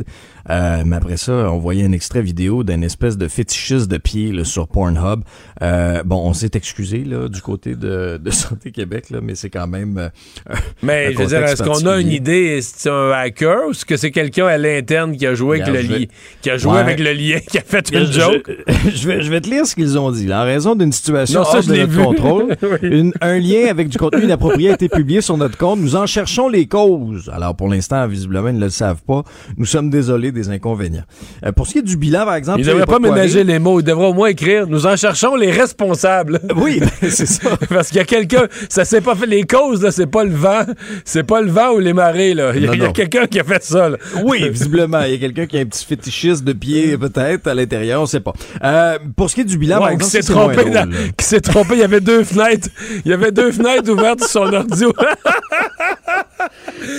[0.50, 4.32] Euh, mais après ça, on voyait un extrait vidéo d'une espèce de fétichiste de pied
[4.32, 5.22] là, sur Pornhub.
[5.62, 9.50] Euh, bon, on s'est excusé là, du côté de, de Santé Québec, là, mais c'est
[9.50, 9.98] quand même...
[9.98, 13.68] euh, Mais je veux dire, est-ce qu'on a une idée, est-ce que c'est un hacker
[13.68, 16.06] ou est-ce que c'est quelqu'un à l'interne qui a joué avec le lien,
[16.42, 16.80] qui a joué Ouais.
[16.80, 18.52] avec le lien, qui a fait Je- une joke?
[18.86, 20.28] Je, je vais, je vais te lire ce qu'ils ont dit.
[20.28, 20.42] là.
[20.42, 22.04] En raison d'une situation Non, ça, hors je de notre vu.
[22.04, 22.78] contrôle, Oui.
[22.84, 25.80] une- un lien avec du contenu inapproprié a été publié sur notre compte.
[25.80, 27.32] Nous en cherchons les causes.
[27.34, 29.24] Alors, pour l'instant, visiblement, ils ne le savent pas.
[29.58, 31.03] Nous sommes désolés des inconvénients.
[31.45, 32.60] Euh, pour ce qui est du bilan, par exemple...
[32.60, 33.80] Il ça, y a devrait pas quoi ménager les mots.
[33.80, 36.40] Il devrait au moins écrire Nous en cherchons les responsables.
[36.56, 37.49] Oui, ben, c'est ça.
[37.70, 38.44] Parce qu'il y a quelqu'un.
[38.70, 39.26] Ça s'est pas fait.
[39.26, 40.62] Les causes, là, c'est pas le vent.
[41.03, 42.52] C'est pas le vent ou les marées, là.
[42.56, 43.98] Il y a, quelqu'un qui a fait ça, là.
[44.24, 47.53] Oui, visiblement, il y a quelqu'un qui a un petit fétichiste de pied, peut-être, à
[47.53, 48.34] l'intérieur, on sait pas.
[48.64, 50.90] Euh, pour ce qui est du bilan, Ouais, par exemple, qui s'est trompé, drôle, dans-
[50.90, 50.98] là.
[51.18, 51.74] qui s'est trompé.
[51.74, 52.70] Il y avait deux fenêtres.
[53.06, 54.86] Il y avait deux fenêtres ouvertes sur son ordi.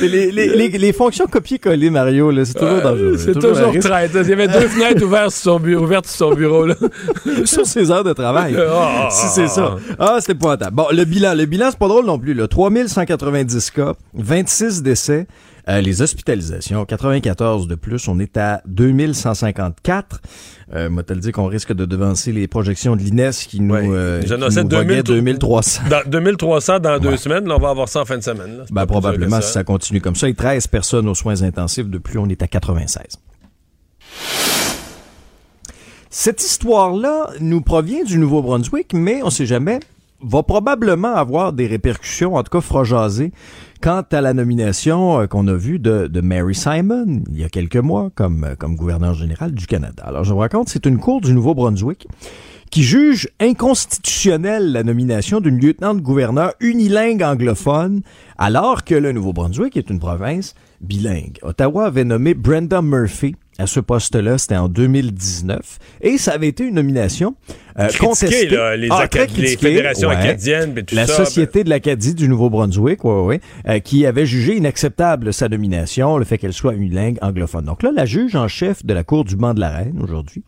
[0.03, 3.17] Les, les, les, les fonctions copier-coller, Mario, c'est toujours dangereux.
[3.19, 4.13] C'est toujours traite.
[4.15, 6.75] Il y avait deux fenêtres ouvertes sur son bureau, ouvertes sur son bureau, là.
[7.45, 8.57] sur ses heures de travail.
[8.59, 9.77] Ah, si c'est ça.
[9.99, 10.75] Ah, c'est épouvantable.
[10.75, 12.35] Bon, le bilan, le bilan, c'est pas drôle non plus.
[12.35, 12.49] Là.
[12.49, 15.27] 3190 cas, 26 décès.
[15.69, 18.07] Euh, les hospitalisations, 94 de plus.
[18.07, 20.21] On est à 2154.
[20.73, 24.29] Euh, moi, dire qu'on risque de devancer les projections de l'INES qui nous, euh, qui
[24.29, 25.83] 2000 2300.
[25.91, 27.49] Dans 2300 dans deux semaines.
[27.49, 28.59] Là, on va avoir ça en fin de semaine.
[28.59, 28.65] là.
[28.71, 30.29] Ben, probablement, si ça continue comme ça.
[30.29, 33.19] Et 13 personnes aux soins intensifs de plus, on est à 96.
[36.11, 39.81] Cette histoire-là nous provient du Nouveau-Brunswick, mais on sait jamais,
[40.23, 43.33] va probablement avoir des répercussions, en tout cas fera jaser,
[43.87, 47.77] quant à la nomination euh, qu'on a vue de, Mary Simon il y a quelques
[47.77, 50.03] mois comme, euh, comme gouverneur général du Canada.
[50.05, 52.09] Alors, je vous raconte, c'est une cour du Nouveau-Brunswick
[52.73, 58.03] qui juge inconstitutionnelle la nomination d'une lieutenant-gouverneur unilingue anglophone,
[58.39, 61.39] alors que le Nouveau-Brunswick est une province bilingue.
[61.43, 66.65] Ottawa avait nommé Brenda Murphy à ce poste-là, c'était en 2019, et ça avait été
[66.65, 67.37] une nomination
[67.79, 68.49] euh, contestée.
[68.49, 71.25] là, les Ah, Acad- les fédérations acadiennes, puis tout La ça, ben.
[71.25, 76.25] Société de l'Acadie du Nouveau-Brunswick, ouais, ouais, euh, qui avait jugé inacceptable sa nomination, le
[76.25, 77.65] fait qu'elle soit unilingue anglophone.
[77.65, 80.43] Donc là, la juge en chef de la Cour du banc de la Reine, aujourd'hui,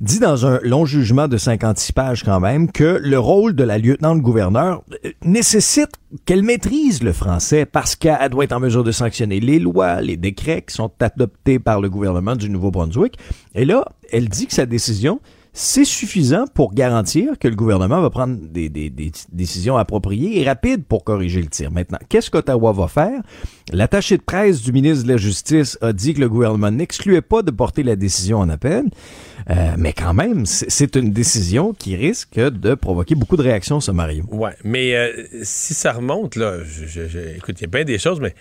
[0.00, 3.78] dit dans un long jugement de 56 pages quand même que le rôle de la
[3.78, 5.90] lieutenant-gouverneur euh, nécessite
[6.24, 10.16] qu'elle maîtrise le français parce qu'elle doit être en mesure de sanctionner les lois, les
[10.16, 13.16] décrets qui sont adoptés par le gouvernement du Nouveau-Brunswick.
[13.54, 15.20] Et là, elle dit que sa décision,
[15.52, 18.68] c'est suffisant pour garantir que le gouvernement va prendre des,
[19.32, 21.70] décisions appropriées et rapides pour corriger le tir.
[21.70, 23.20] Maintenant, qu'est-ce qu'Ottawa va faire?
[23.72, 27.42] L'attaché de presse du ministre de la Justice a dit que le gouvernement n'excluait pas
[27.42, 28.84] de porter la décision en appel,
[29.48, 33.90] Euh, mais quand même, c'est une décision qui risque de provoquer beaucoup de réactions, ce
[33.90, 34.22] Mario.
[34.62, 35.10] Mais euh,
[35.42, 38.34] si ça remonte, là, je- écoute, il y a bien des choses, mais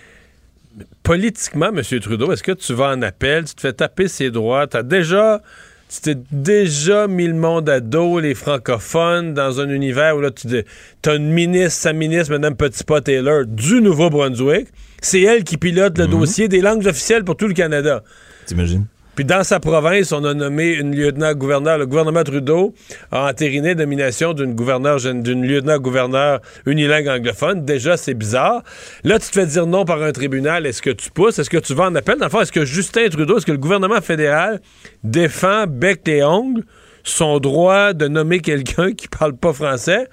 [1.04, 1.82] politiquement, M.
[2.02, 5.42] Trudeau, est-ce que tu vas en appel, tu te fais taper ses droits, t'as déjà,
[5.90, 10.30] tu t'es déjà mis le monde à dos, les francophones, dans un univers où là,
[10.32, 10.64] tu
[11.10, 14.68] as une ministre, sa ministre, Mme Petitpas-Taylor, du Nouveau-Brunswick,
[15.02, 18.04] c'est elle qui pilote le dossier des langues officielles pour tout le Canada.
[18.46, 18.86] T'imagines?
[19.20, 21.78] Puis dans sa province, on a nommé une lieutenant-gouverneur.
[21.78, 22.74] Le gouvernement Trudeau
[23.12, 27.66] a entériné la nomination d'une d'une lieutenant-gouverneur unilingue anglophone.
[27.66, 28.64] Déjà, c'est bizarre.
[29.04, 30.66] Là, tu te fais dire non par un tribunal.
[30.66, 31.38] Est-ce que tu pousses?
[31.38, 32.18] Est-ce que tu vas en appel?
[32.18, 34.62] Dans le fond, est-ce que Justin Trudeau, est-ce que le gouvernement fédéral
[35.04, 36.64] défend bec et ongles
[37.04, 40.08] son droit de nommer quelqu'un qui parle pas français?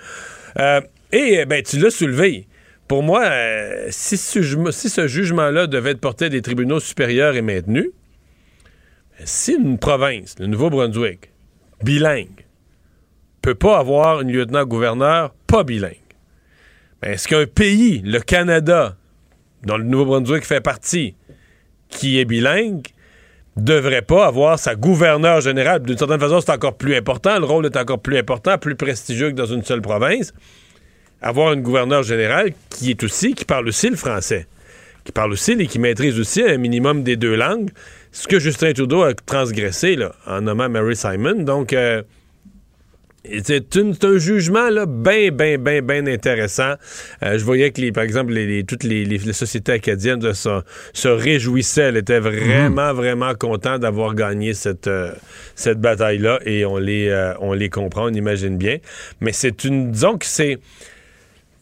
[0.58, 0.80] Euh,
[1.12, 2.48] et, ben, tu l'as soulevé.
[2.88, 4.40] Pour moi, euh, si ce,
[4.72, 7.92] si ce jugement-là devait être porté à des tribunaux supérieurs et maintenu,
[9.24, 11.30] si une province, le Nouveau-Brunswick,
[11.82, 12.47] bilingue,
[13.43, 15.94] peut pas avoir une lieutenant-gouverneur pas bilingue,
[17.02, 18.97] est-ce qu'un pays, le Canada,
[19.62, 21.14] dont le Nouveau-Brunswick fait partie,
[21.88, 22.86] qui est bilingue,
[23.56, 25.82] devrait pas avoir sa gouverneure générale?
[25.82, 27.38] D'une certaine façon, c'est encore plus important.
[27.38, 30.32] Le rôle est encore plus important, plus prestigieux que dans une seule province.
[31.22, 34.47] Avoir une gouverneure générale qui est aussi, qui parle aussi le français,
[35.05, 37.70] qui parle aussi et qui maîtrise aussi un minimum des deux langues.
[38.18, 41.43] Ce que Justin Trudeau a transgressé là, en nommant Mary Simon.
[41.43, 42.02] Donc, euh,
[43.44, 46.76] c'est un jugement là, bien, bien, bien, bien intéressant.
[47.22, 50.60] Euh, je voyais que, les, par exemple, les, les- toutes les, les- sociétés acadiennes se,
[50.94, 51.82] se réjouissaient.
[51.88, 55.12] Elles étaient vraiment, vraiment contentes d'avoir gagné cette, euh,
[55.55, 58.78] cette bataille-là et on les, euh, on les comprend, on imagine bien.
[59.20, 60.59] Mais c'est une, disons que c'est,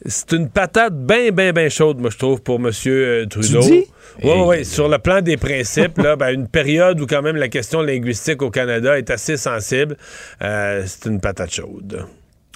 [0.07, 2.71] c'est une patate bien, bien, bien chaude, moi, je trouve, pour M.
[3.29, 3.61] Trudeau.
[3.61, 3.87] dis?
[4.23, 4.65] Oui, oui, oui.
[4.65, 8.43] Sur le plan des principes, là, ben, une période où quand même la question linguistique
[8.43, 9.97] au Canada est assez sensible,
[10.43, 12.07] euh, c'est une patate chaude.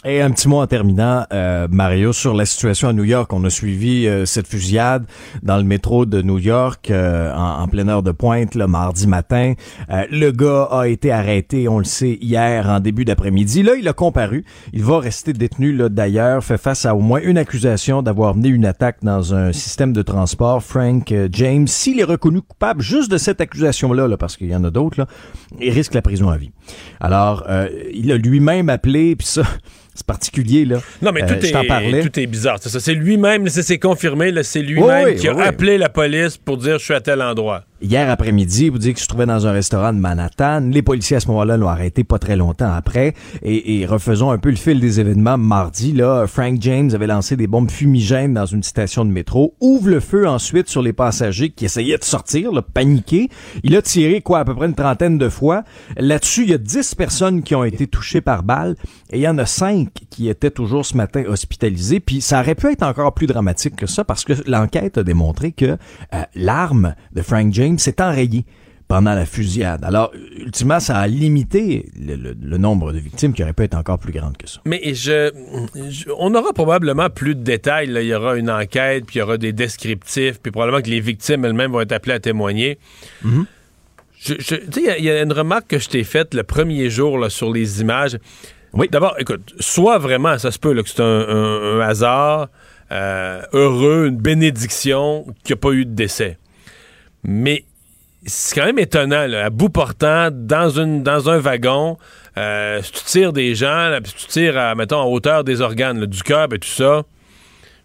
[0.05, 3.33] Et un petit mot en terminant, euh, Mario, sur la situation à New York.
[3.33, 5.05] On a suivi euh, cette fusillade
[5.43, 9.09] dans le métro de New York euh, en, en, pleine heure de pointe, le mardi
[9.09, 9.55] matin.
[9.89, 13.65] le gars a été arrêté, on le sait, hier en début d'après-midi.
[13.65, 14.45] Là, il a comparu.
[14.73, 18.51] Il va rester détenu, là, d'ailleurs, fait face à au moins une accusation d'avoir mené
[18.51, 20.63] une attaque dans un système de transport.
[20.63, 24.63] Frank James, s'il est reconnu coupable juste de cette accusation-là, là, parce qu'il y en
[24.63, 25.09] a d'autres, là,
[25.61, 26.53] il risque la prison à vie.
[27.01, 27.45] Alors,
[27.93, 29.43] il a lui-même appelé, puis ça...
[29.99, 30.81] C'est particulier, là.
[31.03, 32.59] Non, mais tout, euh, est, tout est bizarre.
[32.61, 36.95] C'est lui-même, c'est confirmé, c'est lui-même qui a appelé la police pour dire je suis
[36.95, 37.65] à tel endroit.
[37.81, 40.69] Hier après-midi, vous dites qu'il se trouvait dans un restaurant de Manhattan.
[40.69, 43.15] Les policiers à ce moment-là l'ont arrêté pas très longtemps après.
[43.43, 45.39] Et, et, refaisons un peu le fil des événements.
[45.39, 49.55] Mardi, là, Frank James avait lancé des bombes fumigènes dans une station de métro.
[49.61, 53.29] Ouvre le feu ensuite sur les passagers qui essayaient de sortir, là, paniqués.
[53.63, 55.63] Il a tiré, quoi, à peu près une trentaine de fois.
[55.97, 58.75] Là-dessus, il y a dix personnes qui ont été touchées par balle.
[59.11, 62.01] Et il y en a cinq qui étaient toujours ce matin hospitalisées.
[62.01, 65.53] Puis ça aurait pu être encore plus dramatique que ça parce que l'enquête a démontré
[65.53, 65.77] que
[66.15, 68.47] euh, l'arme de Frank James s'est enrayé
[68.89, 69.85] pendant la fusillade.
[69.85, 74.13] Alors, ultimement, ça a limité le, nombre de victimes qui aurait pu être encore plus
[74.13, 74.61] grande que ça.
[74.65, 75.31] Mais je,
[76.17, 77.91] on aura probablement plus de détails.
[77.95, 81.01] Il y aura une enquête, puis il y aura des descriptifs, puis probablement que les
[81.01, 82.79] victimes elles-mêmes vont être appelées à témoigner.
[83.25, 83.45] Mm-hmm.
[84.99, 87.83] il y, a une remarque que je t'ai faite le premier jour là, sur les
[87.83, 88.19] images.
[88.73, 88.89] Oui.
[88.91, 92.49] D'abord, écoute, soit vraiment, ça se peut que c'est un, hasard
[92.91, 96.39] euh, heureux, une bénédiction qu'il n'y a pas eu de décès.
[97.25, 97.65] Mais
[98.27, 101.97] c'est quand même étonnant, à bout portant, dans, une, dans un wagon,
[102.37, 106.05] euh, si tu tires des gens, puis tu tires, à, mettons, en hauteur des organes,
[106.07, 107.05] du cœur et tout ça,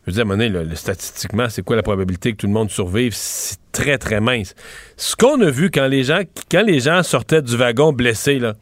[0.05, 2.53] je veux dire, à un moment donné, statistiquement, c'est quoi la probabilité que tout le
[2.53, 3.14] monde survive?
[3.15, 4.53] C'est très, très mince?
[4.97, 8.53] Ce qu'on a vu quand les gens, quand les gens sortaient du wagon blessés, là,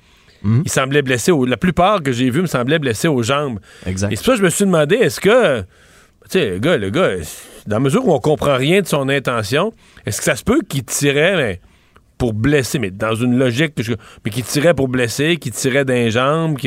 [0.43, 0.61] mhm.
[0.65, 1.31] ils semblaient blessés.
[1.47, 3.59] la plupart que j'ai vus me semblaient blessés aux jambes.
[3.87, 4.11] Exact.
[4.11, 5.67] Et c'est pour ça que je me suis demandé, est-ce que, tu
[6.29, 7.15] sais, le gars, le gars,
[7.67, 9.73] dans la mesure où on comprend rien de son intention,
[10.05, 11.61] est-ce que ça se peut qu'il tirait mais,
[12.17, 13.73] pour blesser, mais dans une logique,
[14.23, 16.57] mais qu'il tirait pour blesser, qu'il tirait d'un jambe,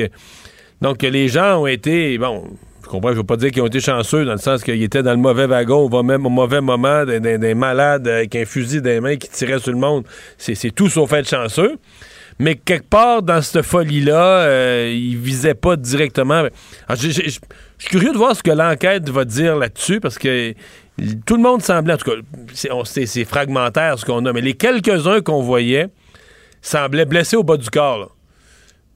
[0.80, 2.44] donc que les gens ont été, bon,
[2.82, 5.02] je comprends, je veux pas dire qu'ils ont été chanceux dans le sens qu'ils étaient
[5.02, 8.90] dans le mauvais wagon, au, même, au mauvais moment, des, malades avec un fusil dans
[8.90, 10.04] les mains qui tiraient sur le monde.
[10.36, 11.78] C'est tout sauf être chanceux.
[12.38, 16.42] Mais quelque part dans cette folie-là, euh, ils visaient pas directement.
[16.90, 17.40] je suis
[17.78, 20.52] curieux de voir ce que l'enquête va dire là-dessus parce que
[21.26, 22.16] tout le monde semblait, en tout cas,
[22.84, 25.88] c'est fragmentaire ce qu'on a, mais les quelques-uns qu'on voyait
[26.62, 28.14] semblaient blessés au bas du corps.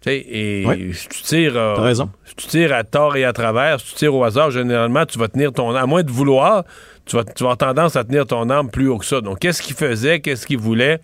[0.07, 0.65] Et
[0.95, 1.57] si tu tires.
[1.57, 1.95] Euh,
[2.37, 5.29] tu tires à tort et à travers, si tu tires au hasard, généralement, tu vas
[5.29, 5.77] tenir ton arme.
[5.77, 6.65] À moins de vouloir,
[7.05, 9.21] tu vas, tu vas avoir tendance à tenir ton arme plus haut que ça.
[9.21, 10.21] Donc, qu'est-ce qu'il faisait?
[10.21, 11.01] Qu'est-ce qu'il voulait?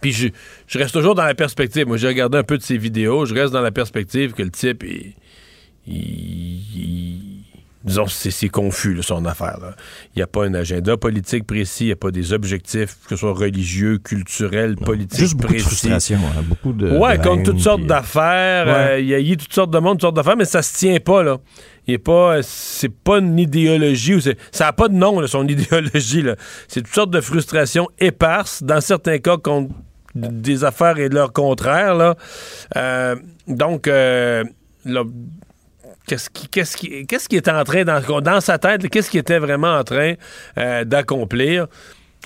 [0.00, 1.86] Puis je, reste toujours dans la perspective.
[1.86, 3.26] Moi, j'ai regardé un peu de ses vidéos.
[3.26, 4.84] Je reste dans la perspective que le type,
[5.86, 7.44] il
[7.84, 9.58] disons, c'est confus, son affaire.
[10.14, 13.10] Il n'y a pas un agenda politique précis, il n'y a pas des objectifs, que
[13.10, 16.96] ce soit religieux, culturels, politiques Juste beaucoup de frustration, hein, beaucoup de.
[16.96, 18.64] Ouais, comme toutes sortes d'affaires.
[18.66, 20.76] Euh, il y a eu toutes sortes de monde, toutes sortes d'affaires, mais ça se
[20.76, 21.38] tient pas, là.
[21.86, 26.22] Il est pas, c'est pas une idéologie, ou ça n'a pas de nom, son idéologie,
[26.22, 26.36] là.
[26.68, 29.74] C'est toutes sortes de frustrations éparses, dans certains cas, contre
[30.14, 32.14] des affaires et leur contraire, là.
[32.76, 33.16] Euh,
[33.46, 34.44] donc, euh,
[36.06, 40.14] qu'est-ce qui, qu'est-ce est en train, dans, sa tête, qu'est-ce qui était vraiment en train
[40.58, 41.66] euh, d'accomplir?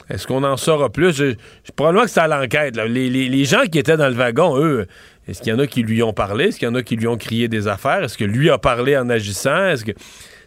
[0.08, 1.12] Est-ce qu'on en saura plus?
[1.16, 1.34] Je,
[1.74, 2.76] probablement que c'est à l'enquête.
[2.76, 4.86] Les, gens qui étaient dans le wagon, eux,
[5.26, 6.46] est-ce qu'il y en a qui lui ont parlé?
[6.46, 8.04] Est-ce qu'il y en a qui lui ont crié des affaires?
[8.04, 9.74] Est-ce que lui a parlé en agissant?
[9.84, 9.92] Que.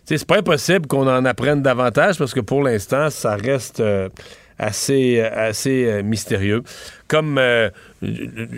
[0.06, 4.10] C'est pas impossible qu'on en apprenne davantage parce que pour l'instant, ça reste euh,
[4.58, 6.64] assez, assez euh, mystérieux.
[7.08, 7.40] Comme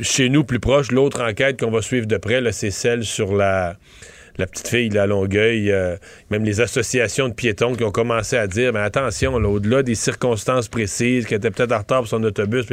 [0.03, 3.75] chez nous, plus proche, l'autre enquête qu'on va suivre de près, c'est celle sur la
[4.37, 5.95] la petite fille à Longueuil, euh,
[6.29, 10.67] même les associations de piétons qui ont commencé à dire, mais attention, au-delà des circonstances
[10.67, 12.65] précises, qu'elle était peut-être en retard pour son autobus,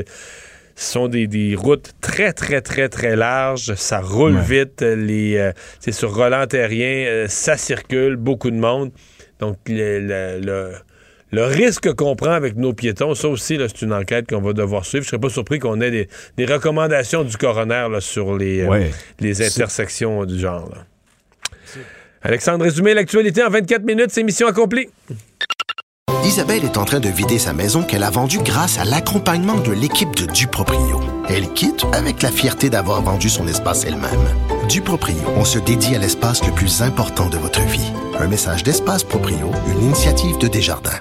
[0.77, 3.75] ce sont des, routes très, très, très, très larges.
[3.75, 4.81] Ça roule vite.
[4.81, 7.07] Les, euh, c'est sur Roland Terrien.
[7.07, 8.17] Euh, ça circule.
[8.17, 8.91] Beaucoup de monde.
[9.41, 10.73] Donc, le,
[11.33, 15.03] risque qu'on prend avec nos piétons, ça aussi, c'est une enquête qu'on va devoir suivre.
[15.03, 18.67] Je ne serais pas surpris qu'on ait des, recommandations du coroner sur les,
[19.21, 20.73] les intersections du genre.
[22.23, 24.89] Alexandre, résumé l'actualité en 24 minutes, c'est mission accomplie.
[26.25, 29.73] Isabelle est en train de vider sa maison qu'elle a vendue grâce à l'accompagnement de
[29.73, 31.01] l'équipe de Duproprio.
[31.29, 34.29] Elle quitte avec la fierté d'avoir vendu son espace elle-même.
[34.69, 37.91] Duproprio, on se dédie à l'espace le plus important de votre vie.
[38.19, 41.01] Un message d'Espace Proprio, une initiative de Desjardins.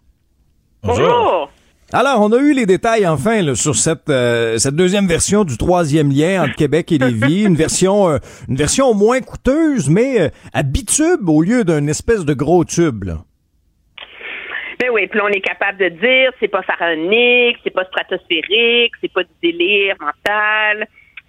[0.83, 1.51] Bonjour.
[1.93, 5.57] Alors, on a eu les détails enfin là, sur cette, euh, cette deuxième version du
[5.57, 8.17] troisième lien entre Québec et Lévis, une version euh,
[8.49, 13.03] une version moins coûteuse, mais euh, à bitube au lieu d'un espèce de gros tube.
[13.03, 13.17] Là.
[14.79, 19.13] Ben oui, puis on est capable de dire c'est pas pharaonique, c'est pas stratosphérique, c'est
[19.13, 20.87] pas du délire mental.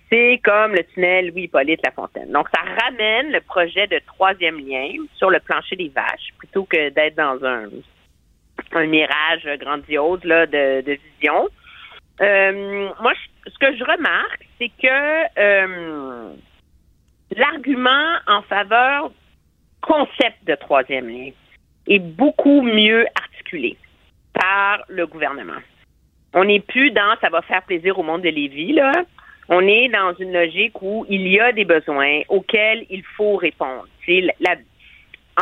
[0.08, 2.30] C'est comme le tunnel Louis-Hippolyte Lafontaine.
[2.32, 6.90] Donc, ça ramène le projet de troisième lien sur le plancher des vaches plutôt que
[6.90, 7.64] d'être dans un,
[8.72, 11.48] un mirage grandiose de, vision.
[12.20, 13.12] Euh, moi,
[13.46, 16.32] ce que je remarque, c'est que euh,
[17.36, 19.10] l'argument en faveur
[19.80, 21.30] concept de troisième lien
[21.88, 23.76] est beaucoup mieux articulé
[24.32, 25.60] par le gouvernement.
[26.34, 28.78] On n'est plus dans ça va faire plaisir au monde de Lévis.
[29.48, 33.86] On est dans une logique où il y a des besoins auxquels il faut répondre.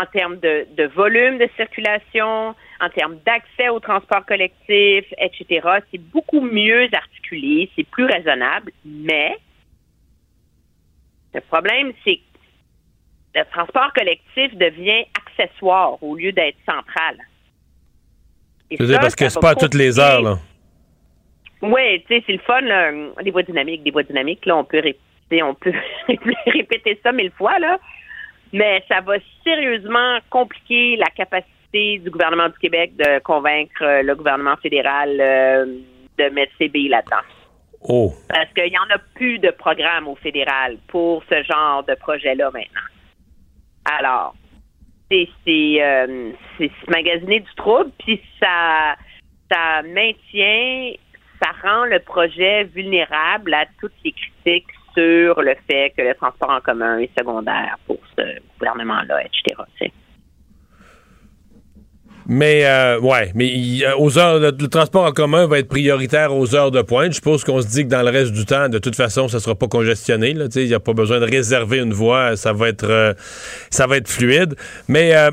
[0.00, 5.68] En termes de volume de circulation, en termes d'accès au transport collectif, etc.
[5.90, 9.36] C'est beaucoup mieux articulé, c'est plus raisonnable, mais
[11.34, 17.16] le problème, c'est que le transport collectif devient accessoire au lieu d'être central.
[18.78, 20.22] Ça, parce que c'est pas à toutes les heures.
[20.22, 20.38] Là.
[21.62, 22.92] oui, tu sais, c'est le fun, là,
[23.22, 25.72] des voies dynamiques, des voies dynamiques, là, on peut répéter, on peut
[26.46, 27.78] répéter ça mille fois, là.
[28.52, 34.14] Mais ça va sérieusement compliquer la capacité du gouvernement du Québec de convaincre euh, le
[34.14, 35.66] gouvernement fédéral euh,
[36.18, 37.22] de mettre ses billes là-dedans.
[37.82, 38.12] Oh.
[38.28, 42.50] Parce qu'il n'y en a plus de programme au fédéral pour ce genre de projet-là
[42.52, 42.80] maintenant.
[43.98, 44.34] Alors,
[45.10, 48.96] c'est euh, c'est se magasiner du trouble, puis ça,
[49.50, 50.92] ça maintient,
[51.42, 56.50] ça rend le projet vulnérable à toutes les critiques sur le fait que le transport
[56.50, 58.22] en commun est secondaire pour ce
[58.58, 59.62] gouvernement-là, etc.
[62.32, 63.52] Mais, euh, ouais, mais
[63.84, 67.08] euh, aux heures, le, le transport en commun va être prioritaire aux heures de pointe.
[67.10, 69.40] Je suppose qu'on se dit que dans le reste du temps, de toute façon, ça
[69.40, 70.30] sera pas congestionné.
[70.54, 72.36] Il n'y a pas besoin de réserver une voie.
[72.36, 73.14] Ça va être, euh,
[73.68, 74.54] ça va être fluide.
[74.86, 75.32] Mais euh,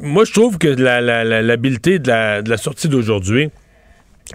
[0.00, 3.50] moi, je trouve que la- la- la- l'habileté de la, de la sortie d'aujourd'hui,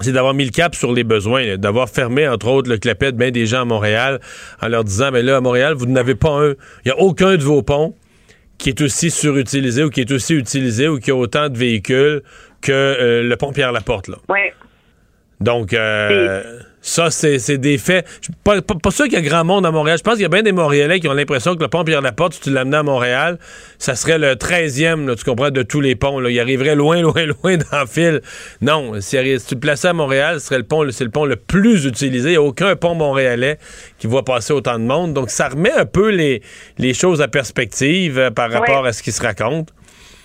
[0.02, 3.18] c'est d'avoir mis le cap sur les besoins, d'avoir fermé, entre autres, le clapet de
[3.18, 4.20] bien des gens à Montréal
[4.62, 6.56] en leur disant, mais là, à Montréal, vous n'avez pas un, il
[6.86, 7.96] n'y a aucun de vos ponts
[8.60, 12.22] qui est aussi surutilisé ou qui est aussi utilisé ou qui a autant de véhicules
[12.62, 14.10] que euh, le pont Pierre-Laporte.
[14.10, 14.18] Là.
[14.28, 14.54] Ouais.
[15.40, 16.60] Donc, euh,
[16.90, 18.08] ça, c'est c'est des faits.
[18.20, 20.00] Je suis pas, pas, pas sûr qu'il y a grand monde à Montréal.
[20.00, 22.34] Je pense qu'il y a bien des Montréalais qui ont l'impression que le pont Pierre-Laporte,
[22.34, 23.38] si tu l'amenais à Montréal,
[23.78, 26.20] ça serait le 13e, là, tu comprends, de tous les ponts.
[26.20, 26.32] Là.
[26.32, 28.22] Il arriverait loin, loin, loin dans le fil.
[28.62, 31.26] Non, si, si tu le plaçais à Montréal, ce serait le pont, c'est le pont
[31.26, 32.30] le plus utilisé.
[32.30, 33.60] Il n'y a aucun pont montréalais
[34.00, 35.14] qui voit passer autant de monde.
[35.14, 36.42] Donc, ça remet un peu les,
[36.80, 39.70] les choses à perspective euh, par rapport à ce qui se raconte.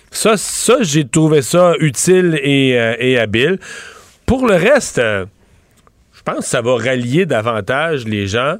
[0.09, 3.59] Ça, ça j'ai trouvé ça utile et, euh, et habile.
[4.25, 5.25] Pour le reste, euh,
[6.25, 8.57] pense que ça va rallier davantage les gens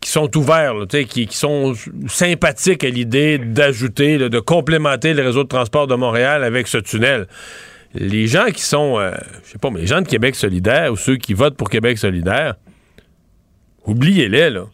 [0.00, 1.74] qui sont ouverts, là, qui, sont
[2.06, 7.26] sympathiques à l'idée d'ajouter, de complémenter le réseau de transport de Montréal avec ce tunnel.
[7.94, 9.12] Les gens qui sont, euh,
[9.44, 11.98] je sais pas, mais les gens de Québec solidaire ou ceux qui votent pour Québec
[11.98, 12.54] solidaire,
[13.86, 14.66] oubliez-les, là.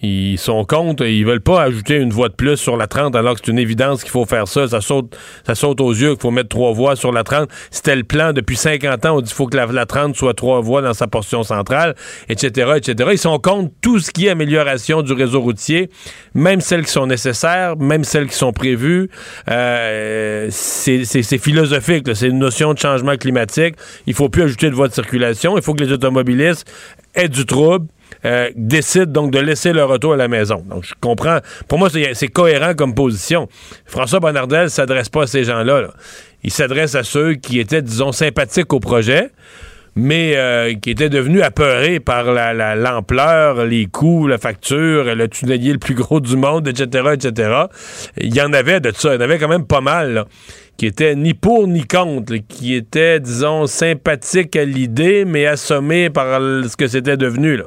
[0.00, 3.34] Ils sont contre, ils veulent pas ajouter une voie de plus sur la 30 alors
[3.34, 4.68] que c'est une évidence qu'il faut faire ça.
[4.68, 7.48] Ça saute, ça saute aux yeux qu'il faut mettre trois voies sur la 30.
[7.70, 9.16] C'était le plan depuis 50 ans.
[9.16, 11.96] On dit qu'il faut que la, la 30 soit trois voies dans sa portion centrale,
[12.28, 13.10] etc., etc.
[13.12, 15.90] Ils sont contre tout ce qui est amélioration du réseau routier,
[16.34, 19.10] même celles qui sont nécessaires, même celles qui sont prévues.
[19.50, 22.06] Euh, c'est philosophique.
[22.14, 23.74] C'est une notion de changement climatique.
[24.06, 25.56] Il faut plus ajouter de voies de circulation.
[25.56, 26.70] Il faut que les automobilistes
[27.14, 27.88] aient du trouble
[28.24, 30.62] euh, décident donc de laisser leur auto à la maison.
[30.68, 31.38] Donc, je comprends.
[31.68, 33.48] Pour moi, c'est cohérent comme position.
[33.86, 35.82] François Bonnardel ne s'adresse pas à ces gens-là.
[35.82, 35.88] là.
[36.44, 39.30] Il s'adresse à ceux qui étaient, disons, sympathiques au projet,
[39.96, 45.26] mais euh, qui étaient devenus apeurés par la- la- l'ampleur, les coûts, la facture, le
[45.28, 47.50] tunnelier le plus gros du monde, etc., etc.
[48.16, 49.10] Il y en avait de ça.
[49.12, 50.24] Il y en avait quand même pas mal,
[50.76, 56.40] qui étaient ni pour ni contre, qui étaient, disons, sympathiques à l'idée, mais assommés par
[56.40, 57.64] ce que c'était devenu, là.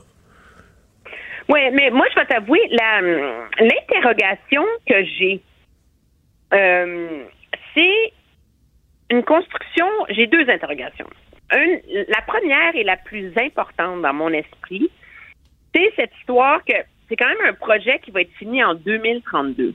[1.51, 3.01] Oui, mais moi, je vais t'avouer, la-
[3.59, 5.41] l'interrogation que j'ai,
[6.53, 7.25] euh,
[7.73, 8.13] c'est
[9.09, 11.09] une construction, j'ai deux interrogations.
[11.53, 14.89] Une, la première et la plus importante dans mon esprit,
[15.75, 16.73] c'est cette histoire que
[17.09, 19.73] c'est quand même un projet qui va être fini en 2032.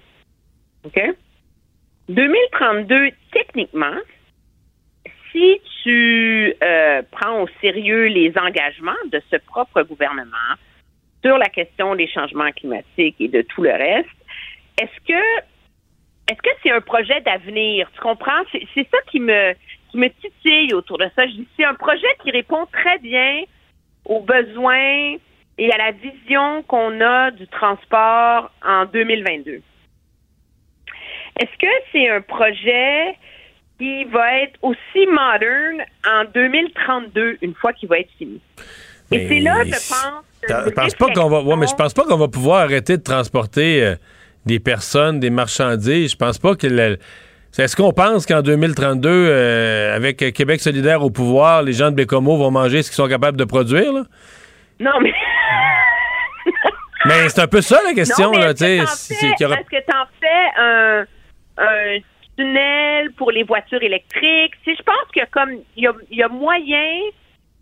[0.87, 1.01] OK?
[2.09, 3.97] 2032, techniquement,
[5.31, 10.55] si tu euh, prends au sérieux les engagements de ce propre gouvernement
[11.27, 14.09] sur la question des changements climatiques et de tout le reste,
[14.81, 15.23] est-ce que
[16.29, 17.91] est-ce que c'est un projet d'avenir?
[17.95, 18.43] Tu comprends?
[18.53, 19.55] C'est ça qui me
[19.91, 21.27] qui me titille autour de ça.
[21.27, 23.43] Je dis c'est un projet qui répond très bien
[24.05, 25.17] aux besoins
[25.59, 29.63] et à la vision qu'on a du transport en 2022.
[31.41, 33.17] Est-ce que c'est un projet
[33.79, 38.41] qui va être aussi moderne en 2032, une fois qu'il va être fini?
[39.13, 40.25] Et c'est là, je pense.
[40.49, 41.57] Je pense pas qu'on va.
[41.57, 43.95] mais je pense pas qu'on va pouvoir arrêter de transporter euh,
[44.45, 46.13] des personnes, des marchandises.
[46.13, 46.99] Je pense pas que.
[47.59, 52.37] Est-ce qu'on pense qu'en 2032, euh, avec Québec solidaire au pouvoir, les gens de Bécomo
[52.37, 53.93] vont manger ce qu'ils sont capables de produire?
[53.93, 54.03] Là?
[54.79, 55.13] Non, mais.
[57.07, 58.31] mais c'est un peu ça la question.
[58.31, 60.27] Non, là, est-ce que tu en fais?
[60.59, 61.05] un,
[61.59, 61.99] un,
[62.37, 64.53] tunnel pour les voitures électriques?
[64.65, 67.01] Si je pense que comme il y a, moyen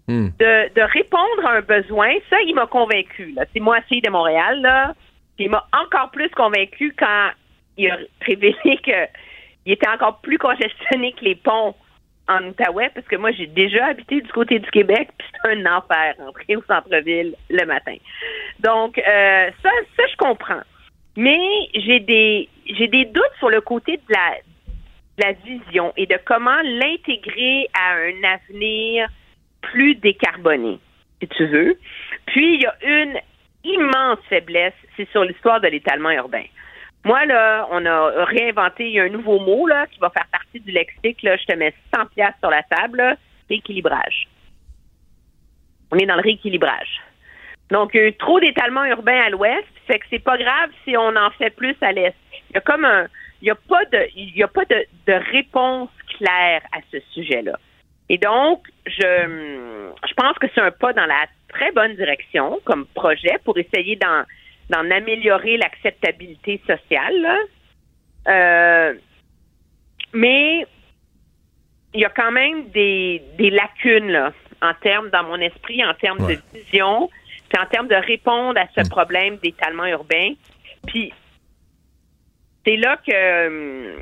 [0.08, 0.28] hmm.
[0.38, 3.34] de, de, répondre à un besoin, ça, il m'a convaincu.
[3.52, 4.94] C'est moi, fille de Montréal, là.
[5.38, 7.30] il m'a encore plus convaincu quand
[7.76, 8.54] il a révélé
[8.84, 11.74] qu'il était encore plus congestionné que les ponts
[12.28, 15.76] en Outaouais parce que moi, j'ai déjà habité du côté du Québec, puis c'est un
[15.76, 17.96] enfer rentrer au centre-ville le matin.
[18.60, 20.62] Donc, euh, ça, ça, je comprends.
[21.16, 21.38] Mais
[21.74, 24.36] j'ai des j'ai des doutes sur le côté de la,
[25.18, 29.08] de la vision et de comment l'intégrer à un avenir
[29.72, 30.78] plus décarboné,
[31.20, 31.78] si tu veux.
[32.26, 33.18] Puis, il y a une
[33.64, 36.44] immense faiblesse, c'est sur l'histoire de l'étalement urbain.
[37.04, 41.22] Moi, là, on a réinventé, un nouveau mot là, qui va faire partie du lexique.
[41.22, 43.16] Là, je te mets 100 pièces sur la table,
[43.48, 44.28] rééquilibrage.
[45.92, 47.02] On est dans le rééquilibrage.
[47.70, 51.50] Donc, trop d'étalement urbain à l'ouest, fait que c'est pas grave si on en fait
[51.50, 52.14] plus à l'est.
[52.50, 53.06] Il y a comme un,
[53.42, 57.58] il y a pas de, y a pas de réponse claire à ce sujet-là.
[58.14, 58.92] Et donc, je,
[60.08, 63.96] je pense que c'est un pas dans la très bonne direction comme projet pour essayer
[63.96, 64.22] d'en
[64.70, 67.38] d'en améliorer l'acceptabilité sociale.
[68.28, 68.94] Euh,
[70.12, 70.64] mais
[71.92, 74.32] il y a quand même des, des lacunes là,
[74.62, 77.10] en termes, dans mon esprit, en termes de vision,
[77.48, 80.34] puis en termes de répondre à ce problème d'étalement urbain.
[80.86, 81.12] Puis
[82.64, 83.98] c'est là que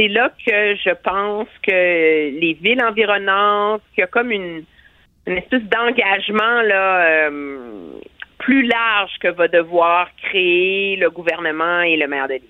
[0.00, 1.70] c'est là que je pense que
[2.40, 4.64] les villes environnantes, qu'il y a comme une,
[5.26, 8.00] espèce d'engagement là euh,
[8.38, 12.42] plus large que va devoir créer le gouvernement et le maire de l'île.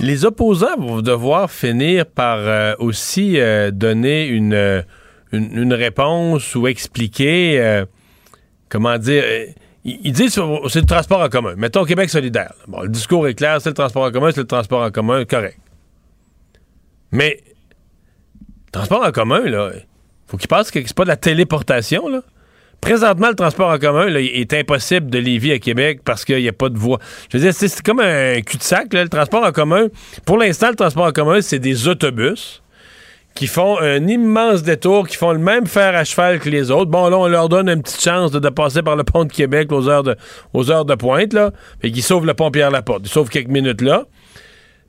[0.00, 4.84] Les opposants vont devoir finir par euh, aussi euh, donner une,
[5.32, 7.84] une, réponse ou expliquer,
[8.68, 9.24] comment dire,
[9.84, 10.34] ils disent
[10.68, 11.54] c'est le transport en commun.
[11.56, 12.54] Mettons Québec solidaire.
[12.68, 15.24] Bon, le discours est clair, c'est le transport en commun, c'est le transport en commun,
[15.24, 15.58] correct.
[17.12, 17.40] Mais,
[18.72, 19.70] transport en commun, là,
[20.26, 22.22] faut qu'il passe que c'est pas de la téléportation, là.
[22.80, 26.48] Présentement, le transport en commun là, est impossible de Lévis à Québec parce qu'il n'y
[26.48, 26.98] a pas de voie.
[27.30, 29.86] Je veux dire, c'est comme un cul-de-sac, le transport en commun.
[30.26, 32.62] Pour l'instant, le transport en commun, c'est des autobus
[33.34, 36.90] qui font un immense détour, qui font le même fer à cheval que les autres.
[36.90, 39.72] Bon, là, on leur donne une petite chance de, passer par le pont de Québec
[39.72, 40.16] aux heures de,
[40.52, 41.52] aux heures de pointe, là.
[41.80, 43.02] Fait qu'ils sauvent le pont Pierre-Laporte.
[43.04, 44.04] Ils sauvent quelques minutes là.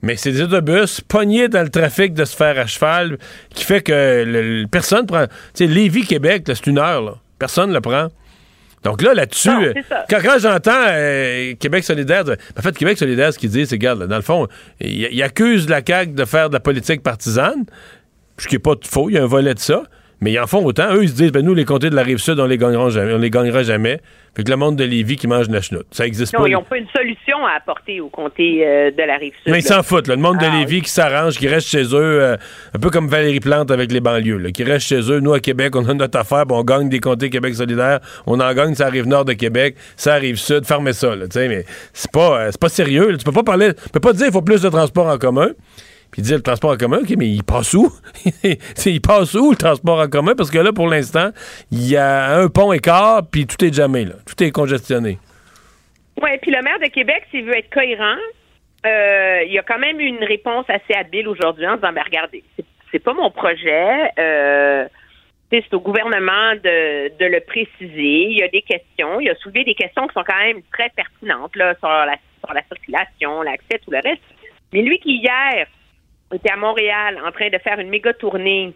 [0.06, 3.18] Mais c'est des autobus pognés dans le trafic de ce fer à cheval
[3.52, 5.26] qui fait que le, personne prend.
[5.26, 7.14] Tu sais, Lévis-Québec, c'est une heure, là.
[7.40, 8.06] Personne le prend.
[8.84, 9.50] Donc là, là-dessus,
[10.08, 12.22] quand, j'entends euh, Québec solidaire,
[12.56, 14.46] en fait, Québec solidaire, ce qu'il dit, c'est, regarde, dans le fond,
[14.80, 17.64] il, accuse la CAQ de faire de la politique partisane,
[18.38, 19.82] ce qui n'est pas faux, il y a un volet de ça.
[20.20, 20.94] Mais ils en font autant.
[20.94, 22.88] Eux, ils se disent, ben, nous, les comtés de la rive sud, on les gagnera
[22.90, 23.12] jamais.
[23.12, 24.00] On les gagnera jamais.
[24.36, 25.86] Fait que le monde de Lévis qui mange la chenoute.
[25.92, 26.48] Ça existe non, pas.
[26.48, 29.50] Ils n'ont pas une solution à apporter aux comtés euh, de la rive sud.
[29.50, 30.08] Mais ils s'en foutent.
[30.08, 32.36] Le monde de ah, Lévis qui s'arrange, qui reste chez eux, euh,
[32.74, 35.20] un peu comme Valérie Plante avec les banlieues, là, qui reste chez eux.
[35.20, 38.00] Nous, à Québec, on a notre affaire, on gagne des comtés Québec solidaire.
[38.26, 40.66] On en gagne, ça arrive nord de Québec, ça arrive sud.
[40.66, 41.16] Fermez ça.
[41.16, 41.64] Là, mais
[41.94, 43.16] c'est pas, euh, pas sérieux.
[43.16, 45.48] Tu peux pas parler, tu peux pas dire qu'il faut plus de transport en commun.
[46.10, 47.92] Puis il le transport en commun, OK, mais il passe où?
[48.44, 50.34] il passe où le transport en commun?
[50.36, 51.30] Parce que là, pour l'instant,
[51.70, 54.14] il y a un pont écart, puis tout est jamais là.
[54.26, 55.18] Tout est congestionné.
[56.22, 58.16] Oui, puis le maire de Québec, s'il veut être cohérent,
[58.86, 62.42] euh, il y a quand même une réponse assez habile aujourd'hui en disant, ben regardez,
[62.90, 64.10] c'est pas mon projet.
[64.18, 64.86] Euh,
[65.50, 68.30] c'est au gouvernement de, de, le préciser.
[68.30, 69.20] Il y a des questions.
[69.20, 72.52] Il a soulevé des questions qui sont quand même très pertinentes là, sur, la, sur
[72.52, 74.22] la circulation, l'accès, tout le reste.
[74.72, 75.66] Mais lui qui hier
[76.34, 78.72] était à Montréal en train de faire une méga tournée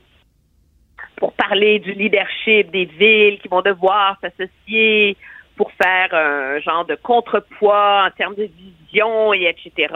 [1.16, 5.16] pour parler du leadership des villes qui vont devoir s'associer
[5.56, 9.92] pour faire un genre de contrepoids en termes de vision et etc.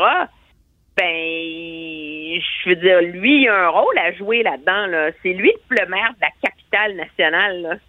[0.97, 4.87] Ben, je veux dire, lui, il a un rôle à jouer là-dedans.
[4.87, 5.11] Là.
[5.23, 7.81] C'est lui le maire de la capitale nationale.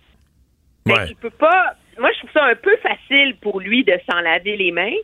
[0.86, 1.06] Là.
[1.06, 1.74] Qu'il peut pas.
[2.00, 4.96] Moi, je trouve ça un peu facile pour lui de s'en laver les mains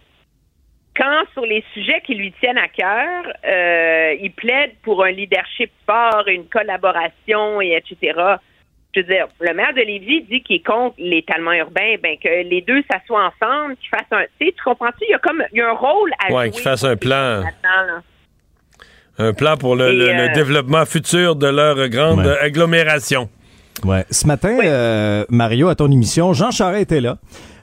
[1.01, 5.71] quand sur les sujets qui lui tiennent à cœur, euh, il plaide pour un leadership
[5.87, 8.19] fort, une collaboration et etc.
[8.93, 12.27] Je veux dire, le maire de Lévis dit qu'il est contre l'étalement urbain, ben que
[12.47, 15.05] les deux s'assoient ensemble, qu'ils fassent un, tu sais, tu comprends-tu?
[15.07, 16.51] Il y a comme, il y a un rôle à ouais, jouer.
[16.51, 17.41] qu'ils fassent un plan.
[19.17, 22.37] Un plan pour le, euh, développement futur de leur grande Ouais.
[22.41, 23.29] agglomération.
[23.83, 24.05] Ouais.
[24.11, 27.17] Ce matin, euh, Mario, à ton émission, Jean Charest était là.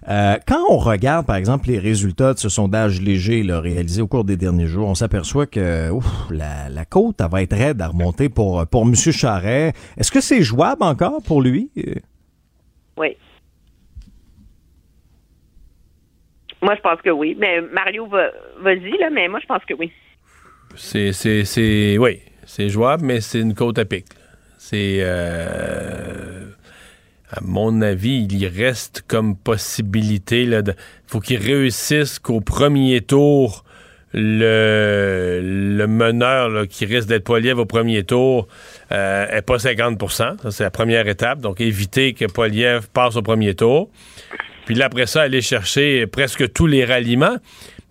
[0.09, 4.07] Euh, quand on regarde, par exemple, les résultats de ce sondage léger là, réalisé au
[4.07, 7.83] cours des derniers jours, on s'aperçoit que ouf, la, la côte elle va être raide
[7.83, 8.95] à remonter pour, pour M.
[8.95, 9.77] Charest.
[9.99, 11.71] Est-ce que c'est jouable encore pour lui?
[11.77, 11.95] Euh,
[12.97, 13.17] Oui.
[16.63, 17.37] Moi, je pense que oui.
[17.39, 18.31] Mais Mario, va,
[18.63, 19.93] vas-y, là, mais moi, je pense que oui.
[20.75, 24.07] C'est, c'est, c'est, oui, c'est jouable, mais c'est une côte à pic.
[24.57, 26.47] C'est, euh,
[27.31, 30.43] à mon avis, il y reste comme possibilité.
[30.43, 30.75] Il
[31.07, 33.65] faut qu'il réussisse qu'au premier tour,
[34.15, 38.49] le, meneur là, qui risque d'être Poiliev au premier tour
[38.93, 41.41] euh, est pas 50% Ça, c'est la première étape.
[41.41, 43.91] Donc, éviter que Poiliev passe au premier tour.
[44.65, 47.37] Puis là, après ça, aller chercher presque tous les ralliements.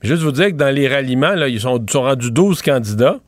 [0.02, 3.20] Juste vous dire que dans les ralliements, là, ils sont, sont rendus 12 candidats.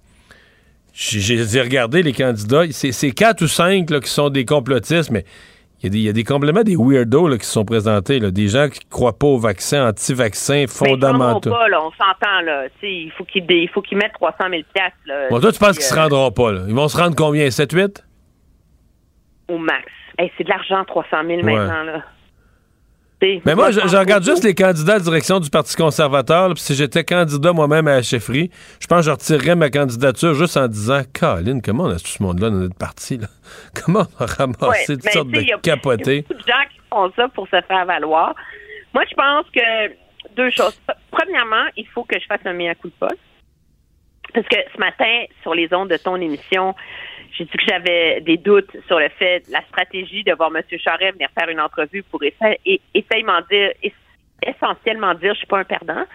[0.93, 2.63] J'ai regardé les candidats.
[2.71, 5.23] C'est c'est quatre ou cinq là, qui sont des complotistes, mais
[5.81, 8.19] il y, a des- y a des complètement des weirdos là, qui se sont présentés.
[8.19, 8.31] là.
[8.31, 11.49] Des gens qui croient pas au vaccin, anti-vaccin, ils fondamentaux.
[11.49, 12.65] vont pas, là, on s'entend, là.
[12.83, 15.27] Il faut qu'ils qu'ils mettent 300 000 piastres, là.
[15.29, 16.51] Bon, toi, tu penses Puis, qu'ils se euh, rendront pas.
[16.51, 16.61] Là.
[16.67, 17.47] Ils vont se rendre combien?
[17.49, 18.03] 7-8?
[19.47, 19.85] Au max.
[20.17, 21.43] Hey, c'est de l'argent, 300 000 Ouais.
[21.43, 22.03] maintenant, là.
[23.21, 26.53] Mais moi, je, regarde juste les candidats à la direction du Parti conservateur.
[26.53, 30.33] puis si j'étais candidat moi-même à la chefferie, je pense que je retirerais ma candidature
[30.35, 33.17] juste en disant Caroline, comment on a tout ce monde-là dans notre parti?
[33.17, 33.27] Là?
[33.83, 36.03] Comment on a ramassé Ouais, toutes mais sortes de capotés?
[36.05, 38.35] Il y a beaucoup de gens qui font ça pour se faire valoir.
[38.93, 39.93] Moi, je pense que
[40.35, 40.79] deux choses.
[41.11, 43.19] Premièrement, il faut que je fasse un meilleur coup de poste.
[44.33, 46.75] Parce que ce matin, sur les ondes de ton émission,
[47.37, 50.61] j'ai dit que j'avais des doutes sur le fait, la stratégie de voir M.
[50.79, 53.93] Charest venir faire une entrevue pour essa- et, essayement dire, es-
[54.45, 56.05] essentiellement dire, je suis pas un perdant.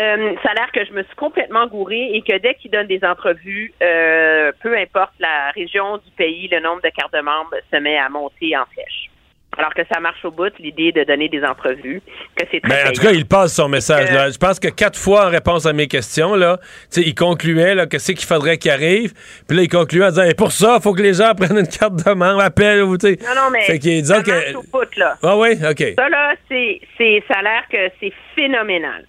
[0.00, 2.86] Euh, ça a l'air que je me suis complètement gourée et que dès qu'il donne
[2.86, 7.56] des entrevues, euh, peu importe la région du pays, le nombre de cartes de membres
[7.72, 9.10] se met à monter en flèche.
[9.58, 12.00] Alors que ça marche au bout, l'idée de donner des entrevues,
[12.36, 14.08] que c'est très Ben, en tout cas, il passe son message.
[14.10, 14.30] Euh, là.
[14.30, 17.74] Je pense que quatre fois en réponse à mes questions, là, tu sais, il concluait
[17.74, 19.12] là, que c'est qu'il faudrait qu'il arrive.
[19.48, 21.58] Puis là, il concluait en disant Et pour ça, il faut que les gens prennent
[21.58, 22.82] une carte de membre, appellent.
[22.82, 23.18] Ou, tu sais.
[23.20, 25.16] Non, non, mais Fait qu'il dit ça marche au bout, là.
[25.22, 25.84] Ah oui, OK.
[25.96, 29.06] Ça, là, c'est, c'est, ça a l'air que c'est phénoménal,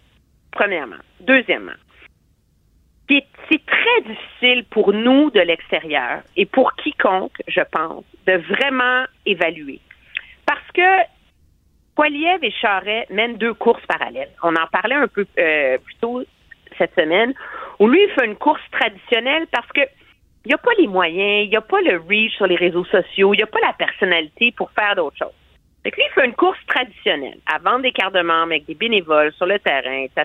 [0.51, 0.97] premièrement.
[1.19, 1.73] Deuxièmement,
[3.49, 9.79] c'est très difficile pour nous de l'extérieur et pour quiconque, je pense, de vraiment évaluer.
[10.49, 11.05] Parce que
[11.95, 14.31] Poiliev et Charret mènent deux courses parallèles.
[14.41, 16.23] On en parlait un peu euh, plus tôt
[16.75, 17.35] cette semaine,
[17.77, 19.81] où lui, il fait une course traditionnelle parce que
[20.45, 22.85] il n'y a pas les moyens, il n'y a pas le reach sur les réseaux
[22.85, 25.35] sociaux, il n'y a pas la personnalité pour faire d'autres choses.
[25.83, 28.65] Fait que lui, il fait une course traditionnelle, à vendre des cartes de membres avec
[28.65, 30.23] des bénévoles sur le terrain, ta.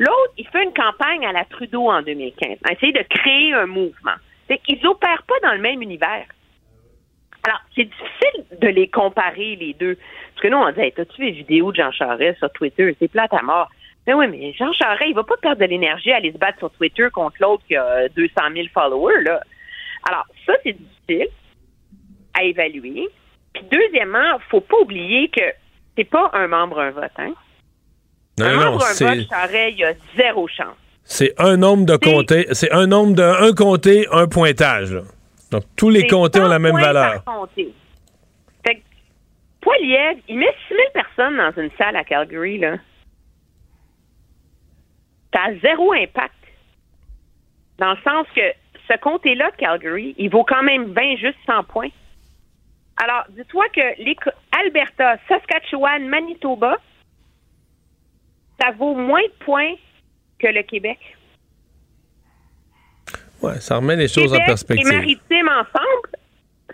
[0.00, 3.66] L'autre, il fait une campagne à la Trudeau en 2015, à essayer de créer un
[3.66, 4.16] mouvement.
[4.48, 6.26] Fait qu'ils n'opèrent pas dans le même univers.
[7.44, 9.96] Alors, c'est difficile de les comparer, les deux.
[10.34, 12.96] Parce que nous, on dit, hey, t'as-tu vu les vidéos de Jean Charest sur Twitter?
[13.00, 13.68] C'est plate à mort.
[14.06, 16.58] Mais oui, mais Jean Charest, il va pas perdre de l'énergie à aller se battre
[16.58, 19.40] sur Twitter contre l'autre qui a 200 000 followers, là.
[20.08, 21.28] Alors, ça, c'est difficile
[22.34, 23.08] à évaluer.
[23.52, 25.42] Puis, deuxièmement, faut pas oublier que
[25.96, 27.32] c'est pas un membre, un vote, hein?
[28.38, 30.76] Non, un non, membre, un vote, Charest, il y a zéro chance.
[31.04, 32.46] C'est un nombre de comtés.
[32.52, 34.92] C'est un nombre de un comté, un pointage.
[34.92, 35.02] là.
[35.52, 37.22] Donc, tous les comtés ont la 100 même valeur.
[38.64, 38.80] Fait que
[39.60, 42.78] Poiliev, il met 6 000 personnes dans une salle à Calgary, là.
[45.34, 46.34] Ça a zéro impact.
[47.78, 48.40] Dans le sens que
[48.90, 51.90] ce comté-là de Calgary, il vaut quand même 20, juste 100 points.
[52.96, 54.16] Alors, dis-toi que les
[54.58, 56.78] Alberta, Saskatchewan, Manitoba,
[58.58, 59.74] ça vaut moins de points
[60.38, 60.98] que le Québec.
[63.42, 64.86] Ouais, ça remet les choses en perspective.
[64.86, 66.08] et Maritime ensemble,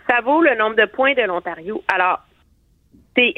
[0.09, 1.83] ça vaut le nombre de points de l'Ontario.
[1.89, 2.21] Alors,
[3.15, 3.35] c'est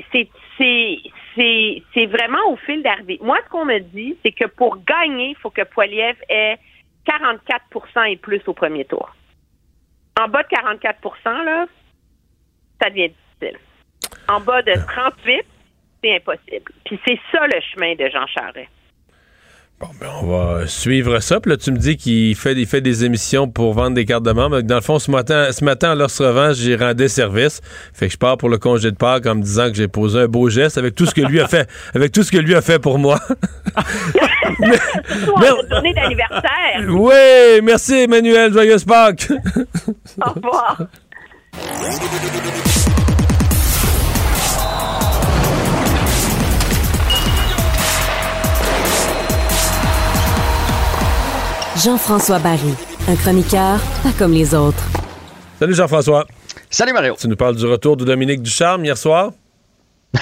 [2.07, 3.19] vraiment au fil d'arrivée.
[3.23, 6.59] Moi, ce qu'on me dit, c'est que pour gagner, il faut que Poiliev ait
[7.07, 9.15] 44% et plus au premier tour.
[10.21, 10.99] En bas de 44
[11.45, 11.67] là,
[12.83, 13.59] ça devient difficile.
[14.29, 15.47] En bas de 38,
[16.03, 16.73] c'est impossible.
[16.85, 18.69] Puis c'est ça le chemin de Jean Charest.
[19.81, 21.41] Bon, ben on va suivre ça.
[21.41, 24.25] Puis là, tu me dis qu'il fait, il fait des émissions pour vendre des cartes
[24.25, 24.61] de membres.
[24.61, 27.63] Dans le fond, ce matin, ce matin, à leur revanche, j'y rendais service.
[27.95, 30.21] Fait que je pars pour le congé de Pâques en me disant que j'ai posé
[30.21, 32.55] un beau geste avec tout ce que lui a fait, avec tout ce que lui
[32.55, 33.19] a fait pour moi.
[34.61, 36.51] mais, d'anniversaire.
[36.89, 38.53] Oui, merci Emmanuel.
[38.53, 39.29] Joyeuse Pâques.
[40.23, 40.77] Au revoir.
[51.85, 52.75] Jean-François Barry,
[53.09, 54.83] un chroniqueur pas comme les autres.
[55.59, 56.27] Salut Jean-François.
[56.69, 57.15] Salut Mario.
[57.19, 59.33] Tu nous parles du retour de Dominique Ducharme hier soir?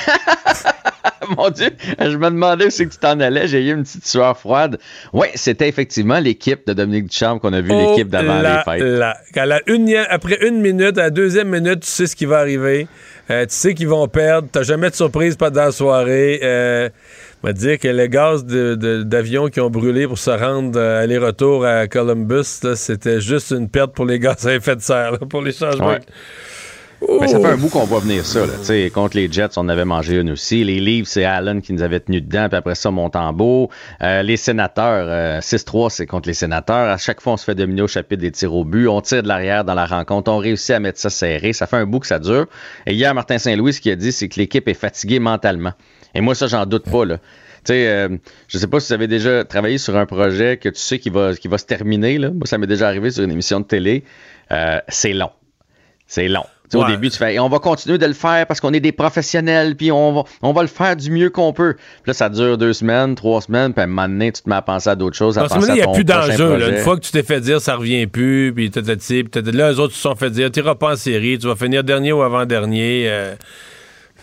[1.36, 1.68] Mon Dieu,
[2.00, 3.48] je me demandais où c'est que tu t'en allais.
[3.48, 4.78] J'ai eu une petite sueur froide.
[5.12, 8.82] Oui, c'était effectivement l'équipe de Dominique Ducharme qu'on a vu, Oh l'équipe d'avant les fêtes.
[8.82, 9.16] là.
[9.36, 12.38] À la une- après une minute, à la deuxième minute, tu sais ce qui va
[12.38, 12.86] arriver.
[13.30, 14.48] Euh, tu sais qu'ils vont perdre.
[14.50, 16.40] T'as jamais de surprise pendant la soirée.
[16.42, 16.88] Euh,
[17.42, 21.02] va dire que les gaz de- de- d'avion qui ont brûlé pour se rendre euh,
[21.02, 25.42] aller-retour à Columbus, c'était juste une perte pour les gaz à effet de serre, pour
[25.42, 25.96] les changements.
[27.00, 28.40] Ben, ça fait un bout qu'on voit venir ça.
[28.44, 28.90] Là.
[28.90, 30.64] Contre les Jets, on avait mangé une aussi.
[30.64, 32.48] Les Leafs, c'est Allen qui nous avait tenus dedans.
[32.48, 33.70] Puis après ça, Montembeau.
[34.02, 36.88] Euh, les sénateurs, euh, 6-3, c'est contre les sénateurs.
[36.88, 38.88] À chaque fois, on se fait dominer au chapitre des tirs au but.
[38.88, 40.30] On tire de l'arrière dans la rencontre.
[40.32, 41.52] On réussit à mettre ça serré.
[41.52, 42.46] Ça fait un bout que ça dure.
[42.86, 45.72] Et hier, Martin Saint-Louis, ce qu'il a dit, c'est que l'équipe est fatiguée mentalement.
[46.14, 47.04] Et moi, ça, j'en doute pas.
[47.04, 47.18] Là.
[47.70, 48.16] Euh,
[48.48, 51.10] je sais pas si vous avez déjà travaillé sur un projet que tu sais qui
[51.10, 52.18] va, qui va se terminer.
[52.18, 52.30] Là.
[52.30, 54.04] Moi, ça m'est déjà arrivé sur une émission de télé.
[54.50, 55.30] Euh, c'est long.
[56.06, 56.44] C'est long.
[56.74, 58.92] Au début, tu fais, Et on va continuer de le faire parce qu'on est des
[58.92, 61.74] professionnels, puis on va, on va le faire du mieux qu'on peut.
[61.74, 64.48] Puis là, ça dure deux semaines, trois semaines, puis à un moment donné, tu te
[64.48, 66.70] mets à penser à d'autres choses, à Parce penser il n'y a plus d'enjeu.
[66.70, 69.56] Une fois que tu t'es fait dire ça revient plus, puis tatati, puis tatati.
[69.56, 71.84] là, eux autres se sont fait dire tu n'iras pas en série, tu vas finir
[71.84, 73.06] dernier ou avant-dernier.
[73.08, 73.34] euh.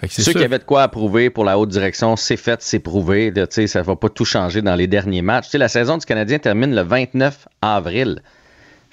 [0.09, 0.33] Ceux sûr.
[0.33, 3.31] qui avaient de quoi à prouver pour la haute direction, c'est fait, c'est prouvé.
[3.31, 5.45] Là, ça va pas tout changer dans les derniers matchs.
[5.45, 8.21] Tu sais, la saison du Canadien termine le 29 avril.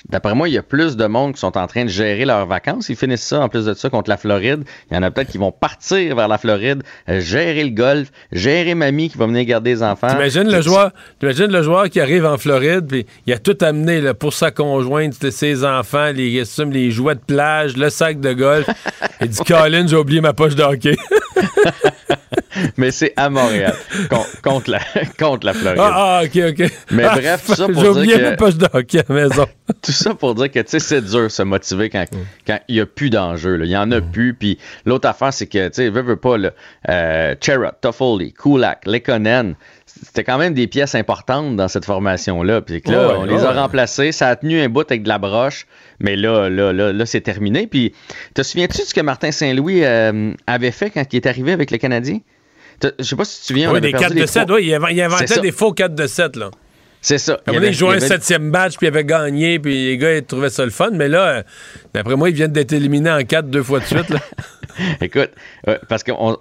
[0.08, 2.46] D'après moi, il y a plus de monde qui sont en train de gérer leurs
[2.46, 2.88] vacances.
[2.88, 4.64] Ils finissent ça, en plus de ça, contre la Floride.
[4.90, 8.08] Il y en a peut-être qui vont partir vers la Floride, euh, gérer le golf,
[8.32, 10.08] gérer mamie qui va venir garder les enfants.
[10.08, 14.00] T'imagines le joueur, t'imagines le joueur qui arrive en Floride, puis il a tout amené
[14.00, 18.32] là, pour sa conjointe, ses enfants, les costumes, les jouets de plage, le sac de
[18.32, 18.66] golf.
[19.20, 20.96] Il dit Colin, j'ai oublié ma poche de hockey.
[22.76, 23.74] Mais c'est à Montréal,
[24.10, 24.80] con- contre, la,
[25.18, 25.80] contre la Floride.
[25.80, 26.72] ah, ah, ok, ok.
[26.90, 29.04] Mais Ah, bref, tout ça pour J'ai dire oublié que- ma poche de hockey à
[29.09, 29.46] la maison.
[29.82, 32.04] Tout ça pour dire que tu sais, c'est dur de se motiver quand
[32.46, 33.59] quand il n'y a plus d'enjeu.
[33.62, 34.34] Il n'y en a plus.
[34.34, 36.50] Puis l'autre affaire, c'est que, tu sais, veux, veux pas, là,
[36.88, 39.54] euh, Chera, Toffoli, Kulak, Lekonen,
[40.05, 42.60] c'était quand même des pièces importantes dans cette formation-là.
[42.60, 44.12] Puis que là, Ouais, on les a remplacés.
[44.12, 45.66] Ça a tenu un bout avec de la broche.
[46.01, 47.66] Mais là, là, là, là c'est terminé.
[47.66, 47.93] Puis,
[48.35, 51.70] te souviens-tu de ce que Martin Saint-Louis euh, avait fait quand il est arrivé avec
[51.70, 52.19] le Canadien?
[52.98, 53.73] Je sais pas si tu te souviens.
[53.73, 54.47] Oui, des perdu 4 les de 7.
[54.47, 56.36] trois- Oui, il, inventait des faux 4 de 7.
[56.36, 56.51] Là.
[57.04, 57.40] C'est ça.
[57.48, 59.98] Il avait- il jouait il y un septième match, puis il avait gagné, puis les
[59.98, 60.90] gars, ils trouvaient ça le fun.
[60.92, 61.42] Mais là, euh,
[61.92, 64.08] d'après moi, ils viennent d'être éliminés en 4 deux fois de suite.
[64.08, 64.20] Là.
[65.00, 65.30] Écoute,
[65.68, 66.38] euh, parce qu'on on,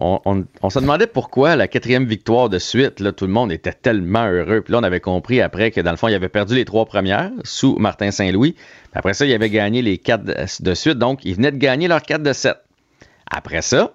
[0.00, 3.52] on, on- on se demandait pourquoi la quatrième victoire de suite, là, tout le monde
[3.52, 4.62] était tellement heureux.
[4.62, 6.86] Puis là, on avait compris après que dans le fond, il avait perdu les trois
[6.86, 8.56] premières sous Martin Saint-Louis.
[8.94, 10.98] Après ça, il avait gagné les quatre de, suite.
[10.98, 12.56] Donc, il venait de gagner leur 4 de 7.
[13.30, 13.92] Après ça,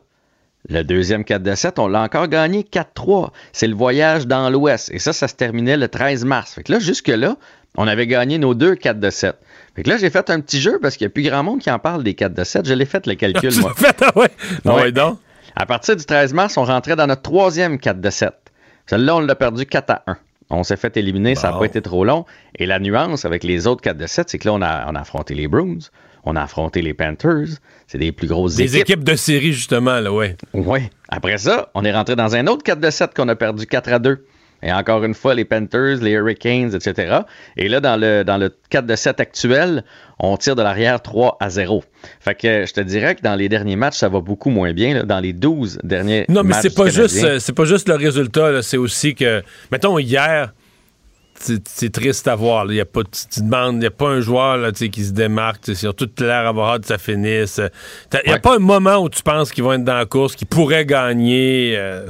[0.69, 3.29] le deuxième 4 de 7, on l'a encore gagné 4-3.
[3.51, 4.89] C'est le voyage dans l'Ouest.
[4.93, 6.53] Et ça, ça se terminait le 13 mars.
[6.53, 7.37] Fait que là, jusque-là,
[7.75, 9.35] on avait gagné nos deux 4 de 7.
[9.75, 11.59] Fait que là, j'ai fait un petit jeu parce qu'il n'y a plus grand monde
[11.59, 12.65] qui en parle des 4 de 7.
[12.67, 13.73] Je l'ai fait le calcul, Tu moi.
[13.75, 14.29] fait, ah ouais?
[14.65, 14.81] Ah Ouais.
[14.83, 15.17] ouais, donc?
[15.55, 18.33] À partir du 13 mars, on rentrait dans notre troisième 4 de 7.
[18.87, 20.17] Celle-là, on l'a perdu 4 à 1.
[20.49, 22.25] On s'est fait éliminer, ça n'a pas été trop long.
[22.57, 24.95] Et la nuance avec les autres 4 de 7, c'est que là, on a, on
[24.95, 25.79] a affronté les Bruins,
[26.25, 27.47] on a affronté les Panthers.
[27.87, 30.35] C'est des plus grosses Des équipes de série, justement, là, ouais.
[30.53, 30.79] Oui.
[31.09, 33.93] Après ça, on est rentré dans un autre 4 de 7 qu'on a perdu 4
[33.93, 34.25] à 2.
[34.65, 37.19] Et encore une fois, les Panthers, les Hurricanes, etc.
[37.57, 39.83] Et là, dans le, dans le 4 de 7 actuel,
[40.19, 41.83] on tire de l'arrière 3 à 0.
[42.21, 44.93] Fait que je te dirais que dans les derniers matchs, ça va beaucoup moins bien.
[44.93, 45.03] là.
[45.03, 47.95] Dans les 12 derniers Non, mais matchs c'est pas juste, euh, c'est pas juste le
[47.95, 48.61] résultat.
[48.61, 50.53] C'est aussi que, mettons hier,
[51.65, 52.65] c'est triste à voir.
[52.69, 55.03] Il y a pas, tu, tu demandes, il n'y a pas un joueur là, qui
[55.03, 55.67] se démarque.
[55.67, 57.59] Ils ont tout l'air avoir hâte que ça finisse.
[58.13, 60.35] Il n'y a pas un moment où tu penses qu'ils vont être dans la course,
[60.35, 61.75] qu'ils pourraient gagner.
[61.77, 62.07] euh,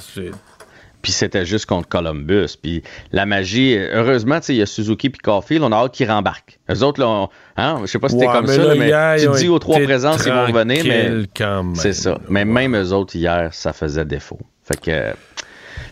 [1.01, 2.55] Puis c'était juste contre Columbus.
[2.61, 2.81] Puis
[3.11, 6.59] la magie, heureusement, il y a Suzuki puis Caulfield, on a hâte qu'ils rembarquent.
[6.71, 8.75] Eux autres, là, on- hein, je sais pas si c'était Ouais, comme mais ça, là,
[8.75, 11.11] mais hier, tu dis aux trois présents s'ils vont revenir, mais
[11.75, 12.17] c'est ça.
[12.29, 14.39] Mais même eux autres, hier, ça faisait défaut.
[14.65, 15.13] Fait que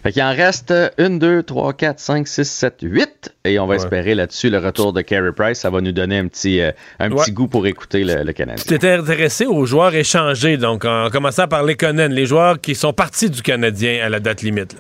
[0.04, 3.34] Fait qu'il en reste 1, 2, 3, 4, 5, 6, 7, 8.
[3.46, 5.60] Et on va espérer là-dessus le retour de Carey Price.
[5.60, 7.22] Ça va nous donner un petit, euh, un Ouais.
[7.24, 8.64] petit goût pour écouter le, le Canadien.
[8.64, 12.74] Tu t'étais intéressé aux joueurs échangés, donc en commençant par les Conan, les joueurs qui
[12.74, 14.74] sont partis du Canadien à la date limite.
[14.74, 14.80] là.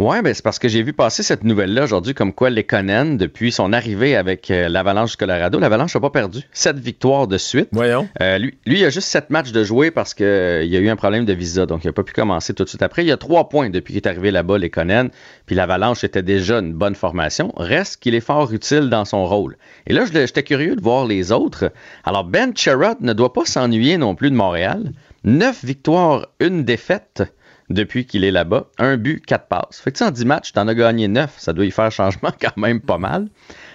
[0.00, 3.16] Ouais, ben c'est parce que j'ai vu passer cette nouvelle-là aujourd'hui, comme quoi les Conan,
[3.16, 6.40] depuis son arrivée avec euh, l'Avalanche du Colorado, l'Avalanche n'a pas perdu.
[6.54, 7.68] Sept victoires de suite.
[7.72, 8.08] Voyons.
[8.18, 10.96] lui, lui, il a juste sept matchs de jouer parce qu'il y a eu un
[10.96, 13.04] problème de visa, donc il n'a pas pu commencer tout de suite après.
[13.04, 15.08] Il y a trois points depuis qu'il est arrivé là-bas, les Conan,
[15.44, 17.52] puis l'Avalanche était déjà une bonne formation.
[17.58, 19.58] Reste qu'il est fort utile dans son rôle.
[19.86, 21.70] Et là, j'étais curieux de voir les autres.
[22.04, 24.92] Alors, Ben Sherrod ne doit pas s'ennuyer non plus de Montréal.
[25.24, 27.24] Neuf victoires, une défaite
[27.70, 28.66] depuis qu'il est là-bas.
[28.78, 29.80] Un but, quatre passes.
[29.80, 31.34] Fait que en 10 matchs, t'en as gagné 9.
[31.38, 33.28] Ça doit y faire changement quand même pas mal.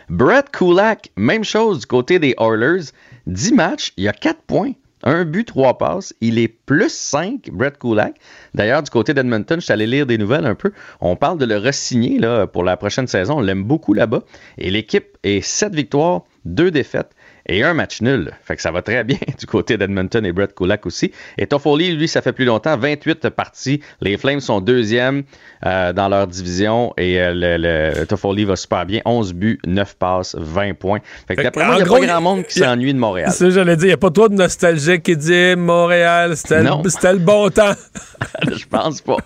[0.09, 2.91] Brett Kulak, même chose du côté des Oilers.
[3.25, 4.73] 10 matchs, il y a 4 points.
[5.07, 6.15] Un but, trois passes.
[6.19, 8.15] Il est plus 5, Brett Kulak.
[8.55, 10.71] D'ailleurs, du côté d'Edmonton, je suis allé lire des nouvelles un peu.
[10.99, 12.19] On parle de le re-signer
[12.51, 13.37] pour la prochaine saison.
[13.37, 14.23] On l'aime beaucoup là-bas.
[14.57, 17.11] Et l'équipe est 7 victoires, 2 défaites
[17.47, 18.31] et un match nul.
[18.43, 21.11] Fait que ça va très bien du côté d'Edmonton et Brett Kulak aussi.
[21.37, 23.81] Et Toffoli, lui, ça fait plus longtemps, 28 parties.
[24.01, 25.23] Les Flames sont deuxième
[25.65, 27.57] euh, dans leur division et euh, le,
[27.99, 29.01] le- Toffoli va super bien.
[29.05, 30.99] 11 buts, 9 passes, 20 points.
[31.27, 33.31] Fait que d'après moi, il n'y a gros, pas grand monde qui s'ennuie de Montréal.
[33.31, 33.85] C'est j'allais dire.
[33.85, 37.73] Il n'y a pas trop de nostalgique qui dit Montréal, c'était le, bon temps.
[38.51, 39.17] Je pense pas.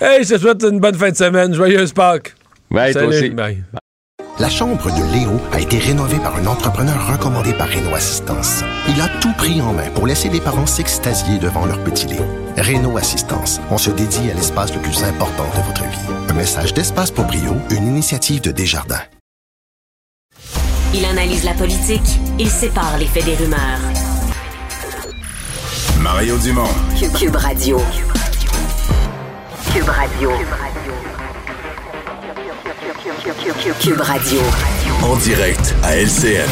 [0.00, 1.54] Hey, je te souhaite une bonne fin de semaine.
[1.54, 2.34] Joyeuse Pâques.
[2.70, 3.14] Bye, toi Salut.
[3.16, 3.30] aussi.
[3.30, 3.62] Bye.
[4.40, 8.62] La chambre de Léo a été rénovée par un entrepreneur recommandé par Renault Assistance.
[8.88, 12.24] Il a tout pris en main pour laisser les parents s'extasier devant leur petit Léo.
[12.56, 16.14] Renault Assistance, on se dédie à l'espace le plus important de votre vie.
[16.28, 19.02] Un message d'espace pour Brio, une initiative de Desjardins.
[20.94, 23.80] Il analyse la politique, il sépare les faits des rumeurs.
[26.00, 26.62] Mario Dumont.
[26.96, 27.78] Cube, Cube Radio.
[29.74, 30.30] Cube Radio.
[30.30, 31.27] Cube Radio.
[35.02, 36.48] En direct à LCN.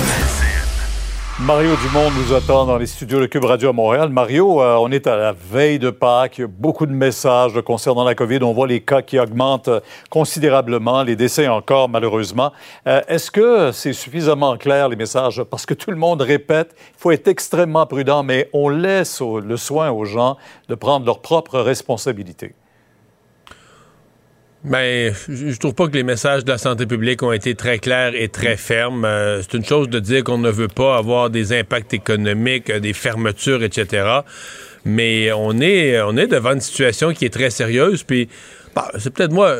[1.40, 4.08] Mario Dumont nous attend dans les studios de Cube Radio à Montréal.
[4.08, 6.38] Mario, euh, on est à la veille de Pâques.
[6.38, 8.38] Il y a beaucoup de messages concernant la COVID.
[8.42, 9.68] On voit les cas qui augmentent
[10.08, 12.52] considérablement, les décès encore, malheureusement.
[12.86, 15.42] Euh, Est-ce que c'est suffisamment clair, les messages?
[15.42, 19.40] Parce que tout le monde répète, il faut être extrêmement prudent, mais on laisse au-
[19.40, 20.38] le soin aux gens
[20.70, 22.54] de prendre leurs propres responsabilités.
[24.68, 28.16] Mais je trouve pas que les messages de la santé publique ont été très clairs
[28.16, 29.04] et très fermes.
[29.04, 32.80] Euh, c'est une chose de dire qu'on ne veut pas avoir des impacts économiques, euh,
[32.80, 34.22] des fermetures, etc.
[34.84, 38.02] Mais on est, on est devant une situation qui est très sérieuse.
[38.02, 38.28] Puis,
[38.74, 39.56] bah, c'est peut-être moi.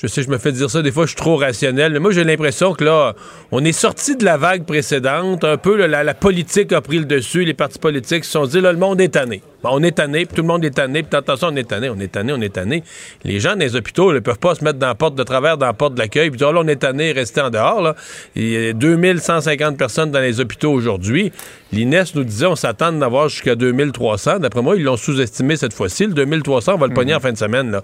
[0.00, 1.92] Je, sais, je me fais dire ça des fois, je suis trop rationnel.
[1.92, 3.14] Mais moi, j'ai l'impression que là,
[3.52, 5.44] on est sorti de la vague précédente.
[5.44, 7.44] Un peu, la, la politique a pris le dessus.
[7.44, 9.42] Les partis politiques se sont dit, là, le monde est tanné.
[9.62, 12.12] On est tanné, tout le monde est tanné, puis attention, on est tanné, on est
[12.12, 12.82] tanné, on est tanné.
[13.24, 15.58] Les gens dans les hôpitaux ne peuvent pas se mettre dans la porte de travers,
[15.58, 17.80] dans la porte de l'accueil, puis dire, oh, là, on est tanné, restez en dehors.
[17.82, 17.94] Là.
[18.36, 21.32] Il y a 2150 personnes dans les hôpitaux aujourd'hui.
[21.72, 24.38] L'INES nous disait, on s'attend d'en avoir jusqu'à 2300.
[24.38, 26.06] D'après moi, ils l'ont sous-estimé cette fois-ci.
[26.06, 27.70] Le 2300, on va le pogner en fin de semaine.
[27.70, 27.82] Là.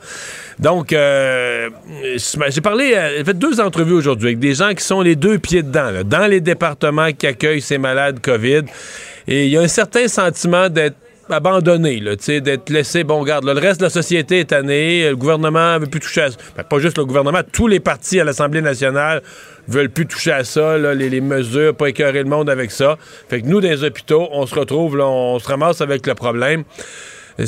[0.59, 1.69] Donc, euh,
[2.17, 5.39] j'ai parlé, euh, j'ai fait deux entrevues aujourd'hui avec des gens qui sont les deux
[5.39, 8.63] pieds dedans, là, dans les départements qui accueillent ces malades COVID.
[9.29, 10.97] Et il y a un certain sentiment d'être
[11.31, 15.17] abandonné, là, d'être laissé, bon, regarde, là, le reste de la société est tanné, le
[15.17, 16.37] gouvernement ne veut plus toucher à ça.
[16.57, 19.23] Ben, pas juste le gouvernement, tous les partis à l'Assemblée nationale
[19.69, 22.97] veulent plus toucher à ça, les, mesures, pas écœurer le monde avec ça.
[23.29, 26.15] Fait que nous, dans les hôpitaux, on se retrouve, là, on se ramasse avec le
[26.15, 26.65] problème.
[27.39, 27.45] Je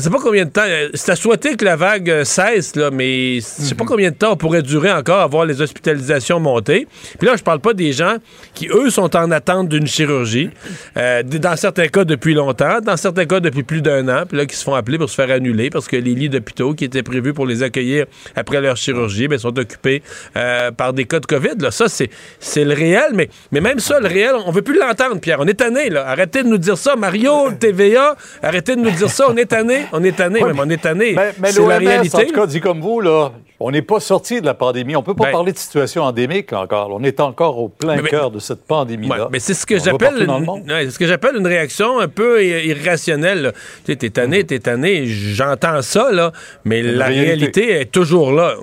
[0.00, 0.62] sais pas combien de temps.
[0.64, 4.10] euh, C'est à souhaiter que la vague euh, cesse, là, mais je sais pas combien
[4.10, 6.86] de temps on pourrait durer encore à voir les hospitalisations monter.
[7.18, 8.16] Puis là, je parle pas des gens
[8.54, 10.50] qui, eux, sont en attente d'une chirurgie.
[10.96, 12.80] Euh, dans certains cas, depuis longtemps.
[12.80, 14.22] Dans certains cas, depuis plus d'un an.
[14.28, 16.74] Puis là, qui se font appeler pour se faire annuler parce que les lits d'hôpitaux
[16.74, 18.06] qui étaient prévus pour les accueillir
[18.36, 20.02] après leur chirurgie ben, sont occupés
[20.36, 21.56] euh, par des cas de COVID.
[21.58, 21.72] Là.
[21.72, 23.10] Ça, c'est le réel.
[23.14, 25.38] Mais, mais même ça, le réel, on veut plus l'entendre, Pierre.
[25.40, 26.06] On est tanné, là.
[26.06, 26.94] Arrêtez de nous dire ça.
[26.94, 29.23] Mario, TVA, arrêtez de nous dire ça.
[29.28, 29.82] On est tanné.
[29.92, 30.42] On est tanné.
[30.42, 31.12] Ouais, même, on est tanné.
[31.14, 32.16] Mais, mais c'est la réalité.
[32.16, 34.96] en tout cas, dit comme vous, là, on n'est pas sorti de la pandémie.
[34.96, 36.90] On peut pas Ben- parler de situation endémique encore.
[36.92, 39.24] On est encore au plein cœur de cette pandémie-là.
[39.24, 43.52] Ouais, mais c'est ce que j'appelle une, ce que j'appelle une réaction un peu irrationnelle.
[43.84, 46.32] Tu sais, t'es tanné, t'es tanné, j'entends ça, là,
[46.64, 47.60] mais la réalité.
[47.60, 48.54] réalité est toujours là.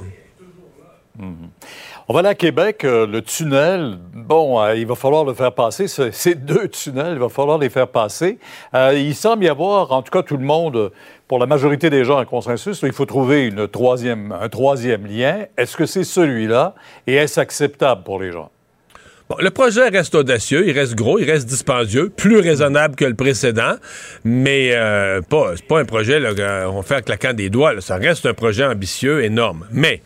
[2.11, 5.87] On va aller Québec, euh, le tunnel, bon, euh, il va falloir le faire passer.
[5.87, 8.37] Ce- Ces deux tunnels, il va falloir les faire passer.
[8.75, 10.91] Euh, il semble y avoir, en tout cas tout le monde,
[11.29, 12.81] pour la majorité des gens, un consensus.
[12.83, 15.45] Il faut trouver une troisième, un troisième lien.
[15.57, 16.75] Est-ce que c'est celui-là?
[17.07, 18.51] Et est-ce acceptable pour les gens?
[19.39, 23.75] Le projet reste audacieux, il reste gros, il reste dispendieux, plus raisonnable que le précédent,
[24.25, 27.79] mais euh, pas, c'est pas un projet qu'on fait en claquant des doigts.
[27.79, 29.65] Ça reste un projet ambitieux, énorme.
[29.71, 30.01] Mais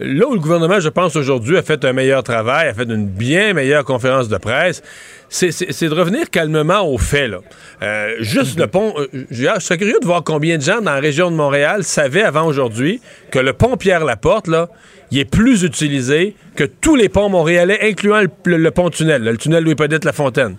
[0.00, 3.06] là où le gouvernement, je pense, aujourd'hui, a fait un meilleur travail, a fait une
[3.06, 4.82] bien meilleure conférence de presse,
[5.28, 5.50] c'est-
[5.88, 7.30] de revenir calmement aux faits.
[7.30, 7.38] Là.
[7.82, 8.94] Euh, juste le pont.
[8.98, 12.22] euh, je serais curieux de voir combien de gens dans la région de Montréal savaient
[12.22, 13.00] avant aujourd'hui
[13.30, 14.68] que le pont Pierre-Laporte, là,
[15.12, 20.56] il est plus utilisé que tous les ponts montréalais, incluant le, pont-tunnel, le tunnel Louis-Podette-La-Fontaine.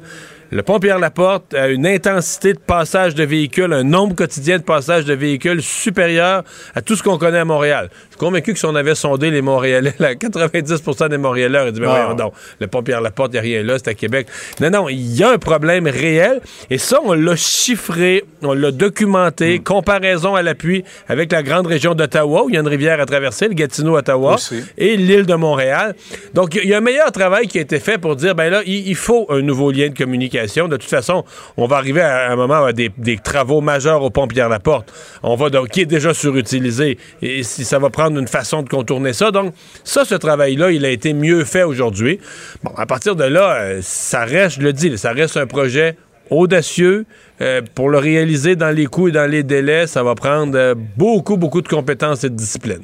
[0.53, 5.05] Le pont Pierre-Laporte a une intensité de passage de véhicules, un nombre quotidien de passages
[5.05, 6.43] de véhicules supérieur
[6.75, 7.89] à tout ce qu'on connaît à Montréal.
[7.89, 11.71] Je suis convaincu que si on avait sondé les Montréalais, là, 90 des Montréalais auraient
[11.71, 11.91] dit, mais Ah.
[12.01, 14.27] voyons donc, le pont Pierre-Laporte, il n'y a rien là, c'est à Québec.
[14.59, 18.71] Non, non, il y a un problème réel, et ça, on l'a chiffré, on l'a
[18.71, 19.63] documenté, Hmm.
[19.63, 23.05] comparaison à l'appui avec la grande région d'Ottawa, où il y a une rivière à
[23.05, 24.35] traverser, le Gatineau-Ottawa,
[24.77, 25.95] et l'île de Montréal.
[26.33, 28.61] Donc, il y a un meilleur travail qui a été fait pour dire, ben là,
[28.65, 30.40] il faut un nouveau lien de communication.
[30.67, 31.23] De toute façon,
[31.57, 32.91] on va arriver à un moment à des,
[33.23, 34.91] travaux majeurs au pont Pierre-Laporte.
[35.23, 36.97] On va qui est déjà surutilisé.
[37.21, 39.31] Et si ça va prendre une façon de contourner ça.
[39.31, 39.53] Donc,
[39.83, 42.19] ça, ce travail-là, il a été mieux fait aujourd'hui.
[42.63, 45.95] Bon, à partir de là, euh, ça reste, je le dis, ça reste un projet
[46.29, 47.05] audacieux.
[47.41, 50.75] Euh, pour le réaliser dans les coûts et dans les délais, ça va prendre euh,
[50.75, 52.83] beaucoup, beaucoup de compétences et de discipline.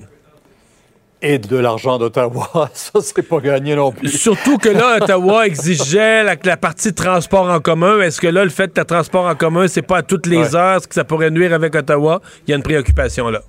[1.22, 4.10] Et de l'argent d'Ottawa, ça, c'est pas gagné non plus.
[4.10, 8.00] Surtout que là, Ottawa exigeait la, la partie transport en commun.
[8.02, 10.38] Est-ce que là, le fait que le transport en commun, c'est pas à toutes les
[10.38, 10.56] Ouais.
[10.56, 12.22] heures, ce que ça pourrait nuire avec Ottawa?
[12.46, 13.42] Il y a une préoccupation là.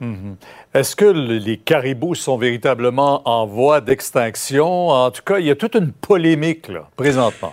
[0.00, 0.36] Mhm.
[0.74, 4.90] Est-ce que le- les caribous sont véritablement en voie d'extinction?
[4.90, 7.52] En tout cas, il y a toute une polémique, là, présentement.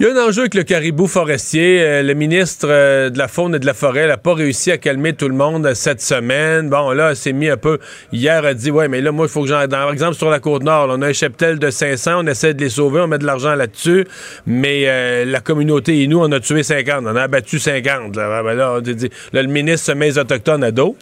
[0.00, 1.82] Il y a un enjeu avec le caribou forestier.
[1.82, 4.78] Euh, le ministre euh, de la Faune et de la Forêt n'a pas réussi à
[4.78, 6.70] calmer tout le monde euh, cette semaine.
[6.70, 7.78] Bon, là, c'est mis un peu.
[8.10, 9.68] Hier, a dit Ouais, mais là, moi, il faut que j'en.
[9.68, 12.54] Par exemple, sur la côte nord, là, on a un cheptel de 500, on essaie
[12.54, 14.06] de les sauver, on met de l'argent là-dessus.
[14.46, 17.04] Mais la communauté et nous, on a tué 50.
[17.04, 18.16] On a abattu 50.
[18.16, 20.96] Là, Ah, ben là, le ministre se met les Autochtones à dos.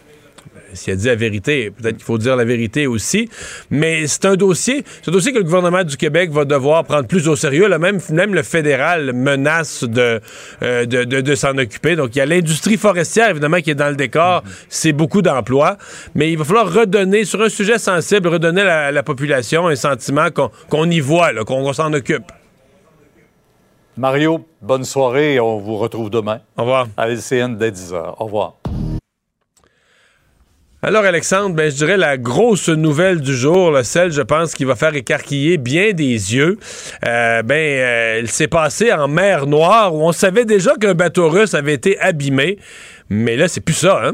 [0.73, 3.29] S'il a dit la vérité, peut-être qu'il faut dire la vérité aussi.
[3.69, 7.07] Mais c'est un dossier, c'est un dossier que le gouvernement du Québec va devoir prendre
[7.07, 7.67] plus au sérieux.
[7.67, 10.21] Là, même, même le fédéral menace de,
[10.61, 11.95] euh, de, de- de s'en occuper.
[11.95, 14.43] Donc, il y a l'industrie forestière, évidemment, qui est dans le décor.
[14.69, 15.77] C'est beaucoup d'emplois.
[16.15, 20.27] Mais il va falloir redonner, sur un sujet sensible, redonner à la, population un sentiment
[20.69, 22.31] qu'on y voit, qu'on s'en occupe.
[23.97, 26.39] Mario, bonne soirée on vous retrouve demain.
[26.57, 26.87] Au revoir.
[26.95, 28.13] À LCN dès 10h.
[28.19, 28.58] Au revoir.
[30.81, 34.75] Alors, Alexandre, ben, je dirais la grosse nouvelle du jour, celle, je pense, qui va
[34.75, 36.57] faire écarquiller bien des yeux.
[37.05, 41.27] Euh, ben, euh, elle s'est passée en mer Noire où on savait déjà qu'un bateau
[41.27, 42.59] russe avait été abîmé.
[43.09, 44.13] Mais là, c'est plus ça, hein?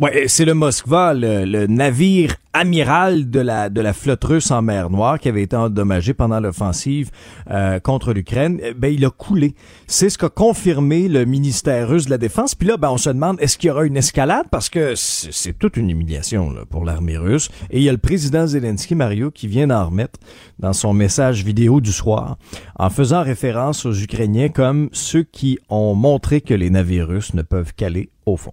[0.00, 4.90] Ouais, c'est le Moskva, le, navire amiral de la, de la flotte russe en mer
[4.90, 7.10] Noire qui avait été endommagé pendant l'offensive
[7.50, 8.60] euh, contre l'Ukraine.
[8.62, 9.56] Eh Ben, il a coulé.
[9.88, 12.54] C'est ce qu'a confirmé le ministère russe de la Défense.
[12.54, 14.46] Puis là, ben, on se demande, est-ce qu'il y aura une escalade?
[14.52, 17.50] Parce que c'est toute une humiliation pour l'armée russe.
[17.70, 20.20] Et il y a le président Zelensky, Mario, qui vient d'en remettre
[20.60, 22.38] dans son message vidéo du soir,
[22.78, 27.42] en faisant référence aux Ukrainiens comme ceux qui ont montré que les navires russes ne
[27.42, 28.52] peuvent qu'aller au fond.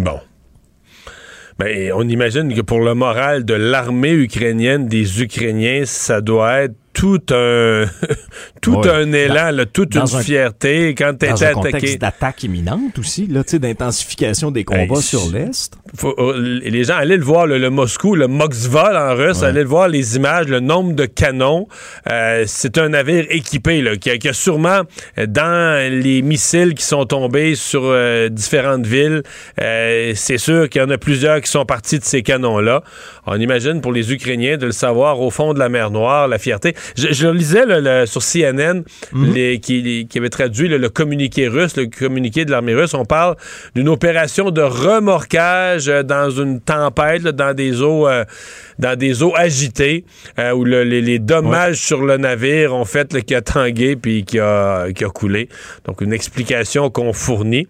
[0.00, 0.18] Bon.
[1.58, 6.76] Ben, on imagine que pour le moral de l'armée ukrainienne, des Ukrainiens, ça doit être
[7.00, 7.86] tout un
[8.60, 11.52] tout un élan, là, toute une un- fierté quand Dans un attaqué.
[11.54, 15.72] contexte d'attaque imminente aussi, là, tu sais, d'intensification des combats Hey, sur l'Est.
[16.04, 19.62] Euh, les gens allaient le voir, le, le Moscou, le Moxva là, en russe, allaient
[19.62, 21.66] le voir les images, le nombre de canons.
[22.10, 24.82] Euh, c'est un navire équipé là, qui, a, qui a sûrement,
[25.18, 29.22] euh, dans les missiles qui sont tombés sur euh, différentes villes,
[29.56, 32.82] c'est sûr qu'il y en a plusieurs qui sont partis de ces canons-là.
[33.26, 36.38] On imagine pour les Ukrainiens de le savoir au fond de la mer Noire, la
[36.38, 36.74] fierté.
[36.96, 38.82] Je, je lisais là, le- sur CNN
[39.14, 42.94] les- qui, qui avait traduit là, le communiqué russe, le communiqué de l'armée russe.
[42.94, 43.36] On parle
[43.74, 48.24] d'une opération de remorquage euh, dans une tempête, là, dans des eaux, euh,
[48.78, 50.04] dans des eaux agitées,
[50.38, 54.24] euh, où le- les, les dommages sur le navire ont fait qui a tangué puis
[54.24, 55.48] qui a, qui a coulé.
[55.86, 57.66] Donc une explication qu'on fournit.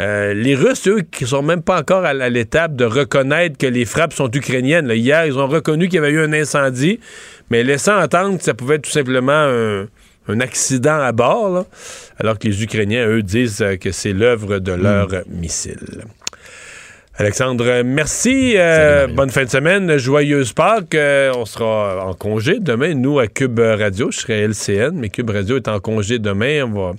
[0.00, 3.66] Euh, les Russes, eux, qui sont même pas encore à, à l'étape de reconnaître que
[3.66, 4.86] les frappes sont ukrainiennes.
[4.86, 4.94] là.
[4.94, 7.00] Hier, ils ont reconnu qu'il y avait eu un incendie,
[7.50, 9.86] mais laissant entendre que ça pouvait être tout simplement un,
[10.28, 11.64] un accident à bord, là,
[12.18, 16.04] alors que les Ukrainiens, eux, disent que c'est l'œuvre de leur missile.
[17.20, 18.52] Alexandre, merci.
[18.54, 19.96] Euh, bonne fin de semaine.
[19.96, 20.94] Joyeuse Pâques.
[20.94, 24.12] Euh, on sera en congé demain, nous, à Cube Radio.
[24.12, 26.62] Je serai LCN, mais Cube Radio est en congé demain.
[26.62, 26.92] On va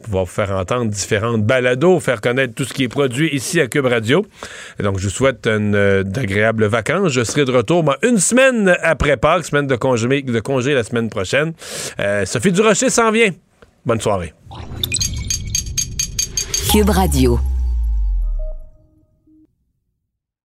[0.00, 3.86] pouvoir faire entendre différentes balados, faire connaître tout ce qui est produit ici à Cube
[3.86, 4.24] Radio.
[4.78, 7.10] Et donc, je vous souhaite une, euh, d'agréables vacances.
[7.10, 10.84] Je serai de retour ben, une semaine après Pâques, semaine de congé, de congé la
[10.84, 11.52] semaine prochaine.
[12.26, 13.30] Sophie Durocher s'en vient.
[13.84, 14.32] Bonne soirée.
[16.70, 17.40] Cube Radio.